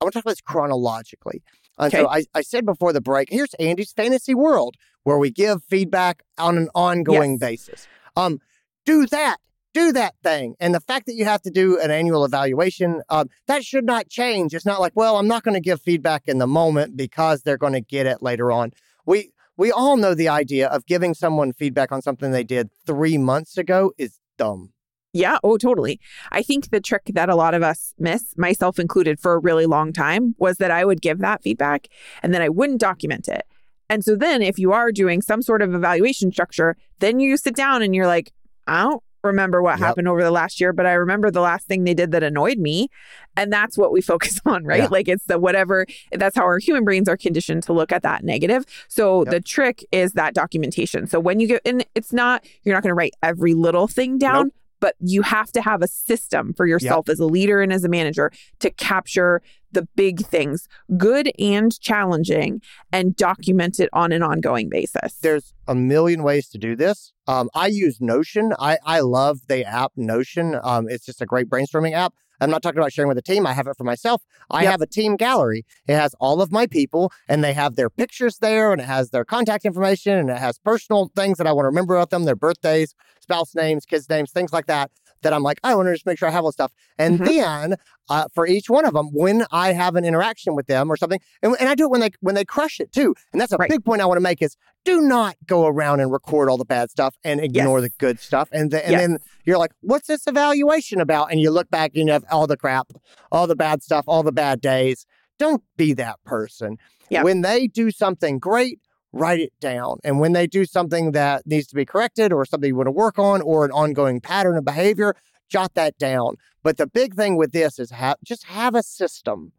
I 0.00 0.04
want 0.04 0.14
to 0.14 0.18
talk 0.18 0.24
about 0.24 0.32
this 0.32 0.40
chronologically. 0.40 1.42
And 1.78 1.92
so 1.92 2.08
I, 2.08 2.24
I 2.34 2.42
said 2.42 2.64
before 2.64 2.92
the 2.92 3.00
break, 3.00 3.28
here's 3.30 3.54
Andy's 3.54 3.92
fantasy 3.92 4.34
world 4.34 4.76
where 5.04 5.18
we 5.18 5.30
give 5.30 5.62
feedback 5.64 6.22
on 6.38 6.56
an 6.56 6.68
ongoing 6.74 7.32
Yes. 7.32 7.40
basis. 7.40 7.88
Um, 8.16 8.40
do 8.84 9.06
that. 9.06 9.38
Do 9.74 9.92
that 9.92 10.14
thing. 10.22 10.54
And 10.60 10.74
the 10.74 10.80
fact 10.80 11.06
that 11.06 11.14
you 11.14 11.24
have 11.24 11.40
to 11.42 11.50
do 11.50 11.78
an 11.80 11.90
annual 11.90 12.24
evaluation, 12.24 13.02
um, 13.08 13.28
that 13.46 13.64
should 13.64 13.84
not 13.84 14.08
change. 14.08 14.54
It's 14.54 14.66
not 14.66 14.80
like, 14.80 14.92
well, 14.94 15.16
I'm 15.16 15.28
not 15.28 15.44
going 15.44 15.54
to 15.54 15.60
give 15.60 15.80
feedback 15.80 16.28
in 16.28 16.38
the 16.38 16.46
moment 16.46 16.96
because 16.96 17.42
they're 17.42 17.56
going 17.58 17.72
to 17.72 17.80
get 17.80 18.06
it 18.06 18.22
later 18.22 18.52
on. 18.52 18.72
We 19.06 19.32
we 19.56 19.70
all 19.70 19.96
know 19.96 20.14
the 20.14 20.28
idea 20.28 20.68
of 20.68 20.86
giving 20.86 21.14
someone 21.14 21.52
feedback 21.52 21.92
on 21.92 22.02
something 22.02 22.30
they 22.30 22.44
did 22.44 22.70
three 22.86 23.18
months 23.18 23.58
ago 23.58 23.92
is 23.98 24.18
dumb. 24.38 24.72
Yeah, 25.12 25.38
oh, 25.44 25.58
totally. 25.58 26.00
I 26.30 26.42
think 26.42 26.70
the 26.70 26.80
trick 26.80 27.02
that 27.14 27.28
a 27.28 27.36
lot 27.36 27.52
of 27.52 27.62
us 27.62 27.92
miss, 27.98 28.34
myself 28.38 28.78
included, 28.78 29.20
for 29.20 29.34
a 29.34 29.38
really 29.38 29.66
long 29.66 29.92
time 29.92 30.34
was 30.38 30.56
that 30.56 30.70
I 30.70 30.86
would 30.86 31.02
give 31.02 31.18
that 31.18 31.42
feedback 31.42 31.88
and 32.22 32.32
then 32.32 32.40
I 32.40 32.48
wouldn't 32.48 32.80
document 32.80 33.28
it. 33.28 33.42
And 33.90 34.02
so 34.02 34.16
then, 34.16 34.40
if 34.40 34.58
you 34.58 34.72
are 34.72 34.90
doing 34.90 35.20
some 35.20 35.42
sort 35.42 35.60
of 35.60 35.74
evaluation 35.74 36.32
structure, 36.32 36.76
then 37.00 37.20
you 37.20 37.36
sit 37.36 37.54
down 37.54 37.82
and 37.82 37.94
you're 37.94 38.06
like, 38.06 38.32
I 38.66 38.84
don't 38.84 39.02
remember 39.22 39.62
what 39.62 39.78
Yep. 39.78 39.86
happened 39.86 40.08
over 40.08 40.22
the 40.22 40.30
last 40.30 40.60
year, 40.60 40.72
but 40.72 40.86
I 40.86 40.92
remember 40.92 41.30
the 41.30 41.40
last 41.40 41.66
thing 41.66 41.84
they 41.84 41.94
did 41.94 42.12
that 42.12 42.22
annoyed 42.22 42.58
me. 42.58 42.88
And 43.36 43.52
that's 43.52 43.78
what 43.78 43.92
we 43.92 44.00
focus 44.00 44.40
on, 44.46 44.64
right? 44.64 44.82
Yeah. 44.82 44.88
Like 44.90 45.08
it's 45.08 45.24
the 45.26 45.38
whatever, 45.38 45.86
that's 46.12 46.36
how 46.36 46.42
our 46.42 46.58
human 46.58 46.84
brains 46.84 47.08
are 47.08 47.16
conditioned 47.16 47.62
to 47.64 47.72
look 47.72 47.92
at 47.92 48.02
that 48.02 48.24
negative. 48.24 48.64
So 48.88 49.24
Yep. 49.24 49.30
the 49.32 49.40
trick 49.40 49.84
is 49.92 50.12
that 50.12 50.34
documentation. 50.34 51.06
So 51.06 51.20
when 51.20 51.40
you 51.40 51.46
get, 51.46 51.62
and 51.64 51.84
it's 51.94 52.12
not, 52.12 52.44
you're 52.64 52.74
not 52.74 52.82
going 52.82 52.90
to 52.90 52.94
write 52.94 53.14
every 53.22 53.54
little 53.54 53.86
thing 53.88 54.18
down, 54.18 54.44
Nope. 54.46 54.54
but 54.80 54.94
you 55.00 55.22
have 55.22 55.52
to 55.52 55.62
have 55.62 55.82
a 55.82 55.88
system 55.88 56.52
for 56.54 56.66
yourself 56.66 57.08
as 57.08 57.20
a 57.20 57.26
leader 57.26 57.62
and 57.62 57.72
as 57.72 57.84
a 57.84 57.88
manager 57.88 58.32
to 58.60 58.70
capture 58.70 59.40
the 59.72 59.88
big 59.96 60.24
things, 60.26 60.68
good 60.96 61.30
and 61.38 61.78
challenging, 61.80 62.60
and 62.92 63.16
document 63.16 63.80
it 63.80 63.88
on 63.92 64.12
an 64.12 64.22
ongoing 64.22 64.68
basis. 64.68 65.14
There's 65.22 65.52
a 65.68 65.74
million 65.74 66.22
ways 66.22 66.48
to 66.50 66.58
do 66.58 66.76
this. 66.76 67.12
Um, 67.26 67.48
I 67.54 67.66
use 67.68 68.00
Notion. 68.00 68.52
I, 68.58 68.78
I 68.84 69.00
love 69.00 69.40
the 69.48 69.64
app 69.64 69.92
Notion. 69.96 70.58
Um, 70.62 70.88
it's 70.88 71.06
just 71.06 71.20
a 71.22 71.26
great 71.26 71.48
brainstorming 71.48 71.92
app. 71.92 72.14
I'm 72.40 72.50
not 72.50 72.60
talking 72.60 72.78
about 72.80 72.92
sharing 72.92 73.08
with 73.08 73.18
a 73.18 73.22
team. 73.22 73.46
I 73.46 73.52
have 73.52 73.68
it 73.68 73.76
for 73.76 73.84
myself. 73.84 74.22
I 74.50 74.62
Yep. 74.64 74.70
have 74.72 74.80
a 74.80 74.86
team 74.88 75.14
gallery. 75.14 75.64
It 75.86 75.94
has 75.94 76.12
all 76.18 76.42
of 76.42 76.50
my 76.50 76.66
people 76.66 77.12
and 77.28 77.44
they 77.44 77.52
have 77.52 77.76
their 77.76 77.88
pictures 77.88 78.38
there 78.38 78.72
and 78.72 78.80
it 78.80 78.84
has 78.86 79.10
their 79.10 79.24
contact 79.24 79.64
information 79.64 80.18
and 80.18 80.28
it 80.28 80.38
has 80.38 80.58
personal 80.58 81.12
things 81.14 81.38
that 81.38 81.46
I 81.46 81.52
want 81.52 81.64
to 81.64 81.68
remember 81.68 81.94
about 81.94 82.10
them, 82.10 82.24
their 82.24 82.34
birthdays, 82.34 82.96
spouse 83.20 83.54
names, 83.54 83.84
kids' 83.86 84.08
names, 84.08 84.32
things 84.32 84.52
like 84.52 84.66
that. 84.66 84.90
That 85.22 85.32
I'm 85.32 85.42
like, 85.42 85.58
I 85.64 85.74
want 85.74 85.88
to 85.88 85.92
just 85.94 86.06
make 86.06 86.18
sure 86.18 86.28
I 86.28 86.32
have 86.32 86.44
all 86.44 86.48
this 86.50 86.54
stuff. 86.54 86.72
And 86.98 87.20
Mhm. 87.20 87.26
then 87.26 87.76
uh, 88.08 88.26
for 88.34 88.46
each 88.46 88.68
one 88.68 88.84
of 88.84 88.92
them, 88.94 89.06
when 89.12 89.46
I 89.52 89.72
have 89.72 89.94
an 89.96 90.04
interaction 90.04 90.54
with 90.54 90.66
them 90.66 90.90
or 90.90 90.96
something, 90.96 91.20
and, 91.42 91.56
and 91.58 91.68
I 91.68 91.74
do 91.74 91.84
it 91.84 91.90
when 91.90 92.00
they 92.00 92.10
when 92.20 92.34
they 92.34 92.44
crush 92.44 92.80
it 92.80 92.92
too. 92.92 93.14
And 93.32 93.40
that's 93.40 93.52
a 93.52 93.56
Right. 93.56 93.70
big 93.70 93.84
point 93.84 94.02
I 94.02 94.06
want 94.06 94.16
to 94.18 94.22
make 94.22 94.42
is 94.42 94.56
do 94.84 95.00
not 95.00 95.36
go 95.46 95.66
around 95.66 96.00
and 96.00 96.10
record 96.12 96.50
all 96.50 96.58
the 96.58 96.64
bad 96.64 96.90
stuff 96.90 97.16
and 97.24 97.40
ignore 97.40 97.78
Yes. 97.80 97.90
the 97.90 97.94
good 97.98 98.18
stuff. 98.20 98.48
And, 98.52 98.70
the, 98.72 98.84
and 98.84 98.92
Yes. 98.92 99.00
then 99.00 99.18
you're 99.44 99.58
like, 99.58 99.70
what's 99.80 100.08
this 100.08 100.26
evaluation 100.26 101.00
about? 101.00 101.30
And 101.30 101.40
you 101.40 101.50
look 101.50 101.70
back 101.70 101.92
and 101.94 102.06
you 102.06 102.12
have 102.12 102.24
all 102.30 102.46
the 102.48 102.56
crap, 102.56 102.88
all 103.30 103.46
the 103.46 103.54
bad 103.56 103.82
stuff, 103.82 104.04
all 104.08 104.22
the 104.24 104.32
bad 104.32 104.60
days. 104.60 105.06
Don't 105.38 105.62
be 105.76 105.92
that 105.94 106.18
person. 106.24 106.78
Yeah. 107.10 107.22
When 107.22 107.42
they 107.42 107.68
do 107.68 107.90
something 107.92 108.38
great, 108.40 108.80
write 109.12 109.40
it 109.40 109.52
down. 109.60 109.98
And 110.04 110.20
when 110.20 110.32
they 110.32 110.46
do 110.46 110.64
something 110.64 111.12
that 111.12 111.46
needs 111.46 111.66
to 111.68 111.74
be 111.74 111.84
corrected 111.84 112.32
or 112.32 112.44
something 112.44 112.68
you 112.68 112.76
want 112.76 112.86
to 112.86 112.92
work 112.92 113.18
on 113.18 113.42
or 113.42 113.64
an 113.64 113.70
ongoing 113.70 114.20
pattern 114.20 114.56
of 114.56 114.64
behavior, 114.64 115.14
jot 115.48 115.74
that 115.74 115.98
down. 115.98 116.36
But 116.62 116.78
the 116.78 116.86
big 116.86 117.14
thing 117.14 117.36
with 117.36 117.52
this 117.52 117.78
is 117.78 117.90
have 117.90 118.16
just 118.24 118.44
have 118.44 118.74
a 118.74 118.82
system. 118.82 119.52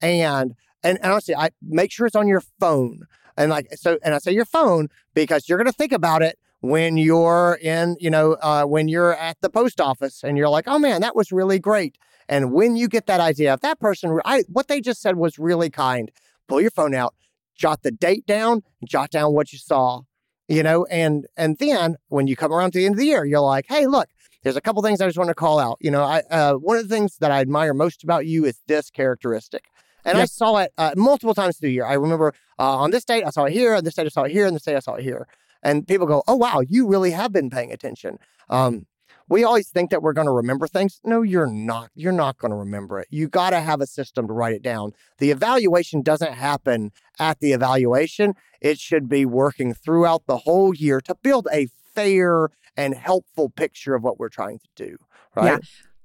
And 0.00 0.54
and, 0.84 0.98
and 0.98 1.12
honestly, 1.12 1.34
I 1.34 1.50
make 1.62 1.90
sure 1.90 2.06
it's 2.06 2.16
on 2.16 2.28
your 2.28 2.42
phone. 2.60 3.02
And 3.36 3.50
like 3.50 3.68
so, 3.74 3.98
and 4.04 4.14
I 4.14 4.18
say 4.18 4.32
your 4.32 4.44
phone 4.44 4.88
because 5.14 5.48
you're 5.48 5.58
gonna 5.58 5.72
think 5.72 5.92
about 5.92 6.22
it 6.22 6.38
when 6.60 6.96
you're 6.96 7.58
in, 7.62 7.96
you 8.00 8.10
know, 8.10 8.32
uh, 8.42 8.64
when 8.64 8.88
you're 8.88 9.14
at 9.14 9.40
the 9.40 9.48
post 9.48 9.80
office 9.80 10.24
and 10.24 10.36
you're 10.36 10.48
like, 10.48 10.66
oh 10.66 10.78
man, 10.78 11.00
that 11.00 11.14
was 11.14 11.32
really 11.32 11.58
great. 11.58 11.96
And 12.28 12.52
when 12.52 12.76
you 12.76 12.88
get 12.88 13.06
that 13.06 13.20
idea 13.20 13.54
of 13.54 13.60
that 13.60 13.80
person, 13.80 14.20
I, 14.24 14.44
what 14.48 14.68
they 14.68 14.80
just 14.80 15.00
said 15.00 15.16
was 15.16 15.38
really 15.38 15.70
kind, 15.70 16.10
pull 16.46 16.60
your 16.60 16.70
phone 16.70 16.94
out, 16.94 17.14
jot 17.58 17.82
the 17.82 17.90
date 17.90 18.24
down, 18.26 18.62
jot 18.86 19.10
down 19.10 19.34
what 19.34 19.52
you 19.52 19.58
saw, 19.58 20.02
you 20.48 20.62
know, 20.62 20.86
and 20.86 21.26
and 21.36 21.58
then 21.58 21.96
when 22.08 22.26
you 22.26 22.36
come 22.36 22.52
around 22.52 22.72
to 22.72 22.78
the 22.78 22.86
end 22.86 22.94
of 22.94 22.98
the 22.98 23.06
year, 23.06 23.24
you're 23.24 23.40
like, 23.40 23.66
hey, 23.68 23.86
look, 23.86 24.08
there's 24.42 24.56
a 24.56 24.60
couple 24.60 24.80
things 24.82 25.00
I 25.00 25.06
just 25.06 25.18
want 25.18 25.28
to 25.28 25.34
call 25.34 25.58
out. 25.58 25.76
You 25.80 25.90
know, 25.90 26.02
I 26.02 26.22
uh, 26.30 26.54
one 26.54 26.78
of 26.78 26.88
the 26.88 26.94
things 26.94 27.18
that 27.18 27.30
I 27.30 27.40
admire 27.40 27.74
most 27.74 28.02
about 28.02 28.26
you 28.26 28.44
is 28.44 28.60
this 28.66 28.90
characteristic. 28.90 29.64
And 30.04 30.16
I 30.16 30.24
saw 30.24 30.56
it 30.58 30.72
uh, 30.78 30.94
multiple 30.96 31.34
times 31.34 31.58
through 31.58 31.68
the 31.68 31.74
year. 31.74 31.84
I 31.84 31.94
remember 31.94 32.32
uh, 32.58 32.76
on 32.76 32.92
this 32.92 33.04
date 33.04 33.24
I 33.26 33.30
saw 33.30 33.44
it 33.44 33.52
here, 33.52 33.74
on 33.74 33.84
this 33.84 33.94
date 33.94 34.06
I 34.06 34.08
saw 34.08 34.22
it 34.22 34.32
here, 34.32 34.46
and 34.46 34.56
this 34.56 34.62
date 34.62 34.76
I 34.76 34.78
saw 34.78 34.94
it 34.94 35.02
here. 35.02 35.26
And 35.62 35.86
people 35.86 36.06
go, 36.06 36.22
"Oh 36.26 36.36
wow, 36.36 36.60
you 36.60 36.86
really 36.86 37.10
have 37.10 37.32
been 37.32 37.50
paying 37.50 37.72
attention." 37.72 38.18
Um, 38.48 38.86
we 39.28 39.44
always 39.44 39.68
think 39.68 39.90
that 39.90 40.02
we're 40.02 40.12
going 40.12 40.26
to 40.26 40.32
remember 40.32 40.66
things. 40.66 41.00
No, 41.04 41.22
you're 41.22 41.46
not. 41.46 41.90
You're 41.94 42.12
not 42.12 42.38
going 42.38 42.50
to 42.50 42.56
remember 42.56 42.98
it. 42.98 43.08
You 43.10 43.28
got 43.28 43.50
to 43.50 43.60
have 43.60 43.80
a 43.80 43.86
system 43.86 44.26
to 44.26 44.32
write 44.32 44.54
it 44.54 44.62
down. 44.62 44.92
The 45.18 45.30
evaluation 45.30 46.02
doesn't 46.02 46.32
happen 46.32 46.92
at 47.18 47.40
the 47.40 47.52
evaluation. 47.52 48.34
It 48.60 48.78
should 48.78 49.08
be 49.08 49.26
working 49.26 49.74
throughout 49.74 50.24
the 50.26 50.38
whole 50.38 50.74
year 50.74 51.00
to 51.02 51.14
build 51.22 51.46
a 51.52 51.68
fair 51.94 52.48
and 52.76 52.94
helpful 52.94 53.50
picture 53.50 53.94
of 53.94 54.02
what 54.02 54.18
we're 54.18 54.28
trying 54.28 54.58
to 54.60 54.68
do. 54.76 54.96
Right. 55.34 55.46
Yeah. 55.46 55.58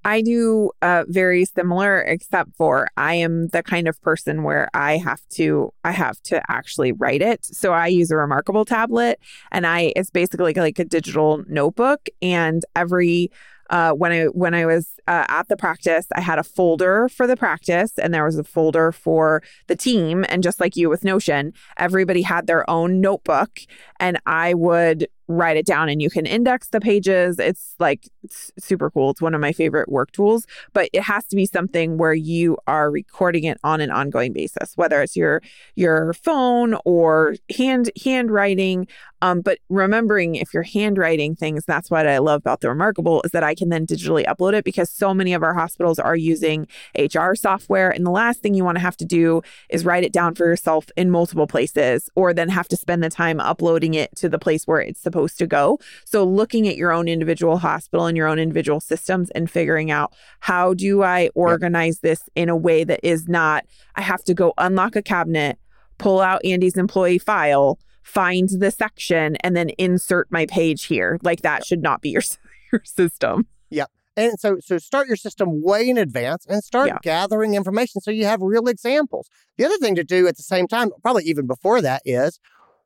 I 0.05 0.21
do 0.21 0.71
uh, 0.81 1.05
very 1.07 1.45
similar, 1.45 2.01
except 2.01 2.55
for 2.55 2.89
I 2.97 3.15
am 3.15 3.47
the 3.47 3.63
kind 3.63 3.87
of 3.87 4.01
person 4.01 4.43
where 4.43 4.69
I 4.73 4.97
have 4.97 5.21
to 5.33 5.73
I 5.83 5.91
have 5.91 6.21
to 6.23 6.41
actually 6.49 6.91
write 6.91 7.21
it. 7.21 7.45
So 7.45 7.73
I 7.73 7.87
use 7.87 8.11
a 8.11 8.17
Remarkable 8.17 8.65
tablet, 8.65 9.19
and 9.51 9.65
I 9.65 9.93
it's 9.95 10.09
basically 10.09 10.53
like 10.53 10.79
a 10.79 10.85
digital 10.85 11.43
notebook, 11.47 12.07
and 12.21 12.63
every 12.75 13.31
uh, 13.69 13.91
when 13.91 14.11
I 14.11 14.25
when 14.25 14.53
I 14.53 14.65
was 14.65 14.93
uh, 15.07 15.25
at 15.29 15.47
the 15.47 15.57
practice, 15.57 16.05
I 16.15 16.21
had 16.21 16.37
a 16.37 16.43
folder 16.43 17.09
for 17.09 17.25
the 17.25 17.37
practice, 17.37 17.97
and 17.97 18.13
there 18.13 18.25
was 18.25 18.37
a 18.37 18.43
folder 18.43 18.91
for 18.91 19.41
the 19.67 19.75
team. 19.75 20.25
And 20.29 20.43
just 20.43 20.59
like 20.59 20.75
you 20.75 20.89
with 20.89 21.03
Notion, 21.03 21.53
everybody 21.77 22.21
had 22.21 22.45
their 22.45 22.69
own 22.69 23.01
notebook, 23.01 23.59
and 23.99 24.19
I 24.25 24.53
would 24.53 25.07
write 25.27 25.57
it 25.57 25.65
down 25.65 25.89
and 25.89 26.01
you 26.01 26.09
can 26.09 26.25
index 26.25 26.69
the 26.69 26.79
pages. 26.79 27.39
It's 27.39 27.75
like 27.79 28.09
it's 28.23 28.51
super 28.59 28.89
cool. 28.89 29.11
It's 29.11 29.21
one 29.21 29.33
of 29.33 29.41
my 29.41 29.51
favorite 29.51 29.89
work 29.89 30.11
tools, 30.11 30.45
but 30.73 30.89
it 30.93 31.03
has 31.03 31.25
to 31.27 31.35
be 31.35 31.45
something 31.45 31.97
where 31.97 32.13
you 32.13 32.57
are 32.67 32.91
recording 32.91 33.43
it 33.45 33.57
on 33.63 33.81
an 33.81 33.91
ongoing 33.91 34.33
basis, 34.33 34.73
whether 34.75 35.01
it's 35.01 35.15
your 35.15 35.41
your 35.75 36.13
phone 36.13 36.75
or 36.85 37.35
hand 37.57 37.89
handwriting. 38.03 38.87
Um, 39.21 39.39
but 39.39 39.59
remembering 39.69 40.35
if 40.35 40.53
you're 40.53 40.63
handwriting 40.63 41.35
things, 41.35 41.63
that's 41.65 41.89
what 41.89 42.05
I 42.05 42.17
love 42.17 42.41
about 42.41 42.59
the 42.59 42.67
Remarkable 42.67 43.21
is 43.23 43.31
that 43.31 43.43
I 43.43 43.55
can 43.55 43.69
then 43.69 43.87
digitally 43.87 44.25
upload 44.25 44.53
it 44.53 44.65
because 44.65 44.89
so 44.89 45.13
many 45.13 45.33
of 45.33 45.43
our 45.43 45.53
hospitals 45.53 45.97
are 45.97 46.15
using 46.15 46.67
HR 46.97 47.33
software. 47.33 47.89
And 47.89 48.05
the 48.05 48.11
last 48.11 48.41
thing 48.41 48.53
you 48.53 48.65
want 48.65 48.75
to 48.75 48.81
have 48.81 48.97
to 48.97 49.05
do 49.05 49.41
is 49.69 49.85
write 49.85 50.03
it 50.03 50.11
down 50.11 50.35
for 50.35 50.45
yourself 50.45 50.87
in 50.97 51.09
multiple 51.09 51.47
places 51.47 52.09
or 52.15 52.33
then 52.33 52.49
have 52.49 52.67
to 52.67 52.75
spend 52.75 53.01
the 53.01 53.09
time 53.09 53.39
uploading 53.39 53.93
it 53.93 54.13
to 54.17 54.27
the 54.27 54.39
place 54.39 54.67
where 54.67 54.81
it's 54.81 54.99
supposed 55.13 55.37
to 55.37 55.47
go. 55.47 55.79
So 56.05 56.23
looking 56.23 56.67
at 56.67 56.75
your 56.75 56.91
own 56.91 57.07
individual 57.07 57.59
hospital 57.59 58.07
and 58.07 58.17
your 58.17 58.27
own 58.27 58.39
individual 58.39 58.79
systems 58.79 59.29
and 59.31 59.49
figuring 59.49 59.91
out 59.91 60.13
how 60.39 60.73
do 60.73 61.03
I 61.03 61.29
organize 61.35 61.99
yep. 62.01 62.01
this 62.01 62.29
in 62.35 62.49
a 62.49 62.57
way 62.57 62.83
that 62.83 62.99
is 63.03 63.27
not 63.27 63.65
I 63.95 64.01
have 64.01 64.23
to 64.23 64.33
go 64.33 64.53
unlock 64.57 64.95
a 64.95 65.03
cabinet, 65.03 65.59
pull 65.99 66.19
out 66.19 66.43
Andy's 66.43 66.77
employee 66.77 67.19
file, 67.19 67.77
find 68.01 68.49
the 68.49 68.71
section 68.71 69.35
and 69.37 69.55
then 69.55 69.69
insert 69.77 70.31
my 70.31 70.47
page 70.47 70.85
here. 70.85 71.19
Like 71.21 71.41
that 71.41 71.59
yep. 71.59 71.65
should 71.65 71.83
not 71.83 72.01
be 72.01 72.09
your 72.09 72.23
your 72.71 72.81
system. 72.83 73.45
Yep. 73.69 73.91
And 74.17 74.39
so 74.39 74.57
so 74.59 74.79
start 74.79 75.07
your 75.07 75.15
system 75.15 75.61
way 75.61 75.87
in 75.87 75.99
advance 75.99 76.47
and 76.47 76.63
start 76.63 76.87
yeah. 76.87 76.97
gathering 77.03 77.53
information 77.53 78.01
so 78.01 78.09
you 78.09 78.25
have 78.25 78.41
real 78.41 78.67
examples. 78.67 79.29
The 79.57 79.65
other 79.65 79.77
thing 79.77 79.93
to 79.95 80.03
do 80.03 80.27
at 80.27 80.37
the 80.37 80.43
same 80.43 80.67
time, 80.67 80.89
probably 81.03 81.25
even 81.25 81.45
before 81.45 81.81
that, 81.81 82.01
is 82.03 82.39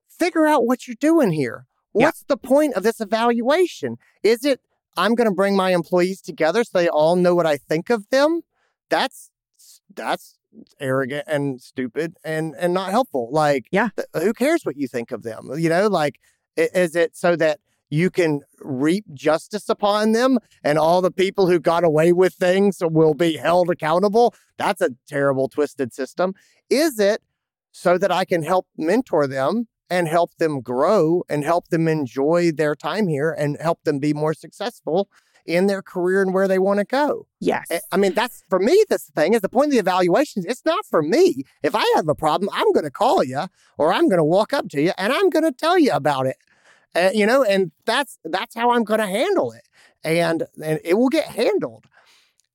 figure 0.09 0.45
out 0.45 0.65
what 0.65 0.88
you're 0.88 0.95
doing 0.99 1.32
here. 1.32 1.65
What's 1.92 2.22
yeah. 2.22 2.36
the 2.36 2.38
point 2.38 2.76
of 2.76 2.84
this 2.84 3.02
evaluation? 3.02 3.98
Is 4.24 4.46
it 4.46 4.62
I'm 4.98 5.14
going 5.14 5.30
to 5.30 5.36
bring 5.36 5.56
my 5.56 5.74
employees 5.74 6.22
together 6.22 6.64
so 6.64 6.78
they 6.78 6.90
all 6.90 7.16
know 7.16 7.36
what 7.36 7.46
I 7.46 7.58
think 7.58 7.90
of 7.90 8.10
them? 8.10 8.42
That's 8.90 9.30
that's 9.94 10.38
arrogant 10.80 11.26
and 11.28 11.62
stupid 11.62 12.18
and 12.24 12.56
and 12.58 12.74
not 12.74 12.92
helpful. 12.92 13.30
Like, 13.32 13.68
yeah, 13.72 13.90
th- 13.96 14.24
who 14.24 14.34
cares 14.34 14.64
what 14.64 14.78
you 14.78 14.88
think 14.88 15.12
of 15.12 15.24
them? 15.24 15.52
You 15.58 15.70
know, 15.70 15.88
like, 15.88 16.20
is 16.56 16.96
it 16.96 17.16
so 17.16 17.36
that 17.36 17.60
you 17.90 18.10
can 18.10 18.42
reap 18.60 19.06
justice 19.14 19.70
upon 19.70 20.12
them 20.12 20.40
and 20.64 20.78
all 20.78 21.02
the 21.02 21.12
people 21.12 21.48
who 21.48 21.60
got 21.60 21.84
away 21.84 22.12
with 22.12 22.34
things 22.34 22.80
will 22.82 23.14
be 23.14 23.38
held 23.38 23.70
accountable? 23.70 24.34
That's 24.58 24.82
a 24.82 24.90
terrible, 25.08 25.48
twisted 25.48 25.94
system. 25.94 26.34
Is 26.70 27.00
it 27.00 27.22
so 27.72 27.98
that 28.00 28.12
I 28.12 28.26
can 28.26 28.42
help 28.42 28.68
mentor 28.78 29.28
them 29.28 29.68
and 29.90 30.08
help 30.08 30.36
them 30.38 30.62
grow 30.62 31.24
and 31.30 31.44
help 31.44 31.70
them 31.70 31.88
enjoy 31.88 32.52
their 32.52 32.76
time 32.76 33.08
here 33.08 33.32
and 33.32 33.58
help 33.62 33.84
them 33.84 34.00
be 34.00 34.14
more 34.14 34.34
successful 34.34 35.10
in 35.46 35.68
their 35.68 35.82
career 35.82 36.22
and 36.22 36.34
where 36.34 36.48
they 36.48 36.60
want 36.60 36.80
to 36.80 36.86
go. 36.86 37.26
Yes. 37.40 37.72
I 37.92 37.98
mean, 37.98 38.14
that's 38.14 38.44
for 38.50 38.60
me, 38.60 38.84
this 38.90 39.06
thing 39.16 39.34
is 39.34 39.42
the 39.42 39.50
point 39.50 39.68
of 39.68 39.72
the 39.72 39.78
evaluations. 39.78 40.46
It's 40.46 40.66
not 40.66 40.86
for 40.86 41.02
me. 41.02 41.44
If 41.64 41.74
I 41.74 41.86
have 41.96 42.08
a 42.10 42.16
problem, 42.16 42.50
I'm 42.54 42.72
going 42.74 42.84
to 42.84 42.92
call 42.92 43.24
you 43.24 43.46
or 43.78 43.94
I'm 43.94 44.10
going 44.10 44.18
to 44.18 44.26
walk 44.26 44.52
up 44.52 44.68
to 44.70 44.82
you 44.82 44.92
and 44.98 45.14
I'm 45.14 45.30
going 45.30 45.46
to 45.46 45.54
tell 45.54 45.80
you 45.80 45.92
about 45.94 46.28
it. 46.28 46.36
Uh, 46.94 47.12
you 47.14 47.26
know, 47.26 47.44
and 47.44 47.72
that's 47.86 48.18
that's 48.26 48.56
how 48.56 48.72
I'm 48.72 48.84
going 48.84 49.00
to 49.00 49.08
handle 49.08 49.52
it. 49.52 49.68
And 50.04 50.44
and 50.64 50.80
it 50.84 50.96
will 50.96 51.10
get 51.10 51.26
handled. 51.26 51.86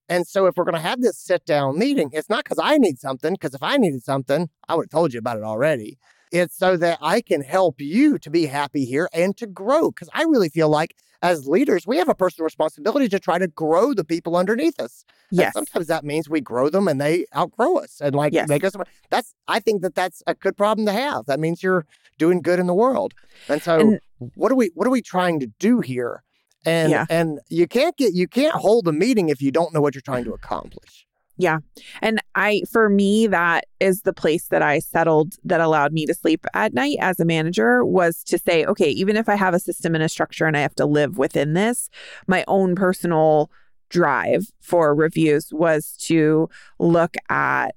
And 0.08 0.26
so 0.26 0.46
if 0.46 0.56
we're 0.56 0.64
going 0.64 0.74
to 0.74 0.80
have 0.80 1.00
this 1.00 1.16
sit 1.16 1.46
down 1.46 1.78
meeting, 1.78 2.10
it's 2.12 2.28
not 2.28 2.44
because 2.44 2.58
I 2.62 2.76
need 2.76 2.98
something, 2.98 3.32
because 3.32 3.54
if 3.54 3.62
I 3.62 3.76
needed 3.78 4.04
something, 4.04 4.50
I 4.68 4.74
would 4.74 4.86
have 4.86 4.90
told 4.90 5.14
you 5.14 5.18
about 5.18 5.38
it 5.38 5.44
already. 5.44 5.98
It's 6.32 6.56
so 6.56 6.76
that 6.78 6.98
I 7.00 7.20
can 7.20 7.42
help 7.42 7.80
you 7.80 8.18
to 8.18 8.30
be 8.30 8.46
happy 8.46 8.84
here 8.84 9.08
and 9.12 9.36
to 9.36 9.46
grow. 9.46 9.90
Because 9.90 10.08
I 10.14 10.22
really 10.22 10.48
feel 10.48 10.68
like 10.68 10.96
as 11.22 11.46
leaders, 11.46 11.86
we 11.86 11.98
have 11.98 12.08
a 12.08 12.14
personal 12.14 12.44
responsibility 12.44 13.08
to 13.08 13.20
try 13.20 13.38
to 13.38 13.46
grow 13.46 13.94
the 13.94 14.04
people 14.04 14.36
underneath 14.36 14.80
us. 14.80 15.04
Yes. 15.30 15.54
And 15.54 15.66
sometimes 15.66 15.86
that 15.86 16.04
means 16.04 16.28
we 16.28 16.40
grow 16.40 16.68
them 16.68 16.88
and 16.88 17.00
they 17.00 17.26
outgrow 17.34 17.76
us 17.76 18.00
and 18.00 18.14
like 18.14 18.32
yes. 18.32 18.48
make 18.48 18.64
us. 18.64 18.74
That's 19.10 19.34
I 19.46 19.60
think 19.60 19.82
that 19.82 19.94
that's 19.94 20.22
a 20.26 20.34
good 20.34 20.56
problem 20.56 20.86
to 20.86 20.92
have. 20.92 21.26
That 21.26 21.38
means 21.38 21.62
you're 21.62 21.86
doing 22.18 22.42
good 22.42 22.58
in 22.58 22.66
the 22.66 22.74
world. 22.74 23.14
And 23.48 23.62
so, 23.62 23.80
and, 23.80 24.00
what 24.34 24.50
are 24.50 24.56
we 24.56 24.70
what 24.74 24.86
are 24.86 24.90
we 24.90 25.02
trying 25.02 25.38
to 25.40 25.46
do 25.58 25.80
here? 25.80 26.22
And 26.64 26.90
yeah. 26.90 27.06
and 27.08 27.40
you 27.48 27.66
can't 27.66 27.96
get 27.96 28.14
you 28.14 28.26
can't 28.26 28.54
hold 28.54 28.88
a 28.88 28.92
meeting 28.92 29.28
if 29.28 29.40
you 29.40 29.50
don't 29.50 29.72
know 29.72 29.80
what 29.80 29.94
you're 29.94 30.02
trying 30.02 30.24
to 30.24 30.32
accomplish. 30.32 31.06
Yeah. 31.36 31.58
And 32.00 32.20
I, 32.34 32.62
for 32.70 32.88
me, 32.88 33.26
that 33.26 33.64
is 33.80 34.02
the 34.02 34.12
place 34.12 34.48
that 34.48 34.62
I 34.62 34.78
settled 34.78 35.34
that 35.44 35.60
allowed 35.60 35.92
me 35.92 36.06
to 36.06 36.14
sleep 36.14 36.46
at 36.54 36.74
night 36.74 36.98
as 37.00 37.18
a 37.18 37.24
manager 37.24 37.84
was 37.84 38.22
to 38.24 38.38
say, 38.38 38.64
okay, 38.64 38.90
even 38.90 39.16
if 39.16 39.28
I 39.28 39.34
have 39.36 39.54
a 39.54 39.58
system 39.58 39.94
and 39.94 40.04
a 40.04 40.08
structure 40.08 40.46
and 40.46 40.56
I 40.56 40.60
have 40.60 40.74
to 40.76 40.86
live 40.86 41.18
within 41.18 41.54
this, 41.54 41.88
my 42.26 42.44
own 42.48 42.74
personal 42.74 43.50
drive 43.88 44.46
for 44.60 44.94
reviews 44.94 45.48
was 45.52 45.96
to 45.98 46.48
look 46.78 47.16
at 47.28 47.74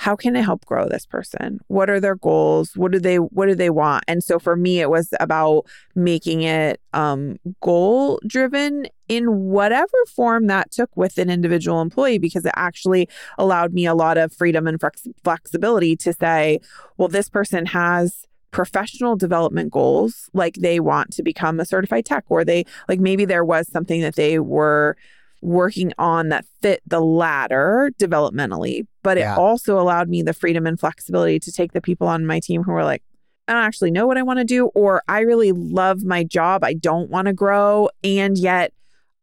how 0.00 0.14
can 0.14 0.36
I 0.36 0.42
help 0.42 0.64
grow 0.64 0.88
this 0.88 1.04
person? 1.04 1.58
What 1.66 1.90
are 1.90 1.98
their 1.98 2.14
goals? 2.14 2.76
What 2.76 2.92
do 2.92 3.00
they 3.00 3.16
what 3.16 3.46
do 3.46 3.56
they 3.56 3.68
want? 3.68 4.04
And 4.06 4.22
so 4.22 4.38
for 4.38 4.54
me 4.54 4.78
it 4.78 4.90
was 4.90 5.12
about 5.18 5.66
making 5.96 6.42
it 6.42 6.80
um, 6.92 7.36
goal 7.60 8.20
driven 8.24 8.86
in 9.08 9.24
whatever 9.26 9.98
form 10.14 10.46
that 10.46 10.70
took 10.70 10.96
with 10.96 11.18
an 11.18 11.28
individual 11.28 11.82
employee 11.82 12.18
because 12.18 12.46
it 12.46 12.52
actually 12.54 13.08
allowed 13.38 13.72
me 13.72 13.86
a 13.86 13.94
lot 13.94 14.18
of 14.18 14.32
freedom 14.32 14.68
and 14.68 14.78
flex- 14.78 15.08
flexibility 15.24 15.96
to 15.96 16.12
say, 16.12 16.60
well 16.96 17.08
this 17.08 17.28
person 17.28 17.66
has 17.66 18.24
professional 18.52 19.16
development 19.16 19.72
goals 19.72 20.30
like 20.32 20.54
they 20.54 20.78
want 20.78 21.12
to 21.12 21.24
become 21.24 21.58
a 21.58 21.64
certified 21.64 22.06
tech 22.06 22.24
or 22.28 22.44
they 22.44 22.64
like 22.88 23.00
maybe 23.00 23.24
there 23.24 23.44
was 23.44 23.68
something 23.68 24.00
that 24.00 24.14
they 24.14 24.38
were 24.38 24.96
working 25.40 25.92
on 25.98 26.28
that 26.30 26.44
fit 26.60 26.82
the 26.86 27.00
ladder 27.00 27.90
developmentally, 27.98 28.86
but 29.02 29.18
yeah. 29.18 29.34
it 29.34 29.38
also 29.38 29.78
allowed 29.78 30.08
me 30.08 30.22
the 30.22 30.34
freedom 30.34 30.66
and 30.66 30.78
flexibility 30.78 31.38
to 31.40 31.52
take 31.52 31.72
the 31.72 31.80
people 31.80 32.08
on 32.08 32.26
my 32.26 32.40
team 32.40 32.62
who 32.62 32.72
were 32.72 32.84
like, 32.84 33.02
I 33.46 33.52
don't 33.52 33.62
actually 33.62 33.90
know 33.90 34.06
what 34.06 34.18
I 34.18 34.22
want 34.22 34.40
to 34.40 34.44
do, 34.44 34.66
or 34.74 35.02
I 35.08 35.20
really 35.20 35.52
love 35.52 36.04
my 36.04 36.22
job. 36.22 36.64
I 36.64 36.74
don't 36.74 37.08
want 37.08 37.26
to 37.26 37.32
grow. 37.32 37.88
And 38.04 38.36
yet, 38.36 38.72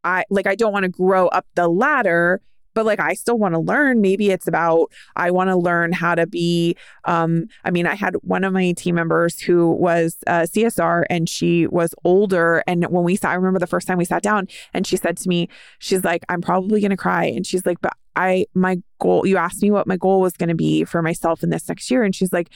I 0.03 0.23
like, 0.29 0.47
I 0.47 0.55
don't 0.55 0.73
want 0.73 0.83
to 0.83 0.89
grow 0.89 1.27
up 1.27 1.45
the 1.55 1.67
ladder 1.67 2.41
but 2.75 2.85
like 2.85 2.99
I 2.99 3.15
still 3.15 3.39
want 3.39 3.55
to 3.55 3.59
learn. 3.59 4.01
Maybe 4.01 4.29
it's 4.29 4.47
about 4.47 4.91
I 5.15 5.31
want 5.31 5.49
to 5.49 5.55
learn 5.55 5.91
how 5.91 6.13
to 6.13 6.27
be. 6.27 6.75
Um, 7.05 7.47
I 7.63 7.71
mean, 7.71 7.87
I 7.87 7.95
had 7.95 8.15
one 8.21 8.43
of 8.43 8.53
my 8.53 8.73
team 8.73 8.95
members 8.95 9.39
who 9.39 9.71
was 9.71 10.17
a 10.27 10.41
CSR 10.41 11.05
and 11.09 11.27
she 11.27 11.65
was 11.65 11.95
older. 12.03 12.63
And 12.67 12.85
when 12.85 13.03
we 13.03 13.15
sat, 13.15 13.31
I 13.31 13.35
remember 13.35 13.59
the 13.59 13.65
first 13.65 13.87
time 13.87 13.97
we 13.97 14.05
sat 14.05 14.21
down 14.21 14.47
and 14.73 14.85
she 14.85 14.97
said 14.97 15.17
to 15.17 15.29
me, 15.29 15.49
she's 15.79 16.03
like, 16.03 16.23
I'm 16.29 16.41
probably 16.41 16.81
going 16.81 16.91
to 16.91 16.97
cry. 16.97 17.25
And 17.25 17.47
she's 17.47 17.65
like, 17.65 17.81
but 17.81 17.93
I, 18.15 18.45
my 18.53 18.81
goal, 18.99 19.25
you 19.25 19.37
asked 19.37 19.61
me 19.61 19.71
what 19.71 19.87
my 19.87 19.97
goal 19.97 20.21
was 20.21 20.33
going 20.33 20.49
to 20.49 20.55
be 20.55 20.83
for 20.85 21.01
myself 21.01 21.43
in 21.43 21.49
this 21.49 21.67
next 21.67 21.89
year. 21.91 22.03
And 22.03 22.15
she's 22.15 22.31
like, 22.31 22.49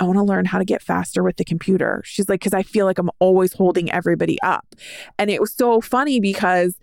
I 0.00 0.04
want 0.04 0.16
to 0.16 0.22
learn 0.22 0.46
how 0.46 0.58
to 0.58 0.64
get 0.64 0.82
faster 0.82 1.22
with 1.22 1.36
the 1.36 1.44
computer. 1.44 2.00
She's 2.06 2.28
like, 2.28 2.40
because 2.40 2.54
I 2.54 2.62
feel 2.62 2.86
like 2.86 2.98
I'm 2.98 3.10
always 3.18 3.52
holding 3.52 3.92
everybody 3.92 4.40
up. 4.42 4.74
And 5.18 5.30
it 5.30 5.40
was 5.40 5.52
so 5.52 5.82
funny 5.82 6.20
because, 6.20 6.78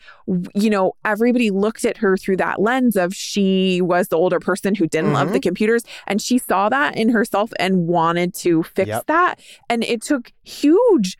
you 0.54 0.70
know, 0.70 0.94
everybody 1.04 1.50
looked 1.50 1.84
at 1.84 1.98
her 1.98 2.16
through 2.16 2.38
that 2.38 2.62
lens 2.62 2.96
of 2.96 3.16
she 3.16 3.82
was 3.82 4.10
the 4.10 4.18
older 4.18 4.40
person 4.40 4.76
who 4.76 4.86
didn't 4.88 5.08
mm-hmm. 5.08 5.16
love 5.16 5.30
the 5.30 5.40
mm-hmm. 5.40 5.42
computers. 5.42 5.84
And 6.06 6.22
she 6.22 6.38
saw 6.38 6.70
that 6.70 6.96
in 6.96 7.10
herself 7.10 7.52
and 7.60 7.88
wanted 7.88 8.36
to 8.36 8.62
fix 8.62 8.90
yep. 8.90 9.08
that. 9.08 9.40
And 9.68 9.84
it 9.84 10.04
took 10.04 10.32
huge 10.44 11.18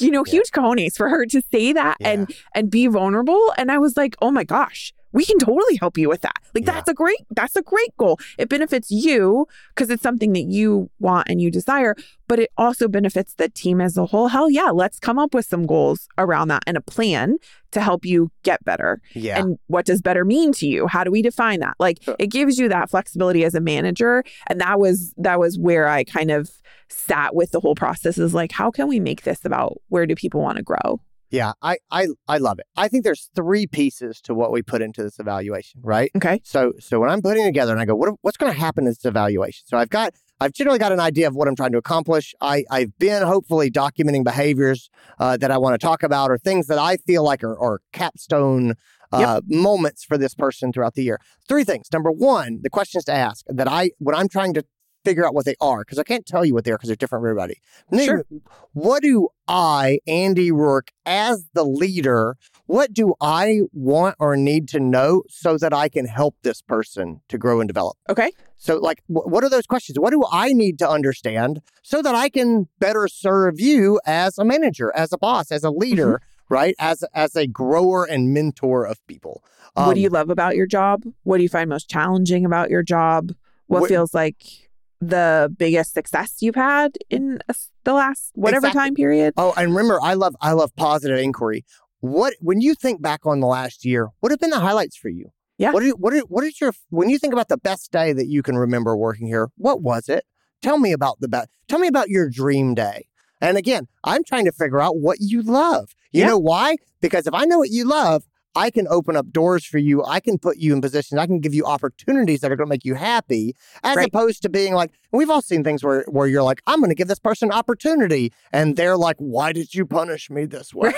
you 0.00 0.10
know 0.10 0.24
huge 0.24 0.50
yeah. 0.54 0.62
cojones 0.62 0.96
for 0.96 1.08
her 1.08 1.24
to 1.26 1.40
say 1.52 1.72
that 1.72 1.96
yeah. 2.00 2.10
and 2.10 2.34
and 2.54 2.70
be 2.70 2.86
vulnerable 2.86 3.52
and 3.56 3.70
i 3.70 3.78
was 3.78 3.96
like 3.96 4.14
oh 4.20 4.30
my 4.30 4.44
gosh 4.44 4.92
we 5.14 5.24
can 5.24 5.38
totally 5.38 5.76
help 5.76 5.96
you 5.96 6.08
with 6.08 6.20
that. 6.22 6.34
Like 6.54 6.66
yeah. 6.66 6.72
that's 6.72 6.88
a 6.88 6.94
great 6.94 7.24
that's 7.30 7.56
a 7.56 7.62
great 7.62 7.96
goal. 7.96 8.18
It 8.36 8.48
benefits 8.48 8.90
you 8.90 9.46
because 9.74 9.88
it's 9.88 10.02
something 10.02 10.32
that 10.32 10.42
you 10.42 10.90
want 10.98 11.28
and 11.30 11.40
you 11.40 11.50
desire, 11.50 11.94
but 12.26 12.40
it 12.40 12.50
also 12.58 12.88
benefits 12.88 13.34
the 13.34 13.48
team 13.48 13.80
as 13.80 13.96
a 13.96 14.06
whole. 14.06 14.28
Hell 14.28 14.50
yeah, 14.50 14.70
let's 14.70 14.98
come 14.98 15.18
up 15.18 15.32
with 15.32 15.46
some 15.46 15.66
goals 15.66 16.08
around 16.18 16.48
that 16.48 16.64
and 16.66 16.76
a 16.76 16.80
plan 16.80 17.38
to 17.70 17.80
help 17.80 18.04
you 18.04 18.30
get 18.42 18.62
better. 18.64 19.00
Yeah. 19.14 19.38
And 19.38 19.58
what 19.68 19.86
does 19.86 20.02
better 20.02 20.24
mean 20.24 20.52
to 20.54 20.66
you? 20.66 20.88
How 20.88 21.04
do 21.04 21.12
we 21.12 21.22
define 21.22 21.60
that? 21.60 21.76
Like 21.78 22.00
uh. 22.08 22.16
it 22.18 22.26
gives 22.26 22.58
you 22.58 22.68
that 22.68 22.90
flexibility 22.90 23.44
as 23.44 23.54
a 23.54 23.60
manager 23.60 24.24
and 24.48 24.60
that 24.60 24.80
was 24.80 25.14
that 25.16 25.38
was 25.38 25.58
where 25.58 25.88
I 25.88 26.02
kind 26.02 26.32
of 26.32 26.50
sat 26.88 27.34
with 27.34 27.52
the 27.52 27.60
whole 27.60 27.74
process 27.74 28.18
is 28.18 28.34
like 28.34 28.52
how 28.52 28.70
can 28.70 28.88
we 28.88 29.00
make 29.00 29.22
this 29.22 29.44
about 29.44 29.80
where 29.88 30.06
do 30.06 30.16
people 30.16 30.40
want 30.40 30.56
to 30.56 30.62
grow? 30.64 31.00
Yeah, 31.34 31.52
I, 31.62 31.78
I 31.90 32.06
I 32.28 32.38
love 32.38 32.60
it. 32.60 32.66
I 32.76 32.86
think 32.86 33.02
there's 33.02 33.28
three 33.34 33.66
pieces 33.66 34.20
to 34.20 34.34
what 34.34 34.52
we 34.52 34.62
put 34.62 34.80
into 34.82 35.02
this 35.02 35.18
evaluation, 35.18 35.80
right? 35.82 36.12
Okay. 36.16 36.40
So 36.44 36.74
so 36.78 37.00
when 37.00 37.10
I'm 37.10 37.22
putting 37.22 37.44
together 37.44 37.72
and 37.72 37.80
I 37.80 37.86
go, 37.86 37.96
what 37.96 38.14
what's 38.22 38.36
going 38.36 38.52
to 38.52 38.58
happen 38.58 38.84
in 38.84 38.90
this 38.90 39.04
evaluation? 39.04 39.66
So 39.66 39.76
I've 39.76 39.90
got 39.90 40.14
I've 40.40 40.52
generally 40.52 40.78
got 40.78 40.92
an 40.92 41.00
idea 41.00 41.26
of 41.26 41.34
what 41.34 41.48
I'm 41.48 41.56
trying 41.56 41.72
to 41.72 41.78
accomplish. 41.78 42.36
I 42.40 42.64
I've 42.70 42.96
been 43.00 43.24
hopefully 43.24 43.68
documenting 43.68 44.22
behaviors 44.22 44.90
uh, 45.18 45.36
that 45.38 45.50
I 45.50 45.58
want 45.58 45.74
to 45.74 45.84
talk 45.84 46.04
about 46.04 46.30
or 46.30 46.38
things 46.38 46.68
that 46.68 46.78
I 46.78 46.98
feel 46.98 47.24
like 47.24 47.42
are, 47.42 47.58
are 47.58 47.80
capstone 47.92 48.74
uh, 49.12 49.40
moments 49.46 50.04
for 50.04 50.18
this 50.18 50.34
person 50.34 50.72
throughout 50.72 50.94
the 50.94 51.02
year. 51.02 51.18
Three 51.48 51.64
things. 51.64 51.88
Number 51.92 52.10
one, 52.10 52.60
the 52.62 52.70
questions 52.70 53.04
to 53.04 53.12
ask 53.12 53.44
that 53.48 53.68
I 53.68 53.90
when 53.98 54.14
I'm 54.14 54.28
trying 54.28 54.54
to 54.54 54.64
figure 55.04 55.26
out 55.26 55.34
what 55.34 55.44
they 55.44 55.54
are 55.60 55.80
because 55.80 55.98
I 55.98 56.02
can't 56.02 56.26
tell 56.26 56.44
you 56.44 56.54
what 56.54 56.64
they 56.64 56.70
are 56.70 56.76
because 56.76 56.88
they're 56.88 56.96
different 56.96 57.22
for 57.22 57.28
everybody. 57.28 57.60
Sure. 58.04 58.24
What 58.72 59.02
do 59.02 59.28
I, 59.46 59.98
Andy 60.06 60.50
Roark, 60.50 60.88
as 61.06 61.46
the 61.54 61.64
leader, 61.64 62.36
what 62.66 62.92
do 62.92 63.14
I 63.20 63.60
want 63.72 64.16
or 64.18 64.36
need 64.36 64.68
to 64.68 64.80
know 64.80 65.22
so 65.28 65.58
that 65.58 65.72
I 65.72 65.88
can 65.88 66.06
help 66.06 66.36
this 66.42 66.62
person 66.62 67.20
to 67.28 67.38
grow 67.38 67.60
and 67.60 67.68
develop? 67.68 67.96
Okay. 68.08 68.32
So, 68.56 68.78
like, 68.78 69.02
wh- 69.06 69.26
what 69.28 69.44
are 69.44 69.50
those 69.50 69.66
questions? 69.66 69.98
What 69.98 70.10
do 70.10 70.24
I 70.32 70.52
need 70.52 70.78
to 70.78 70.88
understand 70.88 71.60
so 71.82 72.00
that 72.02 72.14
I 72.14 72.28
can 72.30 72.68
better 72.78 73.06
serve 73.08 73.60
you 73.60 74.00
as 74.06 74.38
a 74.38 74.44
manager, 74.44 74.90
as 74.96 75.12
a 75.12 75.18
boss, 75.18 75.52
as 75.52 75.62
a 75.64 75.70
leader, 75.70 76.22
right? 76.48 76.74
As 76.78 77.04
as 77.14 77.36
a 77.36 77.46
grower 77.46 78.04
and 78.04 78.32
mentor 78.32 78.86
of 78.86 79.04
people. 79.06 79.42
what 79.74 79.84
do 79.84 79.90
Um, 79.90 79.96
you 79.98 80.08
love 80.08 80.30
about 80.30 80.56
your 80.56 80.66
job? 80.66 81.02
What 81.24 81.36
do 81.38 81.42
you 81.42 81.48
find 81.48 81.68
most 81.68 81.88
challenging 81.90 82.44
about 82.46 82.70
your 82.70 82.82
job? 82.82 83.32
What 83.66 83.82
What- 83.82 83.88
feels 83.88 84.14
like 84.14 84.63
the 85.08 85.54
biggest 85.58 85.92
success 85.94 86.36
you've 86.40 86.54
had 86.54 86.96
in 87.10 87.38
the 87.84 87.92
last 87.92 88.30
whatever 88.34 88.66
Exactly. 88.68 88.80
time 88.80 88.94
period? 88.94 89.34
Oh, 89.36 89.52
and 89.56 89.70
remember, 89.74 90.00
I 90.02 90.14
love 90.14 90.34
I 90.40 90.52
love 90.52 90.74
positive 90.76 91.18
inquiry. 91.18 91.64
What 92.00 92.34
when 92.40 92.60
you 92.60 92.74
think 92.74 93.00
back 93.02 93.20
on 93.24 93.40
the 93.40 93.46
last 93.46 93.84
year, 93.84 94.08
what 94.20 94.30
have 94.32 94.40
been 94.40 94.50
the 94.50 94.60
highlights 94.60 94.96
for 94.96 95.08
you? 95.08 95.30
Yeah. 95.58 95.70
What 95.72 95.82
are, 95.84 95.90
what 95.90 96.12
are, 96.12 96.20
what 96.20 96.44
is 96.44 96.60
your 96.60 96.72
when 96.90 97.08
you 97.10 97.18
think 97.18 97.32
about 97.32 97.48
the 97.48 97.56
best 97.56 97.92
day 97.92 98.12
that 98.12 98.26
you 98.26 98.42
can 98.42 98.56
remember 98.56 98.96
working 98.96 99.26
here? 99.26 99.48
What 99.56 99.82
was 99.82 100.08
it? 100.08 100.24
Tell 100.62 100.78
me 100.78 100.92
about 100.92 101.20
the 101.20 101.28
best. 101.28 101.48
Tell 101.68 101.78
me 101.78 101.86
about 101.88 102.08
your 102.08 102.28
dream 102.28 102.74
day. 102.74 103.06
And 103.40 103.56
again, 103.56 103.86
I'm 104.04 104.24
trying 104.24 104.46
to 104.46 104.52
figure 104.52 104.80
out 104.80 104.96
what 104.98 105.18
you 105.20 105.42
love. 105.42 105.90
You 106.12 106.20
Yeah. 106.22 106.28
know 106.28 106.38
why? 106.38 106.76
Because 107.00 107.26
if 107.26 107.34
I 107.34 107.44
know 107.44 107.58
what 107.58 107.70
you 107.70 107.84
love, 107.84 108.24
I 108.56 108.70
can 108.70 108.86
open 108.88 109.16
up 109.16 109.30
doors 109.32 109.64
for 109.64 109.78
you. 109.78 110.04
I 110.04 110.20
can 110.20 110.38
put 110.38 110.58
you 110.58 110.72
in 110.72 110.80
positions. 110.80 111.18
I 111.18 111.26
can 111.26 111.40
give 111.40 111.54
you 111.54 111.64
opportunities 111.64 112.40
that 112.40 112.52
are 112.52 112.56
going 112.56 112.66
to 112.68 112.70
make 112.70 112.84
you 112.84 112.94
happy, 112.94 113.54
as 113.82 113.96
Right. 113.96 114.08
opposed 114.08 114.42
to 114.42 114.48
being 114.48 114.74
like 114.74 114.92
we've 115.12 115.30
all 115.30 115.42
seen 115.42 115.64
things 115.64 115.82
where 115.82 116.04
where 116.08 116.26
you're 116.26 116.42
like, 116.42 116.62
I'm 116.66 116.78
going 116.80 116.90
to 116.90 116.94
give 116.94 117.08
this 117.08 117.18
person 117.18 117.48
an 117.50 117.52
opportunity, 117.58 118.32
and 118.52 118.76
they're 118.76 118.96
like, 118.96 119.16
Why 119.18 119.52
did 119.52 119.74
you 119.74 119.84
punish 119.86 120.30
me 120.30 120.44
this 120.46 120.72
way? 120.74 120.92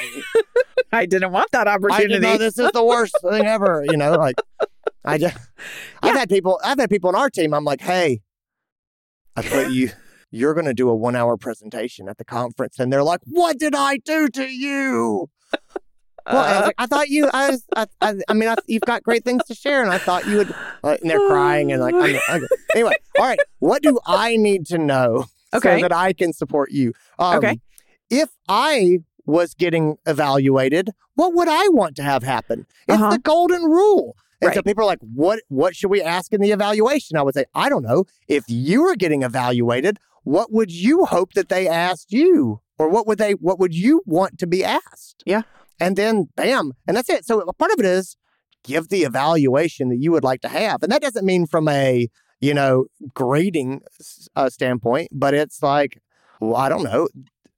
I 0.93 1.07
didn't 1.07 1.33
want 1.33 1.51
that 1.53 1.67
opportunity. 1.69 2.09
didn't 2.09 2.23
know 2.23 2.39
this 2.39 2.59
is 2.59 2.71
the 2.73 2.85
worst 2.85 3.17
thing 3.21 3.45
ever. 3.47 3.83
You 3.87 3.97
know, 3.97 4.17
like 4.17 4.37
I 5.05 5.19
just 5.19 5.37
I've 6.03 6.15
had 6.15 6.29
people 6.29 6.61
I've 6.65 6.79
had 6.79 6.91
people 6.91 7.09
on 7.09 7.15
our 7.17 7.31
team. 7.31 7.55
I'm 7.55 7.65
like, 7.65 7.81
hey, 7.81 8.21
I 9.35 9.43
put 9.43 9.71
you. 9.71 9.91
You're 10.31 10.55
going 10.55 10.67
to 10.67 10.75
do 10.75 10.89
a 10.89 10.95
one 10.95 11.15
hour 11.17 11.37
presentation 11.37 12.09
at 12.09 12.19
the 12.19 12.25
conference, 12.25 12.79
and 12.79 12.93
they're 12.93 13.05
like, 13.05 13.21
"What 13.25 13.59
did 13.59 13.75
I 13.77 13.99
do 13.99 14.29
to 14.29 14.45
you?" 14.45 15.29
Well, 16.33 16.39
I, 16.45 16.57
Uh, 16.57 16.61
like, 16.67 16.75
I 16.79 16.87
thought 16.87 17.09
you. 17.09 17.29
I 17.33 17.51
was. 17.51 17.65
I, 17.77 17.87
I, 18.01 18.15
I 18.29 18.33
mean, 18.35 18.49
I, 18.49 18.57
you've 18.67 18.83
got 18.83 19.03
great 19.03 19.25
things 19.25 19.45
to 19.45 19.55
share, 19.55 19.83
and 19.83 19.91
I 19.91 19.99
thought 19.99 20.27
you 20.27 20.39
would. 20.39 20.53
Uh, 20.85 20.97
and 21.01 21.11
they're 21.11 21.27
crying, 21.29 21.73
and 21.73 21.81
like, 21.81 21.95
I'm, 21.95 22.17
okay. 22.29 22.47
anyway. 22.75 22.97
All 23.19 23.25
right. 23.27 23.39
What 23.61 23.83
do 23.83 23.99
I 24.07 24.37
need 24.37 24.67
to 24.67 24.79
know 24.79 25.27
Okay. 25.55 25.77
so 25.77 25.81
that 25.83 25.93
I 25.93 26.13
can 26.13 26.33
support 26.33 26.71
you? 26.71 26.93
Um, 27.19 27.39
Okay. 27.39 27.61
If 28.11 28.29
I 28.49 28.99
was 29.25 29.55
getting 29.55 29.97
evaluated, 30.07 30.91
what 31.17 31.35
would 31.35 31.49
I 31.49 31.69
want 31.69 31.97
to 31.97 32.03
have 32.03 32.23
happen? 32.23 32.67
It's 32.87 32.97
Uh-huh. 32.99 33.11
the 33.11 33.19
golden 33.19 33.65
rule. 33.65 34.17
And 34.43 34.53
so 34.55 34.63
people 34.63 34.85
are 34.85 34.87
like, 34.87 35.01
what 35.01 35.41
what 35.49 35.75
should 35.75 35.91
we 35.91 36.03
ask 36.03 36.33
in 36.33 36.41
the 36.41 36.53
evaluation? 36.53 37.17
I 37.17 37.23
would 37.23 37.35
say, 37.35 37.47
I 37.55 37.69
don't 37.69 37.83
know. 37.83 38.05
If 38.29 38.45
you 38.49 38.83
were 38.83 38.95
getting 38.95 39.23
evaluated, 39.23 39.99
what 40.25 40.53
would 40.53 40.71
you 40.71 41.05
hope 41.07 41.33
that 41.33 41.49
they 41.49 41.67
asked 41.67 42.13
you? 42.13 42.61
Or 42.79 42.89
what 42.89 43.07
would 43.07 43.19
they 43.19 43.33
what 43.33 43.59
would 43.59 43.75
you 43.75 44.03
want 44.07 44.39
to 44.39 44.47
be 44.47 44.63
asked? 44.63 45.23
Yeah. 45.25 45.43
And 45.79 45.97
then 45.97 46.29
bam. 46.37 46.73
And 46.87 46.97
that's 46.97 47.11
it. 47.11 47.25
So 47.25 47.45
part 47.59 47.73
of 47.73 47.81
it 47.81 47.87
is 47.87 48.17
give 48.65 48.89
the 48.89 49.03
evaluation 49.03 49.89
that 49.91 49.99
you 49.99 50.11
would 50.13 50.25
like 50.25 50.41
to 50.43 50.49
have. 50.49 50.83
And 50.83 50.91
that 50.91 51.03
doesn't 51.03 51.25
mean 51.25 51.47
from 51.47 51.69
a, 51.69 52.09
you 52.41 52.55
know, 52.55 52.87
grading 53.15 53.81
uh, 54.35 54.51
standpoint, 54.51 55.09
but 55.13 55.35
it's 55.35 55.63
like, 55.63 56.01
well, 56.41 56.57
I 56.57 56.69
don't 56.69 56.83
know. 56.83 57.09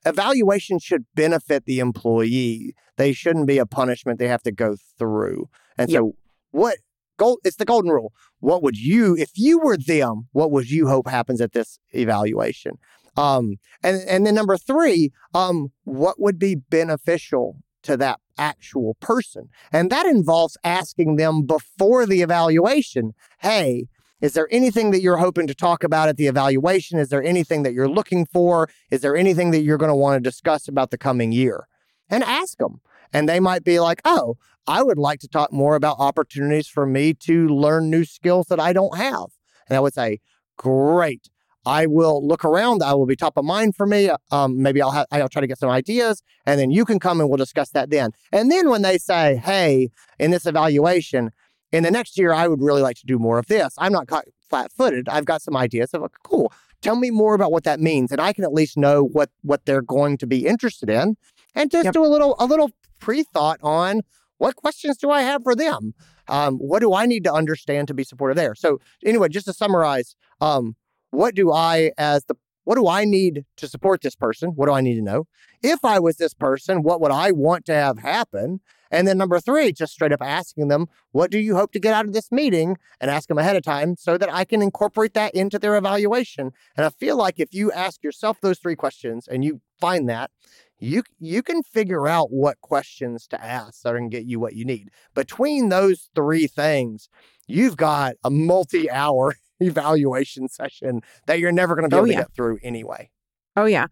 Evaluation 0.04 0.78
should 0.78 1.04
benefit 1.14 1.64
the 1.64 1.80
employee. 1.80 2.74
They 2.96 3.12
shouldn't 3.12 3.46
be 3.46 3.58
a 3.58 3.66
punishment 3.66 4.18
they 4.18 4.28
have 4.28 4.42
to 4.42 4.52
go 4.52 4.76
through. 4.98 5.48
And 5.76 5.90
so 5.90 6.14
what 6.50 6.78
gold 7.16 7.40
it's 7.44 7.56
the 7.56 7.64
golden 7.64 7.90
rule. 7.90 8.12
What 8.40 8.62
would 8.62 8.78
you 8.78 9.16
if 9.16 9.30
you 9.34 9.58
were 9.58 9.76
them, 9.76 10.28
what 10.32 10.50
would 10.50 10.70
you 10.70 10.88
hope 10.88 11.08
happens 11.08 11.40
at 11.40 11.52
this 11.52 11.78
evaluation? 11.90 12.78
Um 13.16 13.56
and 13.82 14.02
and 14.08 14.26
then 14.26 14.34
number 14.34 14.56
3, 14.56 15.10
um 15.34 15.72
what 15.84 16.20
would 16.20 16.38
be 16.38 16.54
beneficial 16.54 17.56
to 17.82 17.96
that 17.96 18.20
actual 18.36 18.94
person? 19.00 19.48
And 19.72 19.90
that 19.90 20.06
involves 20.06 20.56
asking 20.64 21.16
them 21.16 21.42
before 21.42 22.06
the 22.06 22.22
evaluation, 22.22 23.14
"Hey, 23.40 23.88
is 24.20 24.32
there 24.32 24.48
anything 24.50 24.90
that 24.90 25.00
you're 25.00 25.18
hoping 25.18 25.46
to 25.46 25.54
talk 25.54 25.84
about 25.84 26.08
at 26.08 26.16
the 26.16 26.26
evaluation? 26.26 26.98
Is 26.98 27.08
there 27.08 27.22
anything 27.22 27.62
that 27.62 27.72
you're 27.72 27.88
looking 27.88 28.26
for? 28.26 28.68
Is 28.90 29.00
there 29.00 29.16
anything 29.16 29.52
that 29.52 29.62
you're 29.62 29.78
going 29.78 29.90
to 29.90 29.94
want 29.94 30.16
to 30.16 30.28
discuss 30.28 30.68
about 30.68 30.90
the 30.90 30.98
coming 30.98 31.32
year?" 31.32 31.68
And 32.10 32.24
ask 32.24 32.58
them. 32.58 32.80
And 33.12 33.28
they 33.28 33.40
might 33.40 33.64
be 33.64 33.80
like, 33.80 34.00
"Oh, 34.04 34.36
I 34.66 34.82
would 34.82 34.98
like 34.98 35.20
to 35.20 35.28
talk 35.28 35.52
more 35.52 35.76
about 35.76 35.96
opportunities 35.98 36.68
for 36.68 36.84
me 36.84 37.14
to 37.14 37.48
learn 37.48 37.90
new 37.90 38.04
skills 38.04 38.48
that 38.48 38.60
I 38.60 38.72
don't 38.72 38.96
have." 38.96 39.26
And 39.68 39.76
I 39.76 39.80
would 39.80 39.94
say, 39.94 40.20
"Great. 40.56 41.28
I 41.66 41.86
will 41.86 42.26
look 42.26 42.44
around. 42.44 42.82
I 42.82 42.94
will 42.94 43.06
be 43.06 43.16
top 43.16 43.36
of 43.36 43.44
mind 43.44 43.76
for 43.76 43.86
me. 43.86 44.10
Um, 44.30 44.62
maybe 44.62 44.80
I'll 44.80 44.90
have, 44.90 45.06
I'll 45.10 45.28
try 45.28 45.40
to 45.40 45.46
get 45.46 45.58
some 45.58 45.70
ideas, 45.70 46.22
and 46.46 46.58
then 46.58 46.70
you 46.70 46.84
can 46.84 46.98
come 46.98 47.20
and 47.20 47.28
we'll 47.28 47.36
discuss 47.36 47.70
that 47.70 47.90
then. 47.90 48.10
And 48.32 48.50
then 48.50 48.68
when 48.70 48.82
they 48.82 48.98
say, 48.98 49.36
"Hey, 49.36 49.90
in 50.18 50.30
this 50.30 50.46
evaluation, 50.46 51.30
in 51.72 51.82
the 51.82 51.90
next 51.90 52.16
year, 52.18 52.32
I 52.32 52.48
would 52.48 52.62
really 52.62 52.82
like 52.82 52.96
to 52.96 53.06
do 53.06 53.18
more 53.18 53.38
of 53.38 53.46
this. 53.46 53.74
I'm 53.78 53.92
not 53.92 54.06
caught 54.06 54.24
flat-footed. 54.48 55.08
I've 55.08 55.26
got 55.26 55.42
some 55.42 55.56
ideas. 55.56 55.90
I'm 55.92 56.00
like, 56.00 56.12
cool. 56.24 56.50
Tell 56.80 56.96
me 56.96 57.10
more 57.10 57.34
about 57.34 57.52
what 57.52 57.64
that 57.64 57.80
means, 57.80 58.12
and 58.12 58.20
I 58.20 58.32
can 58.32 58.44
at 58.44 58.52
least 58.52 58.76
know 58.76 59.02
what 59.04 59.30
what 59.42 59.66
they're 59.66 59.82
going 59.82 60.16
to 60.18 60.26
be 60.26 60.46
interested 60.46 60.88
in, 60.88 61.16
and 61.54 61.70
just 61.70 61.86
Yep. 61.86 61.94
do 61.94 62.04
a 62.04 62.08
little 62.08 62.36
a 62.38 62.46
little 62.46 62.70
pre-thought 63.00 63.58
on 63.62 64.02
what 64.38 64.54
questions 64.56 64.96
do 64.96 65.10
I 65.10 65.22
have 65.22 65.42
for 65.42 65.54
them. 65.56 65.92
Um, 66.28 66.56
what 66.58 66.78
do 66.80 66.94
I 66.94 67.06
need 67.06 67.24
to 67.24 67.32
understand 67.32 67.88
to 67.88 67.94
be 67.94 68.04
supportive 68.04 68.36
there? 68.36 68.54
So 68.54 68.80
anyway, 69.04 69.28
just 69.28 69.46
to 69.46 69.52
summarize, 69.52 70.14
um, 70.40 70.76
what 71.10 71.34
do 71.34 71.52
I 71.52 71.92
as 71.98 72.24
the 72.24 72.34
what 72.64 72.74
do 72.74 72.86
I 72.86 73.06
need 73.06 73.46
to 73.56 73.66
support 73.66 74.02
this 74.02 74.14
person? 74.14 74.50
What 74.50 74.66
do 74.66 74.74
I 74.74 74.82
need 74.82 74.96
to 74.96 75.00
know? 75.00 75.24
If 75.62 75.86
I 75.86 75.98
was 75.98 76.18
this 76.18 76.34
person, 76.34 76.82
what 76.82 77.00
would 77.00 77.10
I 77.10 77.32
want 77.32 77.64
to 77.64 77.72
have 77.72 78.00
happen? 78.00 78.60
And 78.90 79.08
then 79.08 79.16
number 79.16 79.40
three, 79.40 79.72
just 79.72 79.94
straight 79.94 80.12
up 80.12 80.20
asking 80.20 80.68
them, 80.68 80.86
what 81.12 81.30
do 81.30 81.38
you 81.38 81.56
hope 81.56 81.72
to 81.72 81.80
get 81.80 81.94
out 81.94 82.04
of 82.04 82.12
this 82.12 82.30
meeting? 82.30 82.76
And 83.00 83.10
ask 83.10 83.26
them 83.26 83.38
ahead 83.38 83.56
of 83.56 83.62
time 83.62 83.96
so 83.96 84.18
that 84.18 84.30
I 84.30 84.44
can 84.44 84.60
incorporate 84.60 85.14
that 85.14 85.34
into 85.34 85.58
their 85.58 85.76
evaluation. 85.76 86.52
And 86.76 86.84
I 86.84 86.90
feel 86.90 87.16
like 87.16 87.40
if 87.40 87.54
you 87.54 87.72
ask 87.72 88.04
yourself 88.04 88.38
those 88.42 88.58
three 88.58 88.76
questions 88.76 89.26
and 89.26 89.42
you 89.42 89.62
find 89.80 90.06
that, 90.10 90.30
you 90.78 91.04
you 91.18 91.42
can 91.42 91.62
figure 91.62 92.06
out 92.06 92.30
what 92.30 92.60
questions 92.60 93.26
to 93.28 93.42
ask 93.42 93.82
that 93.82 93.92
to 93.92 94.08
get 94.08 94.26
you 94.26 94.38
what 94.38 94.54
you 94.54 94.66
need. 94.66 94.90
Between 95.14 95.70
those 95.70 96.10
three 96.14 96.46
things, 96.46 97.08
you've 97.46 97.78
got 97.78 98.16
a 98.22 98.30
multi-hour 98.30 99.34
evaluation 99.60 100.48
session 100.48 101.02
that 101.26 101.38
you're 101.38 101.52
never 101.52 101.74
going 101.74 101.88
to 101.88 101.94
be 101.94 101.96
Oh, 101.96 102.00
able 102.00 102.08
yeah. 102.08 102.16
to 102.16 102.22
get 102.24 102.34
through 102.34 102.58
anyway. 102.62 103.10
Oh 103.56 103.64
yeah. 103.64 103.86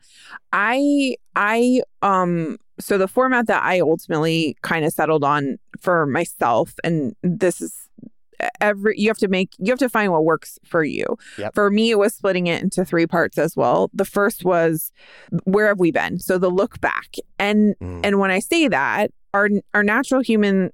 I 0.53 1.17
I 1.35 1.83
um 2.03 2.59
so 2.79 2.99
the 2.99 3.09
format 3.09 3.47
that 3.49 3.63
I 3.63 3.81
ultimately 3.81 4.57
kind 4.63 4.85
of 4.85 4.93
settled 4.93 5.25
on 5.25 5.59
for 5.81 6.07
myself 6.07 6.75
and 6.85 7.17
this 7.23 7.61
is 7.61 7.75
every 8.61 8.95
you 8.99 9.09
have 9.09 9.19
to 9.19 9.29
make 9.29 9.51
you 9.59 9.73
have 9.73 9.79
to 9.79 9.89
find 9.89 10.13
what 10.13 10.25
works 10.25 10.59
for 10.65 10.85
you. 10.85 11.07
Yep. 11.39 11.55
For 11.55 11.71
me 11.71 11.91
it 11.91 11.99
was 11.99 12.15
splitting 12.15 12.47
it 12.47 12.63
into 12.63 12.85
three 12.85 13.07
parts 13.07 13.39
as 13.39 13.57
well. 13.57 13.91
The 13.93 14.05
first 14.05 14.45
was 14.45 14.93
where 15.45 15.67
have 15.69 15.81
we 15.81 15.91
been? 15.91 16.19
So 16.21 16.39
the 16.39 16.51
look 16.51 16.81
back. 16.81 17.17
And 17.39 17.75
Mm. 17.83 18.01
and 18.05 18.21
when 18.21 18.31
I 18.31 18.39
say 18.39 18.69
that 18.69 19.11
our 19.35 19.49
our 19.75 19.83
natural 19.83 20.21
human 20.21 20.71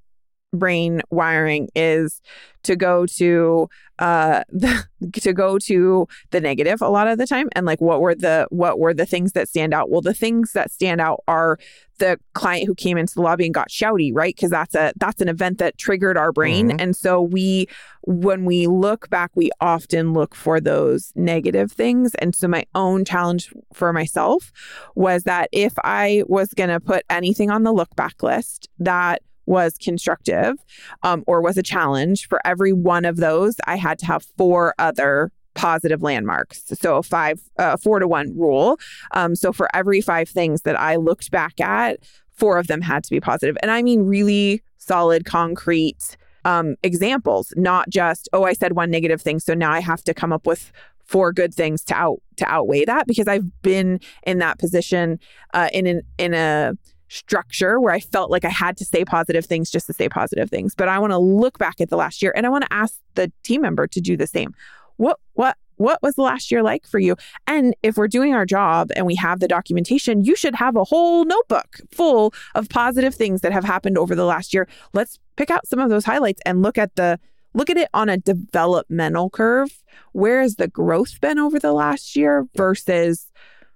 brain 0.53 1.01
wiring 1.09 1.67
is 1.75 2.21
to 2.63 2.75
go 2.77 3.05
to 3.05 3.67
uh 3.99 4.43
the, 4.49 4.85
to 5.21 5.33
go 5.33 5.57
to 5.59 6.07
the 6.31 6.39
negative 6.39 6.81
a 6.81 6.87
lot 6.87 7.07
of 7.07 7.17
the 7.17 7.27
time. 7.27 7.49
And 7.55 7.65
like 7.65 7.81
what 7.81 7.99
were 7.99 8.15
the 8.15 8.47
what 8.49 8.79
were 8.79 8.93
the 8.93 9.05
things 9.05 9.33
that 9.33 9.49
stand 9.49 9.73
out? 9.73 9.89
Well 9.89 10.01
the 10.01 10.13
things 10.13 10.53
that 10.53 10.71
stand 10.71 11.01
out 11.01 11.23
are 11.27 11.57
the 11.99 12.17
client 12.33 12.65
who 12.67 12.73
came 12.75 12.97
into 12.97 13.13
the 13.13 13.21
lobby 13.21 13.45
and 13.45 13.53
got 13.53 13.69
shouty 13.69 14.11
right? 14.13 14.35
Because 14.35 14.51
that's 14.51 14.75
a 14.75 14.93
that's 14.97 15.21
an 15.21 15.27
event 15.27 15.57
that 15.57 15.77
triggered 15.77 16.17
our 16.17 16.31
brain. 16.31 16.69
Mhm. 16.69 16.81
and 16.81 16.95
so 16.95 17.21
we 17.21 17.67
when 18.01 18.45
we 18.45 18.67
look 18.67 19.09
back 19.09 19.31
we 19.35 19.49
often 19.59 20.13
look 20.13 20.33
for 20.35 20.59
those 20.61 21.11
negative 21.15 21.71
things. 21.71 22.15
And 22.15 22.33
so 22.35 22.47
my 22.47 22.65
own 22.75 23.03
challenge 23.05 23.51
for 23.73 23.91
myself 23.91 24.51
was 24.95 25.23
that 25.23 25.49
if 25.51 25.73
i 25.83 26.23
was 26.27 26.53
going 26.53 26.69
to 26.69 26.79
put 26.79 27.03
anything 27.09 27.49
on 27.49 27.63
the 27.63 27.71
look 27.73 27.93
back 27.95 28.21
list 28.23 28.69
that 28.79 29.21
was 29.45 29.77
constructive 29.77 30.55
um, 31.03 31.23
or 31.27 31.41
was 31.41 31.57
a 31.57 31.63
challenge. 31.63 32.27
For 32.27 32.39
every 32.45 32.73
one 32.73 33.05
of 33.05 33.17
those 33.17 33.55
i 33.65 33.75
had 33.75 33.99
to 33.99 34.05
have 34.05 34.25
four 34.37 34.73
other 34.79 35.31
positive 35.55 36.01
landmarks. 36.01 36.63
So 36.79 36.97
a 36.97 37.03
five 37.03 37.39
uh, 37.59 37.77
four 37.77 37.99
to 37.99 38.07
one 38.07 38.35
rule. 38.35 38.79
Um, 39.11 39.35
so 39.35 39.53
for 39.53 39.69
every 39.75 40.01
five 40.01 40.29
things 40.29 40.63
that 40.63 40.79
i 40.79 40.95
looked 40.95 41.31
back 41.31 41.59
at 41.59 41.99
four 42.31 42.57
of 42.57 42.67
them 42.67 42.81
had 42.81 43.03
to 43.03 43.09
be 43.09 43.19
positive. 43.19 43.57
And 43.61 43.71
i 43.71 43.81
mean 43.81 44.03
really 44.03 44.61
solid 44.77 45.25
concrete 45.25 46.17
um, 46.45 46.75
examples 46.83 47.53
not 47.55 47.89
just 47.89 48.27
oh 48.33 48.43
i 48.43 48.53
said 48.53 48.73
one 48.73 48.91
negative 48.91 49.21
thing 49.21 49.39
so 49.39 49.53
now 49.53 49.71
i 49.71 49.79
have 49.79 50.03
to 50.03 50.13
come 50.13 50.33
up 50.33 50.45
with 50.45 50.71
four 51.05 51.31
good 51.31 51.53
things 51.53 51.83
to 51.83 51.93
out 51.93 52.21
to 52.35 52.45
outweigh 52.45 52.83
that 52.83 53.07
because 53.07 53.27
i've 53.27 53.61
been 53.61 53.99
in 54.23 54.39
that 54.39 54.59
position 54.59 55.19
uh, 55.53 55.69
in 55.71 55.87
an 55.87 56.01
in 56.17 56.33
a 56.33 56.73
structure 57.13 57.79
where 57.79 57.93
I 57.93 57.99
felt 57.99 58.31
like 58.31 58.43
I 58.43 58.49
had 58.49 58.75
to 58.77 58.85
say 58.85 59.05
positive 59.05 59.45
things 59.45 59.69
just 59.69 59.87
to 59.87 59.93
say 59.93 60.09
positive 60.09 60.49
things. 60.49 60.73
But 60.75 60.87
I 60.87 60.99
want 60.99 61.11
to 61.11 61.17
look 61.17 61.57
back 61.57 61.79
at 61.79 61.89
the 61.89 61.97
last 61.97 62.21
year 62.21 62.33
and 62.35 62.45
I 62.45 62.49
want 62.49 62.63
to 62.63 62.73
ask 62.73 62.95
the 63.15 63.31
team 63.43 63.61
member 63.61 63.87
to 63.87 64.01
do 64.01 64.17
the 64.17 64.27
same. 64.27 64.53
What 64.97 65.19
what 65.33 65.57
what 65.77 65.99
was 66.01 66.15
the 66.15 66.21
last 66.21 66.51
year 66.51 66.63
like 66.63 66.85
for 66.85 66.99
you? 66.99 67.15
And 67.47 67.75
if 67.83 67.97
we're 67.97 68.07
doing 68.07 68.33
our 68.33 68.45
job 68.45 68.91
and 68.95 69.05
we 69.05 69.15
have 69.15 69.39
the 69.39 69.47
documentation, 69.47 70.23
you 70.23 70.35
should 70.35 70.55
have 70.55 70.75
a 70.75 70.83
whole 70.83 71.25
notebook 71.25 71.81
full 71.91 72.33
of 72.55 72.69
positive 72.69 73.15
things 73.15 73.41
that 73.41 73.51
have 73.51 73.63
happened 73.63 73.97
over 73.97 74.15
the 74.15 74.25
last 74.25 74.53
year. 74.53 74.67
Let's 74.93 75.19
pick 75.35 75.49
out 75.49 75.67
some 75.67 75.79
of 75.79 75.89
those 75.89 76.05
highlights 76.05 76.41
and 76.45 76.61
look 76.61 76.77
at 76.77 76.95
the 76.95 77.19
look 77.53 77.69
at 77.69 77.77
it 77.77 77.89
on 77.93 78.09
a 78.09 78.17
developmental 78.17 79.29
curve. 79.29 79.83
Where 80.11 80.41
has 80.41 80.55
the 80.55 80.67
growth 80.67 81.19
been 81.21 81.39
over 81.39 81.59
the 81.59 81.73
last 81.73 82.15
year 82.15 82.47
versus 82.55 83.31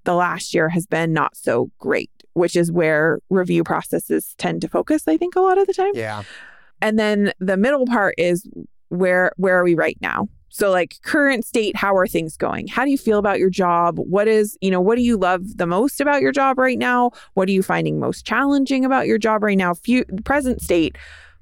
the 0.07 0.15
last 0.15 0.53
year 0.53 0.69
has 0.69 0.87
been 0.87 1.13
not 1.13 1.35
so 1.35 1.69
great, 1.79 2.09
which 2.37 2.55
is 2.55 2.71
where 2.71 3.19
review 3.29 3.63
processes 3.63 4.35
tend 4.37 4.61
to 4.61 4.67
focus, 4.67 5.07
I 5.07 5.17
think, 5.17 5.35
a 5.35 5.41
lot 5.41 5.57
of 5.57 5.67
the 5.67 5.73
time. 5.73 5.91
Yeah. 5.93 6.23
And 6.81 6.97
then 6.99 7.33
the 7.39 7.57
middle 7.57 7.85
part 7.85 8.15
is 8.17 8.47
where 8.89 9.31
where 9.37 9.57
are 9.57 9.63
we 9.63 9.75
right 9.75 9.97
now? 10.01 10.29
So 10.49 10.71
like 10.71 10.95
current 11.03 11.45
state, 11.45 11.75
how 11.75 11.95
are 11.95 12.07
things 12.07 12.37
going? 12.37 12.67
How 12.67 12.85
do 12.85 12.91
you 12.91 12.97
feel 12.97 13.19
about 13.19 13.39
your 13.39 13.49
job? 13.49 13.97
What 13.97 14.27
is, 14.27 14.57
you 14.61 14.71
know, 14.71 14.79
what 14.79 14.95
do 14.95 15.01
you 15.01 15.17
love 15.17 15.57
the 15.57 15.67
most 15.67 15.99
about 15.99 16.21
your 16.21 16.31
job 16.31 16.57
right 16.57 16.79
now? 16.79 17.11
What 17.33 17.49
are 17.49 17.51
you 17.51 17.61
finding 17.61 17.99
most 17.99 18.25
challenging 18.25 18.85
about 18.85 19.07
your 19.07 19.17
job 19.17 19.43
right 19.43 19.57
now? 19.57 19.73
Fu- 19.73 20.05
present 20.23 20.61
state, 20.61 20.97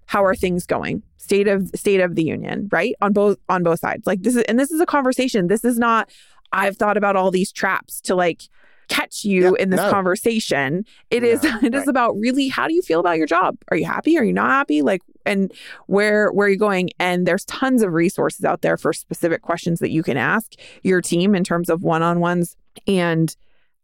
how 0.08 0.24
are 0.24 0.36
things 0.36 0.66
going? 0.66 1.04
State 1.18 1.48
of 1.48 1.70
state 1.76 2.00
of 2.00 2.16
the 2.16 2.24
union, 2.24 2.70
right? 2.72 2.96
On 3.02 3.14
both 3.14 3.38
on 3.50 3.64
both 3.64 3.80
sides. 3.80 4.08
Like 4.08 4.24
this 4.24 4.36
is 4.36 4.44
and 4.44 4.60
this 4.60 4.72
is 4.72 4.80
a 4.80 4.86
conversation. 4.86 5.48
This 5.48 5.64
is 5.64 5.78
not 5.78 6.10
I've 6.52 6.78
thought 6.78 6.98
about 6.98 7.16
all 7.16 7.32
these 7.32 7.52
traps 7.52 8.00
to 8.02 8.16
like 8.16 8.44
catch 8.88 9.24
you 9.24 9.44
Yeah, 9.44 9.52
in 9.64 9.70
this 9.70 9.80
no. 9.80 9.90
conversation. 9.92 10.86
It 11.10 11.24
is 11.24 11.44
No, 11.44 11.58
it 11.64 11.74
is 11.74 11.80
right. 11.80 11.88
about 11.88 12.16
really 12.18 12.48
how 12.48 12.68
do 12.68 12.74
you 12.74 12.82
feel 12.82 13.00
about 13.00 13.18
your 13.18 13.28
job? 13.28 13.58
Are 13.70 13.78
you 13.78 13.86
happy? 13.86 14.18
Are 14.18 14.24
you 14.24 14.34
not 14.34 14.50
happy? 14.50 14.82
Like 14.82 15.02
and 15.26 15.52
where 15.88 16.32
where 16.32 16.48
are 16.48 16.52
you 16.52 16.58
going? 16.58 16.90
And 17.00 17.26
there's 17.26 17.46
tons 17.46 17.82
of 17.82 17.94
resources 17.94 18.46
out 18.46 18.62
there 18.62 18.78
for 18.78 18.94
specific 18.94 19.42
questions 19.42 19.80
that 19.80 19.92
you 19.92 20.04
can 20.04 20.18
ask 20.18 20.54
your 20.84 21.02
team 21.02 21.34
in 21.36 21.44
terms 21.44 21.70
of 21.70 21.84
one-on-ones 21.84 22.56
and 22.88 23.36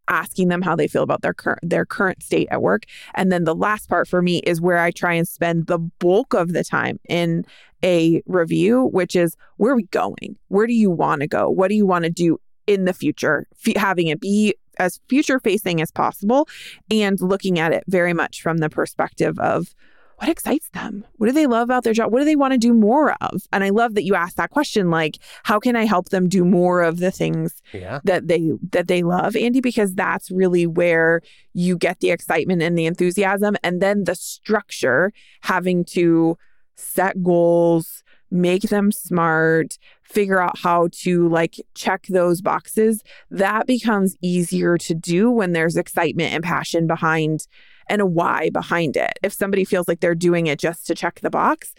asking 0.08 0.50
them 0.50 0.62
how 0.62 0.76
they 0.76 0.88
feel 0.88 1.04
about 1.04 1.22
their 1.22 1.34
current 1.34 1.60
their 1.64 1.86
current 1.86 2.22
state 2.22 2.48
at 2.52 2.62
work. 2.62 2.84
And 3.16 3.32
then 3.32 3.44
the 3.46 3.56
last 3.56 3.88
part 3.88 4.08
for 4.08 4.22
me 4.22 4.40
is 4.40 4.60
where 4.60 4.78
I 4.80 4.92
try 4.92 5.14
and 5.14 5.28
spend 5.28 5.68
the 5.68 5.78
bulk 5.80 6.34
of 6.34 6.54
the 6.54 6.64
time 6.64 7.00
in 7.08 7.46
a 7.84 8.22
review, 8.26 8.86
which 8.92 9.16
is 9.16 9.36
where 9.58 9.72
are 9.74 9.76
we 9.76 9.84
going? 9.88 10.38
Where 10.50 10.68
do 10.68 10.74
you 10.74 10.92
want 10.92 11.22
to 11.22 11.28
go? 11.28 11.50
What 11.50 11.70
do 11.70 11.76
you 11.76 11.86
want 11.86 12.04
to 12.04 12.10
do 12.12 12.40
in 12.68 12.86
the 12.86 12.94
future? 12.94 13.48
F- 13.66 13.76
having 13.78 14.08
it 14.08 14.20
be 14.20 14.54
as 14.82 15.00
future 15.08 15.40
facing 15.40 15.82
as 15.82 15.92
possible 15.92 16.48
and 16.90 17.20
looking 17.22 17.60
at 17.60 17.72
it 17.72 17.84
very 17.88 18.14
much 18.14 18.42
from 18.42 18.58
the 18.58 18.70
perspective 18.70 19.38
of 19.40 19.74
what 20.18 20.30
excites 20.30 20.70
them? 20.70 21.04
What 21.18 21.28
do 21.28 21.34
they 21.34 21.48
love 21.48 21.64
about 21.68 21.84
their 21.84 21.94
job? 21.94 22.12
What 22.12 22.20
do 22.20 22.26
they 22.26 22.36
want 22.36 22.52
to 22.52 22.58
do 22.60 22.74
more 22.76 23.16
of? 23.22 23.42
And 23.52 23.64
I 23.64 23.70
love 23.70 23.96
that 23.96 24.04
you 24.04 24.14
asked 24.14 24.38
that 24.38 24.52
question 24.52 24.92
like 24.92 25.18
how 25.44 25.58
can 25.60 25.76
I 25.76 25.86
help 25.86 26.10
them 26.10 26.30
do 26.30 26.46
more 26.46 26.84
of 26.84 27.00
the 27.00 27.10
things 27.10 27.62
Yeah. 27.74 28.02
that 28.04 28.28
they 28.28 28.52
that 28.72 28.88
they 28.88 29.02
love 29.02 29.36
Andy 29.36 29.62
because 29.62 29.96
that's 29.96 30.30
really 30.30 30.68
where 30.68 31.22
you 31.54 31.76
get 31.76 32.02
the 32.02 32.12
excitement 32.12 32.62
and 32.62 32.78
the 32.78 32.86
enthusiasm 32.86 33.56
and 33.64 33.82
then 33.82 34.04
the 34.04 34.14
structure 34.16 35.12
having 35.42 35.84
to 35.86 36.38
set 36.76 37.24
goals 37.24 38.04
make 38.30 38.62
them 38.64 38.92
smart 38.92 39.78
figure 40.12 40.42
out 40.42 40.58
how 40.58 40.90
to 40.92 41.28
like 41.30 41.56
check 41.76 42.06
those 42.10 42.42
boxes 42.42 43.02
that 43.30 43.66
becomes 43.68 44.16
easier 44.22 44.78
to 44.78 44.94
do 44.94 45.30
when 45.32 45.54
there's 45.54 45.78
excitement 45.78 46.34
and 46.34 46.44
passion 46.44 46.88
behind 46.88 47.48
and 47.90 48.02
a 48.02 48.06
why 48.06 48.50
behind 48.52 48.96
it 48.98 49.14
if 49.24 49.34
somebody 49.34 49.64
feels 49.66 49.88
like 49.88 50.00
they're 50.00 50.16
doing 50.16 50.48
it 50.48 50.60
just 50.60 50.86
to 50.88 50.96
check 50.96 51.20
the 51.22 51.30
box 51.30 51.74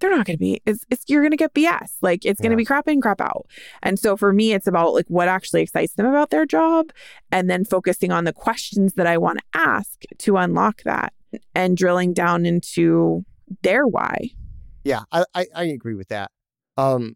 they're 0.00 0.10
not 0.10 0.26
going 0.26 0.36
to 0.36 0.40
be 0.40 0.60
it's, 0.66 0.84
it's 0.90 1.04
you're 1.08 1.22
going 1.22 1.30
to 1.30 1.36
get 1.36 1.54
bs 1.54 1.90
like 2.00 2.24
it's 2.24 2.40
going 2.40 2.50
to 2.50 2.54
Yeah. 2.54 2.58
be 2.58 2.64
crap 2.64 2.88
in 2.88 3.00
crap 3.00 3.20
out 3.20 3.46
and 3.82 3.98
so 3.98 4.16
for 4.16 4.32
me, 4.32 4.52
it's 4.52 4.66
about 4.66 4.94
like 4.94 5.06
what 5.08 5.28
actually 5.28 5.62
excites 5.62 5.94
them 5.94 6.06
about 6.06 6.30
their 6.30 6.46
job 6.46 6.90
and 7.30 7.48
then 7.50 7.64
focusing 7.64 8.10
on 8.10 8.24
the 8.24 8.32
questions 8.32 8.94
that 8.94 9.06
I 9.06 9.18
want 9.18 9.38
to 9.38 9.44
ask 9.60 10.02
to 10.18 10.36
unlock 10.36 10.82
that 10.84 11.12
and 11.54 11.76
drilling 11.76 12.12
down 12.12 12.44
into 12.46 13.24
their 13.62 13.86
why. 13.86 14.30
Yeah, 14.84 15.02
I, 15.12 15.24
I, 15.34 15.46
I 15.54 15.64
agree 15.64 15.94
with 15.94 16.08
that. 16.08 16.30
Um, 16.76 17.14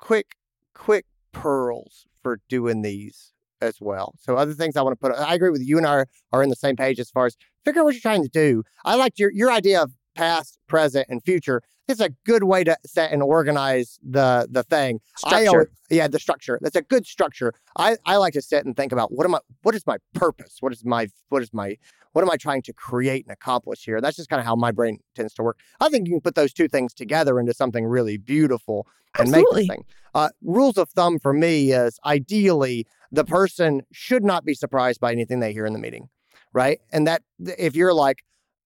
quick, 0.00 0.36
quick 0.74 1.06
pearls 1.32 2.06
for 2.22 2.40
doing 2.48 2.82
these 2.82 3.32
as 3.60 3.80
well. 3.80 4.14
So 4.18 4.36
other 4.36 4.54
things 4.54 4.76
I 4.76 4.82
want 4.82 4.98
to 4.98 5.08
put. 5.08 5.16
I 5.18 5.34
agree 5.34 5.50
with 5.50 5.66
you 5.66 5.76
and 5.78 5.86
I 5.86 5.90
are, 5.90 6.06
are 6.32 6.42
in 6.42 6.48
the 6.48 6.56
same 6.56 6.76
page 6.76 6.98
as 6.98 7.10
far 7.10 7.26
as 7.26 7.36
figure 7.64 7.82
out 7.82 7.84
what 7.84 7.94
you're 7.94 8.00
trying 8.00 8.22
to 8.22 8.28
do. 8.28 8.62
I 8.84 8.94
liked 8.96 9.18
your 9.18 9.30
your 9.32 9.50
idea 9.50 9.82
of 9.82 9.92
past, 10.14 10.58
present, 10.66 11.06
and 11.08 11.22
future. 11.22 11.62
It's 11.88 12.00
a 12.00 12.10
good 12.24 12.44
way 12.44 12.62
to 12.64 12.76
set 12.86 13.12
and 13.12 13.22
organize 13.22 13.98
the 14.02 14.48
the 14.50 14.62
thing. 14.62 15.00
I 15.24 15.28
Structure. 15.42 15.48
always, 15.48 15.68
yeah, 15.90 16.08
the 16.08 16.18
structure. 16.18 16.58
That's 16.62 16.76
a 16.76 16.82
good 16.82 17.06
structure. 17.06 17.52
I, 17.76 17.96
I 18.06 18.16
like 18.16 18.32
to 18.34 18.42
sit 18.42 18.64
and 18.64 18.76
think 18.76 18.92
about 18.92 19.12
what 19.12 19.26
am 19.26 19.34
I 19.34 19.40
what 19.62 19.74
is 19.74 19.86
my 19.86 19.98
purpose? 20.14 20.56
What 20.60 20.72
is 20.72 20.84
my 20.84 21.08
what 21.28 21.42
is 21.42 21.52
my 21.52 21.76
what 22.12 22.22
am 22.22 22.30
I 22.30 22.36
trying 22.36 22.62
to 22.62 22.72
create 22.72 23.24
and 23.24 23.32
accomplish 23.32 23.84
here? 23.84 24.00
That's 24.00 24.16
just 24.16 24.28
kind 24.28 24.40
of 24.40 24.46
how 24.46 24.56
my 24.56 24.72
brain 24.72 24.98
tends 25.14 25.34
to 25.34 25.42
work. 25.42 25.58
I 25.80 25.88
think 25.88 26.06
you 26.06 26.14
can 26.14 26.20
put 26.20 26.34
those 26.34 26.52
two 26.52 26.68
things 26.68 26.92
together 26.92 27.38
into 27.38 27.54
something 27.54 27.84
really 27.84 28.16
beautiful 28.16 28.86
and 29.18 29.30
make 29.30 29.44
Absolutely. 29.44 29.62
this 29.62 29.68
thing. 29.68 29.84
Uh, 30.14 30.28
rules 30.42 30.76
of 30.76 30.90
thumb 30.90 31.18
for 31.18 31.32
me 31.32 31.72
is 31.72 31.98
ideally 32.04 32.86
the 33.12 33.24
person 33.24 33.82
should 33.92 34.24
not 34.24 34.44
be 34.44 34.54
surprised 34.54 35.00
by 35.00 35.12
anything 35.12 35.40
they 35.40 35.52
hear 35.52 35.66
in 35.66 35.72
the 35.72 35.78
meeting, 35.78 36.08
right? 36.52 36.80
And 36.92 37.06
that 37.06 37.22
if 37.38 37.76
you're 37.76 37.94
like, 37.94 38.22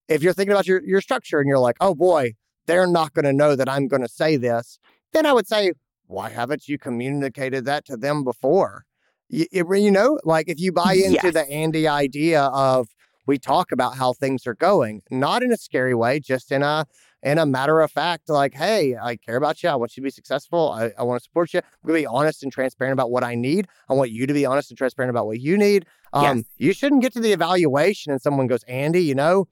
if 0.07 0.23
you're 0.23 0.33
thinking 0.33 0.53
about 0.53 0.67
your, 0.67 0.83
your 0.83 1.01
structure 1.01 1.39
and 1.39 1.47
you're 1.47 1.59
like, 1.59 1.77
oh 1.81 1.93
boy, 1.95 2.33
they're 2.65 2.87
not 2.87 3.13
going 3.13 3.25
to 3.25 3.33
know 3.33 3.55
that 3.55 3.69
I'm 3.69 3.87
going 3.87 4.01
to 4.01 4.07
say 4.09 4.37
this, 4.37 4.79
then 5.13 5.25
I 5.25 5.33
would 5.33 5.47
say, 5.47 5.73
why 6.07 6.29
haven't 6.29 6.67
you 6.67 6.77
communicated 6.77 7.65
that 7.65 7.85
to 7.85 7.97
them 7.97 8.23
before? 8.23 8.85
You, 9.29 9.45
you 9.51 9.91
know, 9.91 10.19
like 10.23 10.47
if 10.47 10.59
you 10.59 10.71
buy 10.71 10.93
into 10.93 11.19
Yes. 11.23 11.33
the 11.33 11.49
Andy 11.49 11.87
idea 11.87 12.43
of 12.43 12.87
we 13.25 13.37
talk 13.37 13.71
about 13.71 13.95
how 13.95 14.13
things 14.13 14.45
are 14.47 14.53
going, 14.55 15.01
not 15.09 15.43
in 15.43 15.51
a 15.51 15.57
scary 15.57 15.93
way, 15.95 16.19
just 16.19 16.51
in 16.51 16.63
a 16.63 16.85
in 17.23 17.39
a 17.39 17.45
matter 17.45 17.81
of 17.81 17.91
fact, 17.91 18.29
like, 18.29 18.53
hey, 18.53 18.95
I 19.01 19.15
care 19.15 19.35
about 19.35 19.63
you. 19.63 19.69
I 19.69 19.75
want 19.75 19.97
you 19.97 20.01
to 20.01 20.05
be 20.05 20.11
successful. 20.11 20.71
I, 20.71 20.91
I 20.95 21.01
want 21.01 21.19
to 21.19 21.23
support 21.23 21.53
you. 21.55 21.59
I'm 21.59 21.87
going 21.87 21.97
to 21.97 22.01
be 22.03 22.05
honest 22.05 22.43
and 22.43 22.51
transparent 22.51 22.93
about 22.93 23.09
what 23.09 23.23
I 23.23 23.33
need. 23.33 23.67
I 23.89 23.93
want 23.93 24.11
you 24.11 24.27
to 24.27 24.33
be 24.33 24.45
honest 24.45 24.69
and 24.69 24.77
transparent 24.77 25.09
about 25.09 25.25
what 25.25 25.39
you 25.39 25.57
need. 25.57 25.87
Um, 26.13 26.37
Yes. 26.37 26.45
You 26.57 26.73
shouldn't 26.73 27.01
get 27.01 27.13
to 27.13 27.19
the 27.19 27.31
evaluation 27.31 28.11
and 28.11 28.21
someone 28.21 28.45
goes, 28.45 28.61
Andy, 28.67 29.03
you 29.03 29.15
know, 29.15 29.47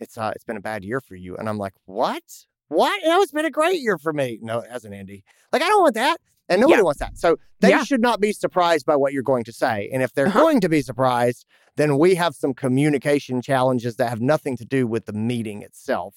it's 0.00 0.16
uh, 0.16 0.30
it's 0.34 0.44
been 0.44 0.56
a 0.56 0.60
bad 0.60 0.84
year 0.84 1.00
for 1.00 1.16
you. 1.16 1.36
And 1.36 1.48
I'm 1.48 1.58
like, 1.58 1.74
what? 1.86 2.22
What? 2.68 3.00
No, 3.04 3.20
it's 3.20 3.32
been 3.32 3.44
a 3.46 3.50
great 3.50 3.80
year 3.80 3.98
for 3.98 4.12
me. 4.12 4.38
No, 4.40 4.60
it 4.60 4.70
hasn't, 4.70 4.94
Andy. 4.94 5.24
Like, 5.52 5.62
I 5.62 5.68
don't 5.68 5.82
want 5.82 5.94
that. 5.94 6.20
And 6.48 6.60
nobody 6.60 6.78
Yeah. 6.80 6.84
wants 6.84 7.00
that. 7.00 7.16
So 7.16 7.36
they 7.60 7.70
Yeah. 7.70 7.84
should 7.84 8.00
not 8.00 8.20
be 8.20 8.32
surprised 8.32 8.84
by 8.84 8.96
what 8.96 9.12
you're 9.12 9.22
going 9.22 9.44
to 9.44 9.52
say. 9.52 9.88
And 9.92 10.02
if 10.02 10.12
they're 10.12 10.26
Uh-huh. 10.26 10.40
going 10.40 10.60
to 10.60 10.68
be 10.68 10.82
surprised, 10.82 11.46
then 11.76 11.98
we 11.98 12.14
have 12.16 12.34
some 12.34 12.52
communication 12.52 13.40
challenges 13.40 13.96
that 13.96 14.08
have 14.10 14.20
nothing 14.20 14.56
to 14.58 14.64
do 14.64 14.86
with 14.86 15.06
the 15.06 15.12
meeting 15.12 15.62
itself. 15.62 16.14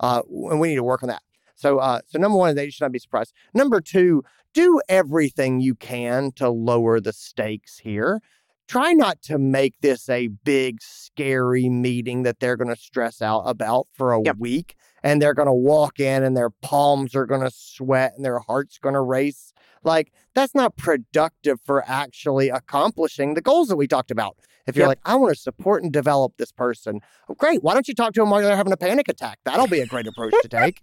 Uh, 0.00 0.22
and 0.50 0.60
we 0.60 0.68
need 0.68 0.76
to 0.76 0.82
work 0.84 1.02
on 1.02 1.08
that. 1.08 1.22
So, 1.54 1.78
uh, 1.78 2.00
so 2.06 2.18
number 2.18 2.36
one, 2.38 2.54
they 2.54 2.70
should 2.70 2.82
not 2.84 2.92
be 2.92 2.98
surprised. 2.98 3.32
Number 3.54 3.80
two, 3.80 4.22
do 4.52 4.80
everything 4.88 5.60
you 5.60 5.74
can 5.74 6.32
to 6.32 6.50
lower 6.50 7.00
the 7.00 7.12
stakes 7.12 7.78
here. 7.78 8.20
Try 8.68 8.92
not 8.92 9.22
to 9.22 9.38
make 9.38 9.80
this 9.80 10.08
a 10.08 10.28
big, 10.28 10.78
scary 10.80 11.68
meeting 11.68 12.22
that 12.22 12.40
they're 12.40 12.56
going 12.56 12.74
to 12.74 12.80
stress 12.80 13.20
out 13.22 13.42
about 13.46 13.86
for 13.92 14.12
a 14.12 14.22
Yep. 14.22 14.36
week 14.38 14.76
and 15.02 15.20
they're 15.20 15.34
going 15.34 15.46
to 15.46 15.52
walk 15.52 15.98
in 16.00 16.22
and 16.22 16.36
their 16.36 16.50
palms 16.50 17.14
are 17.14 17.26
going 17.26 17.40
to 17.42 17.50
sweat 17.50 18.14
and 18.16 18.24
their 18.24 18.38
heart's 18.38 18.78
going 18.78 18.94
to 18.94 19.00
race. 19.00 19.52
Like, 19.84 20.12
that's 20.34 20.54
not 20.54 20.76
productive 20.76 21.60
for 21.64 21.82
actually 21.86 22.48
accomplishing 22.48 23.34
the 23.34 23.40
goals 23.40 23.68
that 23.68 23.76
we 23.76 23.86
talked 23.86 24.10
about. 24.10 24.36
If 24.66 24.76
you're 24.76 24.84
Yep. 24.84 24.88
like, 24.88 24.98
I 25.04 25.16
want 25.16 25.34
to 25.34 25.40
support 25.40 25.82
and 25.82 25.92
develop 25.92 26.34
this 26.36 26.52
person, 26.52 27.00
oh, 27.28 27.34
great. 27.34 27.62
Why 27.64 27.74
don't 27.74 27.88
you 27.88 27.94
talk 27.94 28.12
to 28.14 28.20
them 28.20 28.30
while 28.30 28.40
they're 28.42 28.56
having 28.56 28.72
a 28.72 28.76
panic 28.76 29.08
attack? 29.08 29.40
That'll 29.44 29.66
be 29.66 29.80
a 29.80 29.86
great 29.86 30.06
approach 30.06 30.34
to 30.42 30.48
take. 30.48 30.80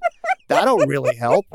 That'll 0.49 0.79
really 0.79 1.15
help. 1.15 1.45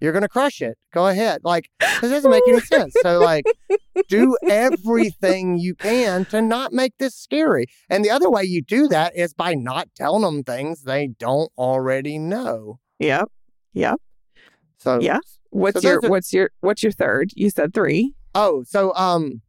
You're 0.00 0.12
going 0.12 0.22
to 0.22 0.28
crush 0.28 0.60
it. 0.60 0.78
Go 0.92 1.08
ahead. 1.08 1.40
Like, 1.42 1.70
this 1.80 2.10
doesn't 2.10 2.30
make 2.30 2.44
any 2.46 2.60
sense. 2.60 2.94
So, 3.02 3.18
like, 3.18 3.44
do 4.08 4.36
everything 4.48 5.58
you 5.58 5.74
can 5.74 6.24
to 6.26 6.40
not 6.40 6.72
make 6.72 6.92
this 6.98 7.16
scary. 7.16 7.66
And 7.90 8.04
the 8.04 8.10
other 8.10 8.30
way 8.30 8.44
you 8.44 8.62
do 8.62 8.86
that 8.88 9.16
is 9.16 9.34
by 9.34 9.54
not 9.54 9.88
telling 9.96 10.22
them 10.22 10.44
things 10.44 10.82
they 10.82 11.08
don't 11.08 11.50
already 11.58 12.16
know. 12.18 12.78
Yep. 13.00 13.28
Yep. 13.72 14.00
So, 14.78 15.00
Yeah. 15.00 15.18
What's 15.50 15.80
So 15.82 15.88
your 15.88 16.00
are- 16.04 16.08
what's 16.10 16.32
your 16.32 16.50
what's 16.60 16.82
your 16.82 16.92
third? 16.92 17.30
You 17.34 17.50
said 17.50 17.72
three. 17.74 18.14
oh, 18.34 18.62
so, 18.64 18.94
um, 18.94 19.40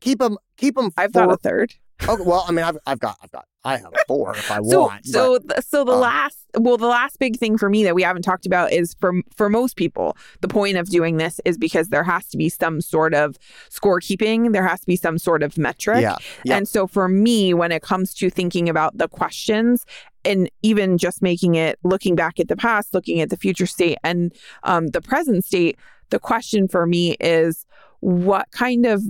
keep 0.00 0.18
them, 0.20 0.38
keep 0.56 0.76
them. 0.76 0.90
I've 0.96 1.12
got 1.12 1.32
a 1.32 1.36
third. 1.36 1.74
Okay, 2.08 2.22
well, 2.26 2.44
I 2.48 2.50
mean, 2.52 2.64
I've, 2.64 2.78
I've 2.84 2.98
got, 2.98 3.16
I've 3.22 3.30
got, 3.30 3.44
I 3.62 3.76
have 3.76 3.92
four 4.08 4.32
if 4.36 4.50
I 4.50 4.56
So 4.62 4.80
want. 4.82 5.06
so 5.06 5.38
the, 5.38 5.62
so 5.62 5.84
the 5.84 5.92
uh, 5.92 5.96
last 5.98 6.38
well 6.58 6.76
the 6.76 6.86
last 6.88 7.18
big 7.20 7.38
thing 7.38 7.56
for 7.56 7.68
me 7.70 7.84
that 7.84 7.94
we 7.94 8.02
haven't 8.02 8.22
talked 8.22 8.44
about 8.44 8.72
is 8.72 8.94
for 8.98 9.12
for 9.36 9.48
most 9.48 9.76
people 9.76 10.16
the 10.40 10.48
point 10.48 10.76
of 10.76 10.88
doing 10.88 11.16
this 11.18 11.40
is 11.44 11.56
because 11.58 11.88
there 11.88 12.02
has 12.02 12.26
to 12.30 12.36
be 12.36 12.48
some 12.48 12.80
sort 12.80 13.14
of 13.14 13.36
scorekeeping 13.70 14.52
there 14.52 14.66
has 14.66 14.80
to 14.80 14.86
be 14.86 14.96
some 14.96 15.16
sort 15.16 15.44
of 15.44 15.56
metric 15.56 16.02
yeah, 16.02 16.16
yeah. 16.44 16.56
And 16.56 16.66
so 16.66 16.86
for 16.88 17.08
me, 17.08 17.54
when 17.54 17.70
it 17.70 17.82
comes 17.82 18.14
to 18.14 18.30
thinking 18.30 18.68
about 18.68 18.98
the 18.98 19.06
questions 19.08 19.84
and 20.24 20.50
even 20.62 20.98
just 20.98 21.22
making 21.22 21.54
it 21.54 21.78
looking 21.82 22.14
back 22.14 22.38
at 22.38 22.48
the 22.48 22.56
past, 22.56 22.94
looking 22.94 23.20
at 23.20 23.30
the 23.30 23.36
future 23.36 23.66
state 23.66 23.98
and 24.04 24.34
um, 24.64 24.88
the 24.88 25.00
present 25.00 25.44
state, 25.44 25.78
the 26.10 26.18
question 26.18 26.68
for 26.68 26.86
me 26.86 27.16
is 27.20 27.66
what 28.00 28.50
kind 28.50 28.86
of 28.86 29.02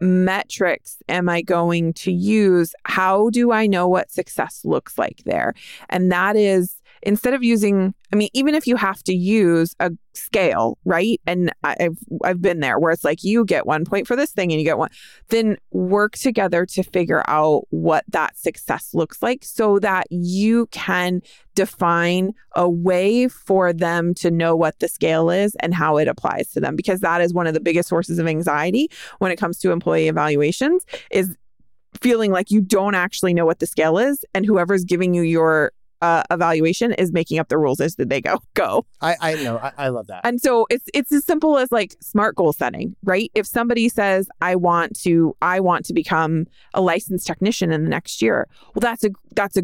metrics 0.00 0.98
am 1.08 1.28
I 1.28 1.42
going 1.42 1.92
to 1.94 2.12
use? 2.12 2.74
How 2.84 3.30
do 3.30 3.52
I 3.52 3.66
know 3.66 3.88
what 3.88 4.10
success 4.10 4.60
looks 4.64 4.98
like 4.98 5.22
there? 5.24 5.54
And 5.88 6.10
that 6.12 6.36
is 6.36 6.76
instead 7.02 7.34
of 7.34 7.42
using 7.42 7.94
i 8.12 8.16
mean 8.16 8.28
even 8.32 8.54
if 8.54 8.66
you 8.66 8.76
have 8.76 9.02
to 9.02 9.14
use 9.14 9.74
a 9.80 9.90
scale 10.14 10.76
right? 10.84 11.20
And 11.26 11.52
i've 11.62 11.96
i've 12.24 12.42
been 12.42 12.60
there 12.60 12.78
where 12.78 12.90
it's 12.90 13.04
like 13.04 13.22
you 13.22 13.44
get 13.44 13.66
one 13.66 13.84
point 13.84 14.06
for 14.06 14.16
this 14.16 14.32
thing 14.32 14.50
and 14.50 14.60
you 14.60 14.64
get 14.64 14.78
one 14.78 14.90
then 15.28 15.56
work 15.70 16.16
together 16.16 16.66
to 16.66 16.82
figure 16.82 17.22
out 17.28 17.64
what 17.70 18.04
that 18.08 18.36
success 18.36 18.90
looks 18.94 19.22
like 19.22 19.44
so 19.44 19.78
that 19.78 20.06
you 20.10 20.66
can 20.66 21.22
define 21.54 22.32
a 22.54 22.68
way 22.68 23.26
for 23.26 23.72
them 23.72 24.14
to 24.14 24.30
know 24.30 24.54
what 24.54 24.78
the 24.78 24.88
scale 24.88 25.28
is 25.28 25.56
and 25.56 25.74
how 25.74 25.96
it 25.96 26.06
applies 26.06 26.48
to 26.52 26.60
them. 26.60 26.76
Because 26.76 27.00
that 27.00 27.20
is 27.20 27.34
one 27.34 27.48
of 27.48 27.54
the 27.54 27.60
biggest 27.60 27.88
sources 27.88 28.20
of 28.20 28.28
anxiety 28.28 28.88
when 29.18 29.32
it 29.32 29.36
comes 29.36 29.58
to 29.58 29.72
employee 29.72 30.06
evaluations 30.06 30.86
is 31.10 31.36
feeling 32.00 32.30
like 32.30 32.50
you 32.50 32.60
don't 32.60 32.94
actually 32.94 33.34
know 33.34 33.44
what 33.44 33.58
the 33.58 33.66
scale 33.66 33.98
is 33.98 34.24
and 34.34 34.46
whoever's 34.46 34.84
giving 34.84 35.14
you 35.14 35.22
your 35.22 35.72
uh, 36.00 36.22
evaluation 36.30 36.92
is 36.92 37.12
making 37.12 37.38
up 37.38 37.48
the 37.48 37.58
rules 37.58 37.80
as 37.80 37.96
they 37.96 38.20
go 38.20 38.38
go 38.54 38.86
I, 39.00 39.16
I 39.20 39.34
know, 39.42 39.58
I, 39.58 39.72
I 39.76 39.88
love 39.88 40.06
that. 40.08 40.20
and 40.24 40.40
so 40.40 40.66
it's 40.70 40.84
it's 40.94 41.12
as 41.12 41.24
simple 41.24 41.58
as 41.58 41.72
like 41.72 41.96
smart 42.00 42.36
goal 42.36 42.52
setting, 42.52 42.94
right? 43.02 43.30
If 43.34 43.46
somebody 43.46 43.88
says 43.88 44.28
I 44.40 44.56
want 44.56 44.98
to 45.00 45.36
I 45.42 45.60
want 45.60 45.84
to 45.86 45.94
become 45.94 46.46
a 46.74 46.80
licensed 46.80 47.26
technician 47.26 47.72
in 47.72 47.84
the 47.84 47.90
next 47.90 48.22
year, 48.22 48.48
well 48.74 48.80
that's 48.80 49.04
a 49.04 49.10
that's 49.34 49.56
a 49.56 49.62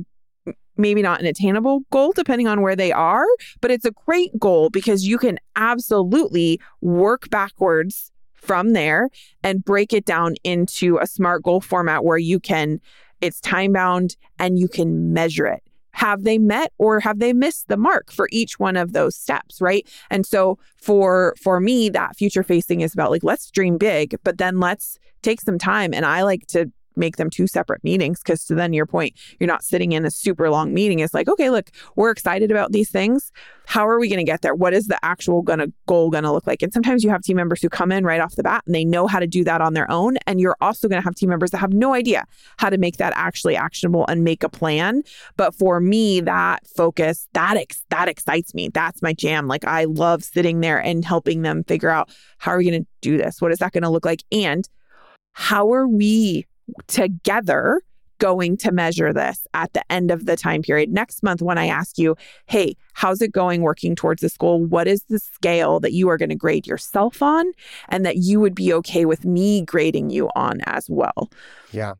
maybe 0.76 1.02
not 1.02 1.20
an 1.20 1.26
attainable 1.26 1.80
goal 1.90 2.12
depending 2.12 2.48
on 2.48 2.60
where 2.60 2.76
they 2.76 2.90
are, 2.92 3.26
but 3.60 3.70
it's 3.70 3.84
a 3.84 3.92
great 3.92 4.36
goal 4.38 4.70
because 4.70 5.06
you 5.06 5.18
can 5.18 5.38
absolutely 5.56 6.60
work 6.80 7.30
backwards 7.30 8.10
from 8.34 8.72
there 8.72 9.08
and 9.42 9.64
break 9.64 9.92
it 9.92 10.04
down 10.04 10.34
into 10.44 10.98
a 10.98 11.06
smart 11.06 11.42
goal 11.42 11.60
format 11.60 12.04
where 12.04 12.18
you 12.18 12.38
can 12.38 12.80
it's 13.20 13.40
time 13.40 13.72
bound 13.72 14.16
and 14.38 14.58
you 14.58 14.68
can 14.68 15.12
measure 15.12 15.46
it. 15.46 15.62
Have 15.94 16.24
they 16.24 16.38
met 16.38 16.72
or 16.78 17.00
have 17.00 17.18
they 17.18 17.32
missed 17.32 17.68
the 17.68 17.76
mark 17.76 18.12
for 18.12 18.28
each 18.30 18.58
one 18.58 18.76
of 18.76 18.92
those 18.92 19.16
steps, 19.16 19.60
right? 19.60 19.88
And 20.10 20.26
so 20.26 20.58
for 20.76 21.34
for 21.40 21.60
me 21.60 21.88
that 21.90 22.16
future 22.16 22.42
facing 22.42 22.80
is 22.80 22.92
about 22.92 23.10
like 23.10 23.24
let's 23.24 23.50
dream 23.50 23.78
big, 23.78 24.16
but 24.24 24.38
then 24.38 24.60
let's 24.60 24.98
take 25.22 25.40
some 25.40 25.58
time 25.58 25.94
and 25.94 26.04
I 26.04 26.22
like 26.22 26.46
to 26.48 26.70
make 26.96 27.16
them 27.16 27.30
two 27.30 27.46
separate 27.46 27.82
meetings 27.84 28.20
because 28.20 28.44
to 28.44 28.54
then 28.54 28.72
your 28.72 28.86
point 28.86 29.14
you're 29.38 29.48
not 29.48 29.64
sitting 29.64 29.92
in 29.92 30.04
a 30.04 30.10
super 30.10 30.50
long 30.50 30.72
meeting. 30.72 31.00
It's 31.00 31.14
like 31.14 31.28
okay 31.28 31.50
look 31.50 31.70
we're 31.96 32.10
excited 32.10 32.50
about 32.50 32.72
these 32.72 32.90
things. 32.90 33.32
How 33.66 33.88
are 33.88 33.98
we 33.98 34.08
going 34.08 34.18
to 34.18 34.30
get 34.30 34.42
there? 34.42 34.54
What 34.54 34.74
is 34.74 34.88
the 34.88 35.02
actual 35.02 35.40
gonna 35.40 35.68
goal 35.86 36.10
going 36.10 36.24
to 36.24 36.32
look 36.32 36.46
like? 36.46 36.60
And 36.62 36.72
sometimes 36.72 37.02
you 37.02 37.08
have 37.10 37.22
team 37.22 37.36
members 37.36 37.62
who 37.62 37.70
come 37.70 37.90
in 37.90 38.04
right 38.04 38.20
off 38.20 38.36
the 38.36 38.42
bat 38.42 38.62
and 38.66 38.74
they 38.74 38.84
know 38.84 39.06
how 39.06 39.18
to 39.18 39.26
do 39.26 39.42
that 39.44 39.60
on 39.60 39.72
their 39.72 39.90
own 39.90 40.16
and 40.26 40.40
you're 40.40 40.56
also 40.60 40.88
going 40.88 41.00
to 41.00 41.04
have 41.04 41.14
team 41.14 41.30
members 41.30 41.50
that 41.50 41.58
have 41.58 41.72
no 41.72 41.94
idea 41.94 42.24
how 42.58 42.68
to 42.68 42.78
make 42.78 42.98
that 42.98 43.12
actually 43.16 43.56
actionable 43.56 44.06
and 44.06 44.22
make 44.22 44.42
a 44.42 44.48
plan. 44.48 45.02
But 45.36 45.54
for 45.54 45.80
me 45.80 46.20
that 46.20 46.66
focus 46.76 47.26
that 47.32 47.56
ex- 47.56 47.84
that 47.90 48.08
excites 48.08 48.54
me. 48.54 48.68
That's 48.68 49.02
my 49.02 49.12
jam. 49.12 49.48
Like 49.48 49.64
i 49.64 49.84
love 49.84 50.22
sitting 50.22 50.60
there 50.60 50.78
and 50.78 51.04
helping 51.04 51.42
them 51.42 51.64
figure 51.64 51.90
out 51.90 52.10
how 52.38 52.52
are 52.52 52.58
we 52.58 52.70
going 52.70 52.82
to 52.82 52.88
do 53.00 53.16
this? 53.16 53.40
What 53.40 53.52
is 53.52 53.58
that 53.58 53.72
going 53.72 53.82
to 53.82 53.90
look 53.90 54.04
like? 54.04 54.22
And 54.30 54.68
how 55.32 55.72
are 55.72 55.88
we 55.88 56.46
together 56.86 57.82
going 58.18 58.56
to 58.56 58.70
measure 58.70 59.12
this 59.12 59.44
at 59.54 59.72
the 59.72 59.82
end 59.90 60.10
of 60.10 60.24
the 60.24 60.36
time 60.36 60.62
period 60.62 60.88
next 60.88 61.22
month 61.22 61.42
when 61.42 61.58
i 61.58 61.66
ask 61.66 61.98
you 61.98 62.14
hey 62.46 62.76
how's 62.92 63.20
it 63.20 63.32
going 63.32 63.60
working 63.62 63.96
towards 63.96 64.22
this 64.22 64.36
goal 64.36 64.64
what 64.64 64.86
is 64.86 65.02
the 65.08 65.18
scale 65.18 65.80
that 65.80 65.92
you 65.92 66.08
are 66.08 66.16
going 66.16 66.28
to 66.28 66.36
grade 66.36 66.64
yourself 66.66 67.20
on 67.20 67.44
and 67.88 68.06
that 68.06 68.18
you 68.18 68.38
would 68.38 68.54
be 68.54 68.72
okay 68.72 69.04
with 69.04 69.24
me 69.24 69.62
grading 69.62 70.10
you 70.10 70.30
on 70.36 70.60
as 70.66 70.88
well 70.88 71.28
Yeah. 71.72 71.94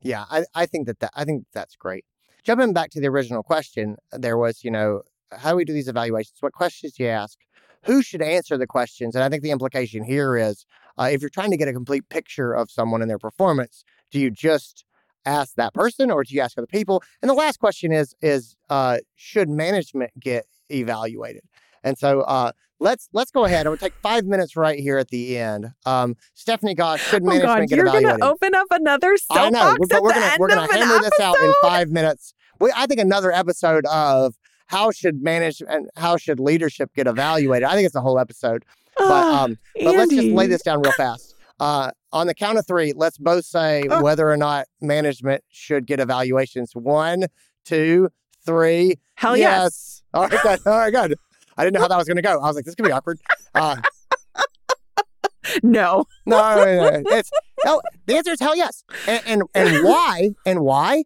Yeah. 0.00 0.24
I, 0.30 0.44
I 0.54 0.66
think 0.66 0.86
that, 0.86 1.00
that 1.00 1.10
I 1.14 1.24
think 1.24 1.44
that's 1.52 1.76
great. 1.76 2.04
Jumping 2.44 2.72
back 2.72 2.90
to 2.90 3.00
the 3.00 3.08
original 3.08 3.42
question, 3.42 3.96
there 4.12 4.38
was, 4.38 4.64
you 4.64 4.70
know, 4.70 5.02
how 5.32 5.50
do 5.50 5.56
we 5.56 5.64
do 5.64 5.72
these 5.72 5.88
evaluations? 5.88 6.36
What 6.40 6.52
questions 6.52 6.94
do 6.94 7.02
you 7.02 7.08
ask? 7.10 7.38
Who 7.84 8.02
should 8.02 8.22
answer 8.22 8.56
the 8.56 8.66
questions? 8.66 9.14
And 9.14 9.24
I 9.24 9.28
think 9.28 9.42
the 9.42 9.50
implication 9.50 10.04
here 10.04 10.36
is 10.36 10.64
uh, 10.98 11.08
if 11.12 11.20
you're 11.20 11.30
trying 11.30 11.50
to 11.50 11.56
get 11.56 11.68
a 11.68 11.72
complete 11.72 12.08
picture 12.08 12.52
of 12.52 12.70
someone 12.70 13.02
and 13.02 13.10
their 13.10 13.18
performance, 13.18 13.84
do 14.10 14.18
you 14.18 14.30
just 14.30 14.84
ask 15.24 15.54
that 15.56 15.74
person 15.74 16.10
or 16.10 16.24
do 16.24 16.34
you 16.34 16.40
ask 16.40 16.56
other 16.58 16.66
people? 16.66 17.02
And 17.22 17.28
the 17.28 17.34
last 17.34 17.58
question 17.58 17.92
is 17.92 18.14
is 18.22 18.56
uh, 18.70 18.98
should 19.16 19.48
management 19.48 20.10
get 20.18 20.46
evaluated? 20.70 21.42
And 21.84 21.96
so 21.96 22.22
uh, 22.22 22.52
let's 22.80 23.08
let's 23.12 23.30
go 23.30 23.44
ahead. 23.44 23.66
I'm 23.66 23.72
gonna 23.72 23.78
take 23.78 23.94
five 24.02 24.24
minutes 24.24 24.56
right 24.56 24.78
here 24.78 24.98
at 24.98 25.08
the 25.08 25.38
end. 25.38 25.72
Um, 25.86 26.16
Stephanie 26.34 26.74
Goss, 26.74 27.00
should 27.00 27.22
oh 27.22 27.26
management 27.26 27.58
god 27.60 27.68
get 27.68 27.76
you're 27.76 27.86
gonna 27.86 28.24
open 28.24 28.54
up 28.54 28.66
another 28.70 29.16
I 29.30 29.50
know, 29.50 29.58
soapbox 29.60 29.88
but 29.88 29.96
at 29.96 30.02
we're 30.02 30.08
the 30.08 30.20
gonna 30.20 30.36
we're 30.38 30.48
gonna 30.48 30.72
hammer 30.72 31.00
this 31.00 31.20
out 31.20 31.38
in 31.40 31.52
five 31.62 31.90
minutes. 31.90 32.34
We, 32.60 32.72
I 32.74 32.86
think 32.86 33.00
another 33.00 33.32
episode 33.32 33.86
of 33.86 34.34
how 34.66 34.90
should 34.90 35.22
manage 35.22 35.62
and 35.66 35.88
how 35.96 36.16
should 36.16 36.40
leadership 36.40 36.92
get 36.94 37.06
evaluated. 37.06 37.64
I 37.64 37.74
think 37.74 37.86
it's 37.86 37.94
a 37.94 38.00
whole 38.00 38.18
episode. 38.18 38.64
But 38.96 39.10
um, 39.10 39.58
but 39.74 39.94
let's 39.94 40.12
just 40.12 40.28
lay 40.28 40.46
this 40.48 40.62
down 40.62 40.82
real 40.82 40.92
fast. 40.92 41.27
Uh, 41.60 41.90
on 42.12 42.26
the 42.26 42.34
count 42.34 42.56
of 42.58 42.66
three, 42.66 42.92
let's 42.94 43.18
both 43.18 43.44
say 43.44 43.84
Ah. 43.90 44.00
whether 44.00 44.30
or 44.30 44.36
not 44.36 44.66
management 44.80 45.42
should 45.50 45.86
get 45.86 46.00
evaluations. 46.00 46.72
One, 46.74 47.26
two, 47.64 48.08
three. 48.46 48.96
hell 49.16 49.36
yes. 49.36 49.48
yes 49.62 50.02
All 50.14 50.22
right, 50.28 50.42
good. 50.42 50.60
All 50.66 50.78
right, 50.78 50.92
good. 50.92 51.14
I 51.56 51.64
didn't 51.64 51.74
know 51.74 51.80
how 51.80 51.88
that 51.88 51.96
was 51.98 52.06
going 52.06 52.16
to 52.16 52.22
go. 52.22 52.32
I 52.40 52.46
was 52.46 52.56
like, 52.56 52.64
this 52.64 52.74
could 52.76 52.84
be 52.86 52.92
awkward. 52.92 53.18
Uh, 53.54 53.76
no 55.62 56.04
no, 56.26 56.36
no, 56.36 56.64
no, 56.64 56.90
no. 56.90 57.02
It's 57.16 57.30
no. 57.64 57.80
The 58.06 58.16
answer 58.16 58.32
is 58.32 58.40
hell 58.40 58.56
yes. 58.56 58.84
And, 59.06 59.22
and 59.26 59.42
and 59.54 59.84
why? 59.84 60.30
And 60.46 60.60
why? 60.60 61.04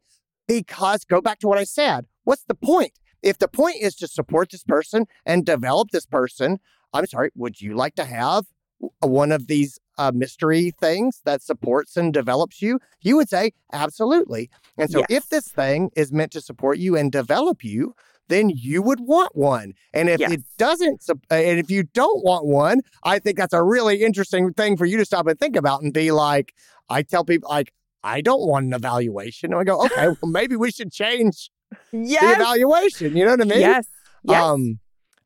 Because 0.48 1.04
go 1.04 1.20
back 1.20 1.38
to 1.40 1.48
what 1.48 1.58
I 1.58 1.64
said. 1.64 2.06
What's 2.24 2.44
the 2.44 2.54
point? 2.54 2.92
If 3.22 3.38
the 3.38 3.48
point 3.48 3.76
is 3.80 3.94
to 3.96 4.08
support 4.08 4.50
this 4.50 4.64
person 4.64 5.06
and 5.24 5.46
develop 5.46 5.90
this 5.90 6.06
person, 6.06 6.58
I'm 6.92 7.06
sorry. 7.06 7.30
Would 7.36 7.60
you 7.60 7.74
like 7.74 7.94
to 7.94 8.04
have 8.04 8.46
one 9.00 9.30
of 9.32 9.46
these 9.46 9.78
uh, 9.98 10.12
mystery 10.14 10.72
things 10.80 11.20
that 11.24 11.42
supports 11.42 11.96
and 11.96 12.12
develops 12.12 12.60
you? 12.62 12.78
You 13.00 13.16
would 13.16 13.28
say 13.28 13.52
absolutely. 13.72 14.50
And 14.78 14.90
so, 14.90 15.00
Yes. 15.00 15.06
if 15.10 15.28
this 15.28 15.48
thing 15.48 15.90
is 15.96 16.12
meant 16.12 16.32
to 16.32 16.40
support 16.40 16.78
you 16.78 16.96
and 16.96 17.10
develop 17.12 17.64
you, 17.64 17.94
then 18.28 18.50
you 18.50 18.80
would 18.82 19.00
want 19.00 19.34
one. 19.36 19.74
And 19.92 20.08
if 20.08 20.20
Yes. 20.20 20.32
it 20.32 20.42
doesn't, 20.56 21.02
uh, 21.10 21.14
and 21.30 21.58
if 21.58 21.70
you 21.70 21.82
don't 21.82 22.24
want 22.24 22.46
one, 22.46 22.80
I 23.04 23.18
think 23.18 23.36
that's 23.36 23.52
a 23.52 23.62
really 23.62 24.02
interesting 24.02 24.52
thing 24.54 24.76
for 24.76 24.86
you 24.86 24.96
to 24.96 25.04
stop 25.04 25.26
and 25.26 25.38
think 25.38 25.56
about 25.56 25.82
and 25.82 25.92
be 25.92 26.10
like, 26.12 26.54
I 26.88 27.02
tell 27.02 27.24
people, 27.24 27.50
like, 27.50 27.72
I 28.04 28.20
don't 28.20 28.46
want 28.48 28.66
an 28.66 28.72
evaluation. 28.72 29.52
And 29.52 29.60
I 29.60 29.64
go, 29.64 29.80
okay, 29.84 30.08
well, 30.08 30.18
maybe 30.24 30.56
we 30.56 30.70
should 30.70 30.92
change 30.92 31.50
the 31.92 32.08
evaluation. 32.38 33.14
You 33.16 33.24
know 33.24 33.32
what 33.32 33.40
I 33.42 33.44
mean? 33.44 33.60
yes 33.60 33.86
yes 34.24 34.40
Um, 34.42 34.78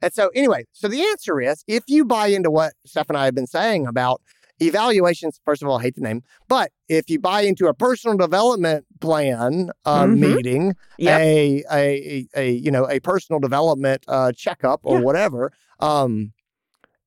and 0.02 0.12
so, 0.12 0.28
anyway, 0.34 0.64
so 0.72 0.88
the 0.88 1.02
answer 1.02 1.40
is 1.40 1.64
if 1.66 1.82
you 1.86 2.04
buy 2.04 2.26
into 2.28 2.50
what 2.50 2.74
Steph 2.84 3.08
and 3.08 3.16
I 3.16 3.24
have 3.24 3.34
been 3.34 3.46
saying 3.46 3.86
about 3.86 4.20
evaluations, 4.60 5.40
first 5.44 5.62
of 5.62 5.68
all, 5.68 5.78
I 5.78 5.82
hate 5.82 5.94
the 5.96 6.00
name, 6.00 6.22
but 6.48 6.70
if 6.88 7.08
you 7.10 7.18
buy 7.18 7.42
into 7.42 7.66
a 7.66 7.74
personal 7.74 8.16
development 8.16 8.86
plan 9.00 9.70
uh, 9.84 10.04
Mhm. 10.04 10.18
meeting, 10.18 10.74
Yep. 10.98 11.20
a, 11.20 11.64
a, 11.70 11.76
a, 11.76 12.26
a, 12.36 12.50
you 12.52 12.70
know, 12.70 12.88
a 12.88 13.00
personal 13.00 13.40
development 13.40 14.04
uh, 14.08 14.32
checkup 14.32 14.80
or 14.82 14.98
Yeah. 14.98 15.04
whatever, 15.04 15.52
um, 15.80 16.32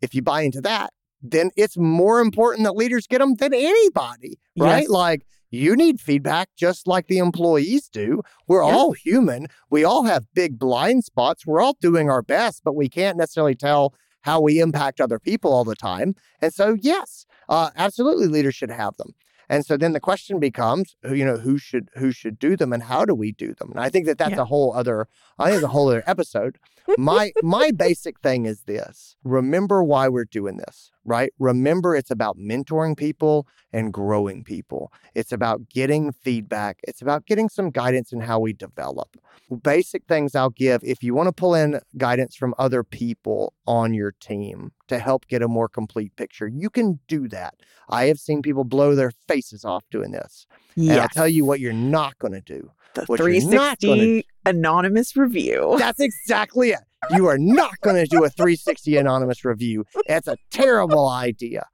if 0.02 0.14
you 0.14 0.22
buy 0.22 0.42
into 0.44 0.62
that, 0.62 0.92
then 1.22 1.50
it's 1.58 1.78
more 1.78 2.22
important 2.22 2.64
that 2.66 2.74
leaders 2.76 3.06
get 3.08 3.20
them 3.20 3.36
than 3.36 3.54
anybody, 3.54 4.40
right? 4.58 4.82
Yes. 4.84 4.90
Like 4.90 5.26
you 5.52 5.76
need 5.76 6.00
feedback 6.00 6.50
just 6.56 6.88
like 6.88 7.08
the 7.08 7.18
employees 7.18 7.90
do. 7.90 8.22
We're 8.48 8.64
Yeah. 8.64 8.74
all 8.76 8.92
human. 8.94 9.48
We 9.70 9.84
all 9.84 10.04
have 10.04 10.24
big 10.34 10.58
blind 10.60 11.04
spots. 11.04 11.46
We're 11.46 11.60
all 11.62 11.76
doing 11.82 12.10
our 12.10 12.22
best, 12.22 12.62
but 12.64 12.76
we 12.76 12.88
can't 12.88 13.18
necessarily 13.18 13.56
tell 13.56 13.94
how 14.22 14.42
we 14.42 14.60
impact 14.60 15.00
other 15.02 15.20
people 15.20 15.52
all 15.54 15.64
the 15.64 15.76
time. 15.76 16.16
And 16.42 16.54
so, 16.54 16.78
yes, 16.80 17.26
uh, 17.48 17.70
absolutely, 17.76 18.28
leaders 18.28 18.56
should 18.56 18.72
have 18.72 18.98
them. 18.98 19.14
And 19.52 19.66
so 19.66 19.78
then 19.78 19.94
the 19.94 20.00
question 20.00 20.40
becomes, 20.40 20.96
you 21.04 21.26
know, 21.26 21.38
who 21.38 21.58
should 21.58 21.90
who 21.96 22.12
should 22.12 22.38
do 22.38 22.56
them, 22.56 22.72
and 22.72 22.84
how 22.84 23.04
do 23.04 23.16
we 23.16 23.32
do 23.32 23.56
them? 23.56 23.72
And 23.72 23.80
I 23.80 23.90
think 23.90 24.06
that 24.06 24.20
that's 24.20 24.36
Yeah. 24.36 24.42
a 24.42 24.46
whole 24.46 24.74
other, 24.76 25.08
I 25.40 25.46
think 25.46 25.56
it's 25.56 25.64
a 25.64 25.70
whole 25.70 25.90
other 25.90 26.04
episode. 26.06 26.60
My 27.00 27.32
my 27.42 27.72
basic 27.72 28.20
thing 28.20 28.46
is 28.46 28.62
this: 28.68 29.16
remember 29.24 29.84
why 29.84 30.08
we're 30.08 30.26
doing 30.26 30.58
this, 30.58 30.92
right? 31.10 31.34
Remember, 31.40 31.96
it's 31.96 32.12
about 32.12 32.38
mentoring 32.38 32.96
people 32.96 33.48
and 33.74 33.92
growing 33.92 34.44
people. 34.44 34.94
It's 35.16 35.32
about 35.32 35.68
getting 35.68 36.12
feedback. 36.12 36.80
It's 36.84 37.02
about 37.02 37.26
getting 37.26 37.50
some 37.50 37.72
guidance 37.72 38.14
in 38.14 38.22
how 38.22 38.40
we 38.40 38.54
develop. 38.54 39.18
Basic 39.64 40.06
things 40.06 40.36
I'll 40.36 40.52
give 40.52 40.84
if 40.84 41.02
you 41.02 41.16
want 41.16 41.28
to 41.28 41.34
pull 41.34 41.56
in 41.56 41.82
guidance 41.98 42.36
from 42.36 42.54
other 42.60 42.84
people 42.84 43.54
on 43.66 43.94
your 43.94 44.12
team 44.12 44.72
to 44.88 45.00
help 45.00 45.28
get 45.28 45.42
a 45.42 45.48
more 45.48 45.68
complete 45.68 46.16
picture, 46.16 46.48
you 46.48 46.70
can 46.70 47.00
do 47.08 47.28
that. 47.30 47.56
I 47.90 48.06
have 48.06 48.20
seen 48.20 48.44
people 48.44 48.64
blow 48.64 48.94
their 48.94 49.12
faces 49.28 49.66
off 49.66 49.84
doing 49.90 50.12
this. 50.12 50.46
And 50.78 50.92
I'll 50.92 51.10
tell 51.10 51.28
you 51.28 51.44
what 51.44 51.60
you're 51.60 51.74
not 51.74 52.18
going 52.20 52.34
to 52.34 52.42
do. 52.42 52.72
the 52.94 53.06
what 53.06 53.20
you're 53.20 53.30
not 53.52 53.80
360 53.80 54.28
anonymous 54.46 55.16
review. 55.16 55.76
That's 55.80 56.00
exactly 56.00 56.70
it. 56.70 56.80
You 57.12 57.28
are 57.28 57.38
not 57.38 57.80
going 57.82 57.96
to 57.96 58.06
do 58.06 58.24
a 58.24 58.30
360 58.30 58.98
anonymous 58.98 59.46
review. 59.46 59.86
It's 60.08 60.28
a 60.28 60.38
terrible 60.52 61.08
idea. 61.08 61.66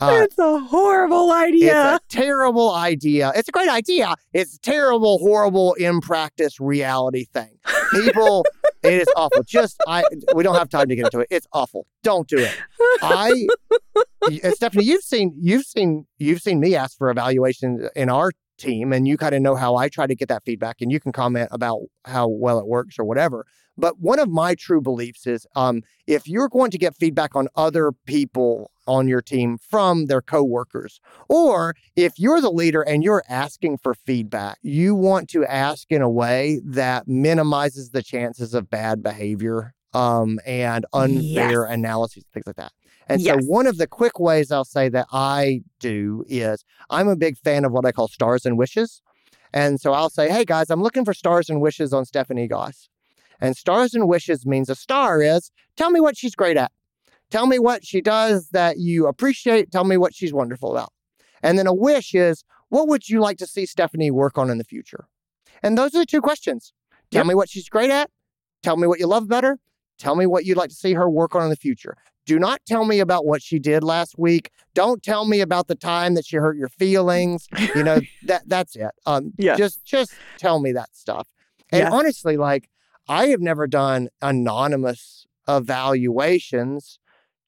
Uh, 0.00 0.20
That's 0.20 0.38
a 0.38 0.60
horrible 0.60 1.32
idea. 1.32 1.96
It's 1.96 2.04
a 2.04 2.16
terrible 2.16 2.74
idea. 2.74 3.32
It's 3.34 3.48
a 3.48 3.52
great 3.52 3.68
idea. 3.68 4.14
It's 4.32 4.54
a 4.56 4.60
terrible, 4.60 5.18
horrible, 5.18 5.74
in 5.74 6.00
practice 6.00 6.58
reality 6.60 7.26
thing. 7.34 7.58
People, 7.92 8.46
it 8.82 8.94
is 8.94 9.08
awful. 9.16 9.42
Just 9.42 9.82
I, 9.86 10.04
we 10.34 10.42
don't 10.42 10.54
have 10.54 10.70
time 10.70 10.88
to 10.88 10.96
get 10.96 11.06
into 11.06 11.20
it. 11.20 11.28
It's 11.30 11.46
awful. 11.52 11.86
Don't 12.02 12.28
do 12.28 12.38
it. 12.38 12.56
I, 13.02 13.46
Stephanie, 14.54 14.84
you've 14.84 15.02
seen, 15.02 15.34
you've 15.38 15.64
seen, 15.66 16.06
you've 16.18 16.40
seen 16.40 16.60
me 16.60 16.74
ask 16.74 16.96
for 16.96 17.10
evaluation 17.10 17.88
in 17.94 18.08
our 18.08 18.32
team, 18.58 18.92
and 18.92 19.06
you 19.06 19.16
kind 19.16 19.34
of 19.34 19.42
know 19.42 19.54
how 19.54 19.76
I 19.76 19.88
try 19.88 20.06
to 20.06 20.14
get 20.14 20.28
that 20.28 20.44
feedback, 20.44 20.80
and 20.80 20.90
you 20.90 21.00
can 21.00 21.12
comment 21.12 21.48
about 21.52 21.80
how 22.04 22.28
well 22.28 22.58
it 22.58 22.66
works 22.66 22.98
or 22.98 23.04
whatever. 23.04 23.44
But 23.78 24.00
one 24.00 24.18
of 24.18 24.28
my 24.28 24.54
true 24.56 24.80
beliefs 24.80 25.26
is, 25.26 25.46
um, 25.54 25.82
if 26.06 26.26
you're 26.26 26.48
going 26.48 26.70
to 26.72 26.78
get 26.78 26.96
feedback 26.96 27.36
on 27.36 27.48
other 27.54 27.92
people 28.06 28.70
on 28.86 29.06
your 29.06 29.22
team 29.22 29.56
from 29.58 30.06
their 30.06 30.20
coworkers, 30.20 31.00
or 31.28 31.76
if 31.94 32.18
you're 32.18 32.40
the 32.40 32.50
leader 32.50 32.82
and 32.82 33.04
you're 33.04 33.22
asking 33.28 33.78
for 33.78 33.94
feedback, 33.94 34.58
you 34.62 34.94
want 34.94 35.30
to 35.30 35.44
ask 35.46 35.90
in 35.92 36.02
a 36.02 36.10
way 36.10 36.60
that 36.64 37.06
minimizes 37.06 37.90
the 37.90 38.02
chances 38.02 38.52
of 38.52 38.68
bad 38.68 39.02
behavior 39.02 39.74
um, 39.94 40.38
and 40.44 40.84
unfair 40.92 41.64
analyses, 41.64 42.24
things 42.34 42.46
like 42.46 42.56
that. 42.56 42.72
And 43.08 43.22
Yes. 43.22 43.36
so, 43.36 43.46
one 43.46 43.66
of 43.66 43.78
the 43.78 43.86
quick 43.86 44.18
ways 44.18 44.50
I'll 44.50 44.64
say 44.64 44.88
that 44.90 45.06
I 45.12 45.62
do 45.80 46.24
is 46.28 46.64
I'm 46.90 47.08
a 47.08 47.16
big 47.16 47.38
fan 47.38 47.64
of 47.64 47.72
what 47.72 47.86
I 47.86 47.92
call 47.92 48.08
stars 48.08 48.44
and 48.44 48.58
wishes. 48.58 49.02
And 49.54 49.80
so 49.80 49.92
I'll 49.92 50.10
say, 50.10 50.28
hey 50.28 50.44
guys, 50.44 50.68
I'm 50.68 50.82
looking 50.82 51.06
for 51.06 51.14
stars 51.14 51.48
and 51.48 51.60
wishes 51.60 51.92
on 51.94 52.04
Stephanie 52.04 52.48
Goss. 52.48 52.90
And 53.40 53.56
stars 53.56 53.94
and 53.94 54.08
wishes 54.08 54.44
means 54.46 54.68
a 54.68 54.74
star 54.74 55.22
is 55.22 55.50
tell 55.76 55.90
me 55.90 56.00
what 56.00 56.16
she's 56.16 56.34
great 56.34 56.56
at. 56.56 56.72
Tell 57.30 57.46
me 57.46 57.58
what 57.58 57.84
she 57.84 58.00
does 58.00 58.48
that 58.50 58.78
you 58.78 59.06
appreciate. 59.06 59.70
Tell 59.70 59.84
me 59.84 59.96
what 59.96 60.14
she's 60.14 60.32
wonderful 60.32 60.72
about. 60.72 60.92
And 61.42 61.58
then 61.58 61.66
a 61.66 61.74
wish 61.74 62.14
is 62.14 62.42
what 62.70 62.88
would 62.88 63.08
you 63.08 63.20
like 63.20 63.38
to 63.38 63.46
see 63.46 63.66
Stephanie 63.66 64.10
work 64.10 64.38
on 64.38 64.50
in 64.50 64.58
the 64.58 64.64
future? 64.64 65.06
And 65.62 65.76
those 65.76 65.94
are 65.94 65.98
the 66.00 66.06
two 66.06 66.20
questions. 66.20 66.72
Tell 67.10 67.20
Yep. 67.20 67.26
me 67.26 67.34
what 67.34 67.48
she's 67.48 67.68
great 67.68 67.90
at. 67.90 68.10
Tell 68.62 68.76
me 68.76 68.86
what 68.86 68.98
you 68.98 69.06
love 69.06 69.24
about 69.24 69.44
her. 69.44 69.58
Tell 69.98 70.14
me 70.14 70.26
what 70.26 70.44
you'd 70.44 70.56
like 70.56 70.70
to 70.70 70.74
see 70.76 70.94
her 70.94 71.08
work 71.08 71.34
on 71.34 71.42
in 71.42 71.50
the 71.50 71.56
future. 71.56 71.96
Do 72.26 72.38
not 72.38 72.60
tell 72.66 72.84
me 72.84 73.00
about 73.00 73.24
what 73.24 73.42
she 73.42 73.58
did 73.58 73.82
last 73.82 74.18
week. 74.18 74.50
Don't 74.74 75.02
tell 75.02 75.24
me 75.24 75.40
about 75.40 75.66
the 75.66 75.74
time 75.74 76.14
that 76.14 76.26
she 76.26 76.36
hurt 76.36 76.56
your 76.56 76.68
feelings. 76.68 77.48
You 77.74 77.82
know, 77.82 78.00
that 78.22 78.42
that's 78.48 78.76
it. 78.76 78.90
Um 79.06 79.32
Yeah. 79.38 79.56
just 79.56 79.84
just 79.84 80.20
tell 80.38 80.60
me 80.60 80.72
that 80.72 80.94
stuff. 80.94 81.26
And 81.72 81.88
honestly, 81.92 82.36
like 82.36 82.68
I 83.08 83.26
have 83.28 83.40
never 83.40 83.66
done 83.66 84.08
anonymous 84.20 85.26
evaluations 85.48 86.98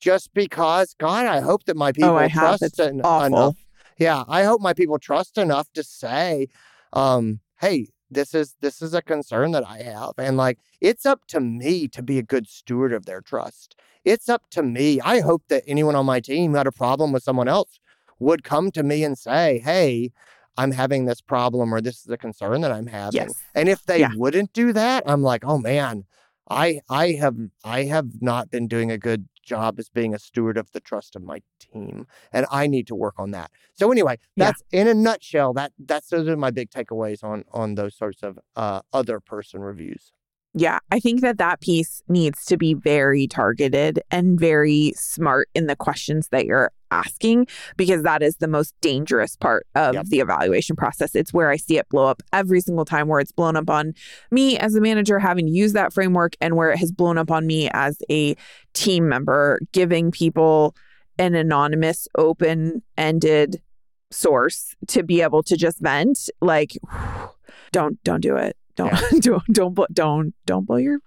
just 0.00 0.32
because 0.32 0.94
God, 0.98 1.26
I 1.26 1.40
hope 1.40 1.64
that 1.64 1.76
my 1.76 1.92
people 1.92 2.16
oh, 2.16 2.28
trust 2.28 2.80
en- 2.80 3.00
enough. 3.00 3.56
Yeah, 3.98 4.24
I 4.26 4.44
hope 4.44 4.62
my 4.62 4.72
people 4.72 4.98
trust 4.98 5.36
enough 5.36 5.70
to 5.74 5.82
say, 5.82 6.48
um, 6.94 7.40
hey, 7.60 7.88
this 8.10 8.34
is 8.34 8.56
this 8.60 8.82
is 8.82 8.94
a 8.94 9.02
concern 9.02 9.52
that 9.52 9.66
I 9.68 9.82
have. 9.82 10.12
And 10.18 10.36
like 10.36 10.58
it's 10.80 11.06
up 11.06 11.26
to 11.28 11.40
me 11.40 11.86
to 11.88 12.02
be 12.02 12.18
a 12.18 12.22
good 12.22 12.48
steward 12.48 12.92
of 12.92 13.06
their 13.06 13.20
trust. 13.20 13.76
It's 14.04 14.28
up 14.28 14.48
to 14.50 14.62
me. 14.62 15.00
I 15.02 15.20
hope 15.20 15.42
that 15.48 15.62
anyone 15.66 15.94
on 15.94 16.06
my 16.06 16.20
team 16.20 16.52
who 16.52 16.56
had 16.56 16.66
a 16.66 16.72
problem 16.72 17.12
with 17.12 17.22
someone 17.22 17.48
else 17.48 17.78
would 18.18 18.42
come 18.42 18.70
to 18.72 18.82
me 18.82 19.04
and 19.04 19.18
say, 19.18 19.58
Hey, 19.58 20.12
I'm 20.60 20.72
having 20.72 21.06
this 21.06 21.20
problem 21.22 21.72
or 21.74 21.80
this 21.80 22.00
is 22.04 22.08
a 22.10 22.18
concern 22.18 22.60
that 22.60 22.72
I'm 22.72 22.86
having. 22.86 23.14
Yes. 23.20 23.42
And 23.54 23.68
if 23.68 23.84
they 23.86 24.00
Yeah. 24.00 24.10
wouldn't 24.16 24.52
do 24.52 24.72
that, 24.74 25.04
I'm 25.06 25.22
like, 25.22 25.42
oh 25.44 25.58
man, 25.58 26.04
I 26.50 26.80
I 26.90 27.12
have 27.12 27.36
I 27.64 27.84
have 27.84 28.08
not 28.20 28.50
been 28.50 28.68
doing 28.68 28.90
a 28.90 28.98
good 28.98 29.26
job 29.42 29.78
as 29.78 29.88
being 29.88 30.14
a 30.14 30.18
steward 30.18 30.56
of 30.58 30.70
the 30.72 30.80
trust 30.80 31.16
of 31.16 31.22
my 31.22 31.38
team. 31.58 32.06
And 32.32 32.44
I 32.50 32.66
need 32.66 32.86
to 32.88 32.94
work 32.94 33.14
on 33.18 33.30
that. 33.30 33.50
So 33.74 33.90
anyway, 33.90 34.16
Yeah. 34.36 34.44
that's 34.44 34.62
in 34.70 34.86
a 34.86 34.94
nutshell, 34.94 35.54
that 35.54 35.72
that's 35.78 36.08
those 36.08 36.28
are 36.28 36.36
my 36.36 36.50
big 36.50 36.70
takeaways 36.70 37.24
on 37.24 37.44
on 37.52 37.74
those 37.76 37.94
sorts 37.96 38.22
of 38.22 38.38
uh 38.54 38.80
other 38.92 39.18
person 39.18 39.60
reviews. 39.60 40.12
Yeah, 40.52 40.80
I 40.90 40.98
think 40.98 41.20
that 41.20 41.38
that 41.38 41.60
piece 41.60 42.02
needs 42.08 42.44
to 42.46 42.56
be 42.56 42.74
very 42.74 43.28
targeted 43.28 44.00
and 44.10 44.38
very 44.38 44.92
smart 44.96 45.48
in 45.54 45.68
the 45.68 45.76
questions 45.76 46.28
that 46.32 46.44
you're 46.44 46.72
asking 46.90 47.46
because 47.76 48.02
that 48.02 48.20
is 48.20 48.36
the 48.38 48.48
most 48.48 48.74
dangerous 48.80 49.36
part 49.36 49.64
of 49.76 49.94
Yep. 49.94 50.06
the 50.06 50.18
evaluation 50.18 50.74
process. 50.74 51.14
It's 51.14 51.32
where 51.32 51.50
I 51.50 51.56
see 51.56 51.78
it 51.78 51.88
blow 51.88 52.06
up 52.06 52.20
every 52.32 52.60
single 52.60 52.84
time 52.84 53.06
where 53.06 53.20
it's 53.20 53.30
blown 53.30 53.54
up 53.54 53.70
on 53.70 53.94
me 54.32 54.58
as 54.58 54.74
a 54.74 54.80
manager 54.80 55.20
having 55.20 55.46
used 55.46 55.76
that 55.76 55.92
framework 55.92 56.34
and 56.40 56.56
where 56.56 56.72
it 56.72 56.78
has 56.78 56.90
blown 56.90 57.16
up 57.16 57.30
on 57.30 57.46
me 57.46 57.70
as 57.72 57.98
a 58.10 58.34
team 58.74 59.08
member 59.08 59.60
giving 59.70 60.10
people 60.10 60.74
an 61.16 61.36
anonymous 61.36 62.08
open-ended 62.18 63.62
source 64.10 64.74
to 64.88 65.04
be 65.04 65.20
able 65.22 65.44
to 65.44 65.56
just 65.56 65.78
vent 65.78 66.28
like 66.40 66.72
don't 67.72 68.02
don't 68.02 68.20
do 68.20 68.34
it 68.36 68.56
don't 68.76 69.22
don't 69.22 69.42
don't 69.52 69.74
blo- 69.74 69.86
don't 69.92 70.34
don't 70.46 70.66
blow 70.66 70.76
your 70.76 70.98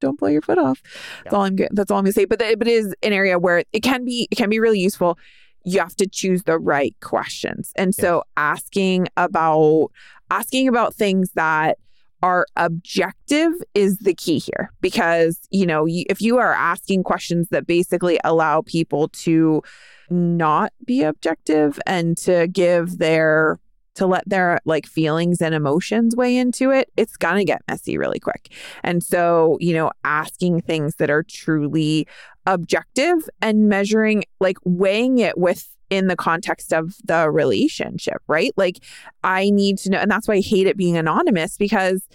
don't 0.00 0.18
blow 0.18 0.28
your 0.28 0.42
foot 0.42 0.58
off. 0.58 0.82
That's 0.82 1.32
Yeah. 1.32 1.38
all 1.38 1.44
i'm 1.44 1.56
that's 1.72 1.90
all 1.90 1.98
i'm 1.98 2.04
gonna 2.04 2.12
say. 2.12 2.24
But 2.24 2.42
it, 2.42 2.58
but 2.58 2.68
it 2.68 2.72
is 2.72 2.94
an 3.02 3.12
area 3.12 3.38
where 3.38 3.64
it 3.72 3.80
can 3.82 4.04
be 4.04 4.28
it 4.30 4.36
can 4.36 4.50
be 4.50 4.60
really 4.60 4.80
useful. 4.80 5.18
You 5.64 5.78
have 5.80 5.96
to 5.96 6.06
choose 6.06 6.42
the 6.42 6.58
right 6.58 6.94
questions. 7.00 7.72
And 7.76 7.94
so 7.94 8.22
asking 8.36 9.08
about 9.16 9.90
asking 10.30 10.68
about 10.68 10.94
things 10.94 11.30
that 11.36 11.78
are 12.22 12.46
objective 12.56 13.52
is 13.74 13.98
the 13.98 14.14
key 14.14 14.38
here. 14.38 14.70
Because 14.80 15.38
you 15.50 15.64
know 15.66 15.86
you, 15.86 16.04
if 16.10 16.20
you 16.20 16.36
are 16.38 16.52
asking 16.52 17.04
questions 17.04 17.48
that 17.50 17.66
basically 17.66 18.18
allow 18.24 18.60
people 18.62 19.08
to 19.08 19.62
not 20.10 20.70
be 20.84 21.02
objective 21.02 21.78
and 21.86 22.16
to 22.18 22.46
give 22.48 22.98
their 22.98 23.58
to 23.94 24.06
let 24.06 24.28
their 24.28 24.58
like 24.64 24.86
feelings 24.86 25.40
and 25.40 25.54
emotions 25.54 26.16
weigh 26.16 26.36
into 26.36 26.70
it 26.70 26.90
it's 26.96 27.16
going 27.16 27.36
to 27.36 27.44
get 27.44 27.62
messy 27.68 27.96
really 27.96 28.18
quick. 28.18 28.52
And 28.82 29.02
so 29.02 29.56
you 29.60 29.72
know 29.72 29.90
asking 30.04 30.62
things 30.62 30.96
that 30.96 31.10
are 31.10 31.22
truly 31.22 32.06
objective 32.46 33.28
and 33.40 33.68
measuring 33.68 34.24
like 34.40 34.58
weighing 34.64 35.18
it 35.18 35.38
with 35.38 35.68
in 35.90 36.08
the 36.08 36.16
context 36.16 36.72
of 36.72 36.96
the 37.04 37.30
relationship 37.30 38.20
right? 38.26 38.52
Like 38.56 38.78
i 39.22 39.50
need 39.50 39.78
to 39.78 39.90
know 39.90 39.98
and 39.98 40.10
that's 40.10 40.26
why 40.28 40.34
i 40.34 40.40
hate 40.40 40.66
it 40.66 40.76
being 40.76 40.96
anonymous 40.96 41.56
because 41.56 42.06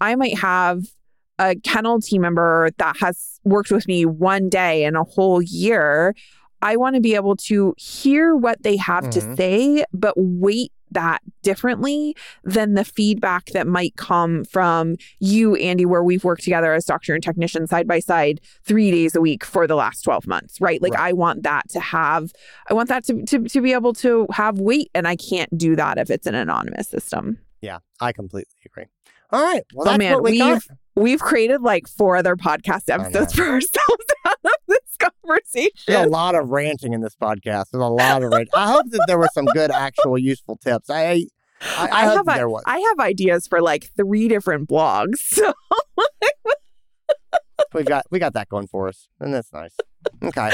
i 0.00 0.14
might 0.14 0.38
have 0.38 0.84
a 1.38 1.54
kennel 1.56 2.00
team 2.00 2.20
member 2.22 2.70
that 2.78 2.96
has 2.98 3.40
worked 3.44 3.70
with 3.70 3.88
me 3.88 4.04
one 4.04 4.48
day 4.48 4.84
in 4.84 4.94
a 4.94 5.02
whole 5.02 5.40
year. 5.42 6.14
I 6.60 6.76
want 6.76 6.94
to 6.94 7.00
be 7.00 7.16
able 7.16 7.34
to 7.36 7.74
hear 7.76 8.36
what 8.36 8.62
they 8.62 8.76
have 8.76 9.10
to 9.10 9.20
Mhm. 9.20 9.36
say, 9.36 9.84
but 9.92 10.14
weight 10.16 10.70
that 10.94 11.20
differently 11.42 12.14
than 12.44 12.74
the 12.74 12.84
feedback 12.84 13.46
that 13.46 13.66
might 13.66 13.96
come 13.96 14.44
from 14.44 14.96
you, 15.18 15.54
Andy, 15.56 15.84
where 15.86 16.02
we've 16.02 16.24
worked 16.24 16.42
together 16.42 16.72
as 16.74 16.84
doctor 16.84 17.14
and 17.14 17.22
technician 17.22 17.66
side 17.66 17.86
by 17.88 17.98
side 18.00 18.40
three 18.64 18.90
days 18.90 19.14
a 19.14 19.20
week 19.20 19.44
for 19.44 19.66
the 19.66 19.74
last 19.76 20.02
12 20.02 20.26
months, 20.26 20.60
right? 20.60 20.80
Like 20.80 20.92
Right. 20.94 21.08
I 21.08 21.12
want 21.12 21.42
that 21.44 21.68
to 21.70 21.80
have, 21.80 22.32
I 22.68 22.74
want 22.74 22.88
that 22.88 23.04
to, 23.06 23.24
to, 23.26 23.40
to 23.48 23.60
be 23.60 23.72
able 23.72 23.92
to 23.94 24.26
have 24.32 24.58
weight. 24.58 24.90
And 24.94 25.06
I 25.08 25.16
can't 25.16 25.56
do 25.56 25.76
that 25.76 25.98
if 25.98 26.10
it's 26.10 26.26
an 26.26 26.34
anonymous 26.34 26.88
system. 26.88 27.38
Yeah, 27.60 27.78
I 28.00 28.12
completely 28.12 28.54
agree. 28.66 28.86
All 29.30 29.42
right. 29.42 29.62
Well, 29.74 29.86
Oh, 29.88 29.90
that's 29.90 29.98
man, 29.98 30.14
what 30.14 30.24
we 30.24 30.38
got. 30.38 30.62
We've- 30.94 31.18
created 31.18 31.62
like 31.62 31.86
four 31.88 32.16
other 32.16 32.36
podcast 32.36 32.88
episodes 32.88 33.32
for 33.34 33.42
ourselves 33.44 34.04
out 34.26 34.36
of 34.44 34.50
this 34.68 34.96
conversation. 34.98 35.70
There's 35.86 36.06
a 36.06 36.10
lot 36.10 36.34
of 36.34 36.50
ranting 36.50 36.92
in 36.92 37.00
this 37.00 37.16
podcast. 37.16 37.66
There's 37.72 37.82
a 37.82 37.86
lot 37.86 38.22
of 38.22 38.32
rant. 38.32 38.48
I 38.54 38.70
hope 38.72 38.86
that 38.90 39.04
there 39.06 39.18
were 39.18 39.28
some 39.32 39.46
good, 39.46 39.70
actual, 39.70 40.18
useful 40.18 40.56
tips. 40.56 40.90
I, 40.90 41.02
I, 41.02 41.26
I, 41.62 41.88
I 41.92 42.04
hope 42.06 42.26
have 42.26 42.36
there 42.36 42.48
was. 42.48 42.62
I 42.66 42.78
have 42.78 42.98
ideas 43.00 43.46
for 43.46 43.60
like 43.60 43.90
three 43.96 44.28
different 44.28 44.68
blogs. 44.68 45.38
So 47.72 47.78
we've 47.78 47.86
got, 47.86 48.04
we 48.10 48.18
got 48.18 48.34
that 48.34 48.50
going 48.50 48.66
for 48.66 48.88
us, 48.88 49.08
and 49.18 49.32
that's 49.32 49.50
nice. 49.52 49.74
Okay. 50.22 50.50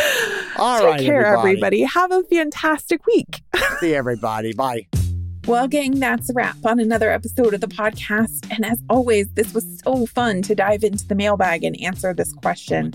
All 0.57 0.79
take 0.79 0.87
right, 0.89 1.01
care, 1.01 1.27
everybody. 1.27 1.49
everybody. 1.51 1.83
Have 1.83 2.13
a 2.13 2.23
fantastic 2.23 3.05
week. 3.07 3.41
See 3.81 3.93
everybody. 3.95 4.53
Bye. 4.53 4.87
Well, 5.49 5.67
gang, 5.67 5.99
that's 5.99 6.29
a 6.29 6.35
wrap 6.35 6.59
on 6.67 6.79
another 6.79 7.11
episode 7.11 7.55
of 7.55 7.63
the 7.63 7.69
podcast. 7.69 8.55
And 8.55 8.67
as 8.67 8.83
always, 8.91 9.29
this 9.33 9.55
was 9.55 9.81
so 9.83 10.05
fun 10.05 10.43
to 10.43 10.55
dive 10.55 10.85
into 10.85 11.09
the 11.09 11.15
mailbag 11.15 11.65
and 11.65 11.75
answer 11.81 12.13
this 12.13 12.35
question. 12.35 12.93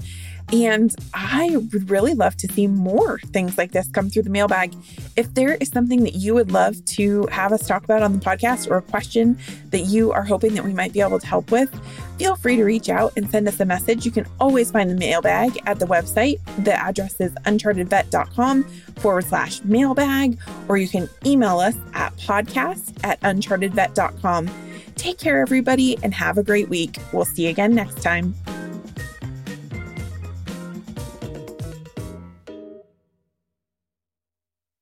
And 0.53 0.95
I 1.15 1.57
would 1.57 1.89
really 1.89 2.13
love 2.13 2.37
to 2.37 2.47
see 2.47 2.67
more 2.67 3.17
things 3.31 3.57
like 3.57 3.71
this 3.71 3.89
come 3.89 4.11
through 4.11 4.21
the 4.21 4.29
mailbag. 4.29 4.75
If 5.15 5.33
there 5.33 5.55
is 5.55 5.69
something 5.69 6.03
that 6.03 6.13
you 6.13 6.35
would 6.35 6.51
love 6.51 6.85
to 6.85 7.25
have 7.31 7.51
us 7.51 7.67
talk 7.67 7.83
about 7.83 8.03
on 8.03 8.13
the 8.13 8.19
podcast 8.19 8.69
or 8.69 8.77
a 8.77 8.81
question 8.83 9.39
that 9.71 9.79
you 9.79 10.11
are 10.11 10.21
hoping 10.21 10.53
that 10.53 10.63
we 10.63 10.71
might 10.71 10.93
be 10.93 11.01
able 11.01 11.19
to 11.19 11.25
help 11.25 11.49
with, 11.49 11.73
feel 12.19 12.35
free 12.35 12.55
to 12.55 12.63
reach 12.65 12.87
out 12.87 13.13
and 13.17 13.27
send 13.31 13.47
us 13.47 13.59
a 13.61 13.65
message. 13.65 14.05
You 14.05 14.11
can 14.11 14.27
always 14.39 14.69
find 14.69 14.91
the 14.91 14.95
mailbag 14.95 15.59
at 15.65 15.79
the 15.79 15.87
website. 15.87 16.39
The 16.63 16.73
address 16.73 17.19
is 17.19 17.33
unchartedvet.com 17.45 18.63
forward 18.97 19.25
slash 19.25 19.63
mailbag, 19.63 20.37
or 20.67 20.77
you 20.77 20.87
can 20.87 21.09
email 21.25 21.57
us 21.57 21.75
at 21.95 22.15
podcast 22.17 22.93
at 23.03 23.19
unchartedvet.com. 23.21 24.51
Take 24.95 25.17
care, 25.17 25.41
everybody, 25.41 25.97
and 26.03 26.13
have 26.13 26.37
a 26.37 26.43
great 26.43 26.69
week. 26.69 26.99
We'll 27.11 27.25
see 27.25 27.45
you 27.45 27.49
again 27.49 27.73
next 27.73 28.03
time. 28.03 28.35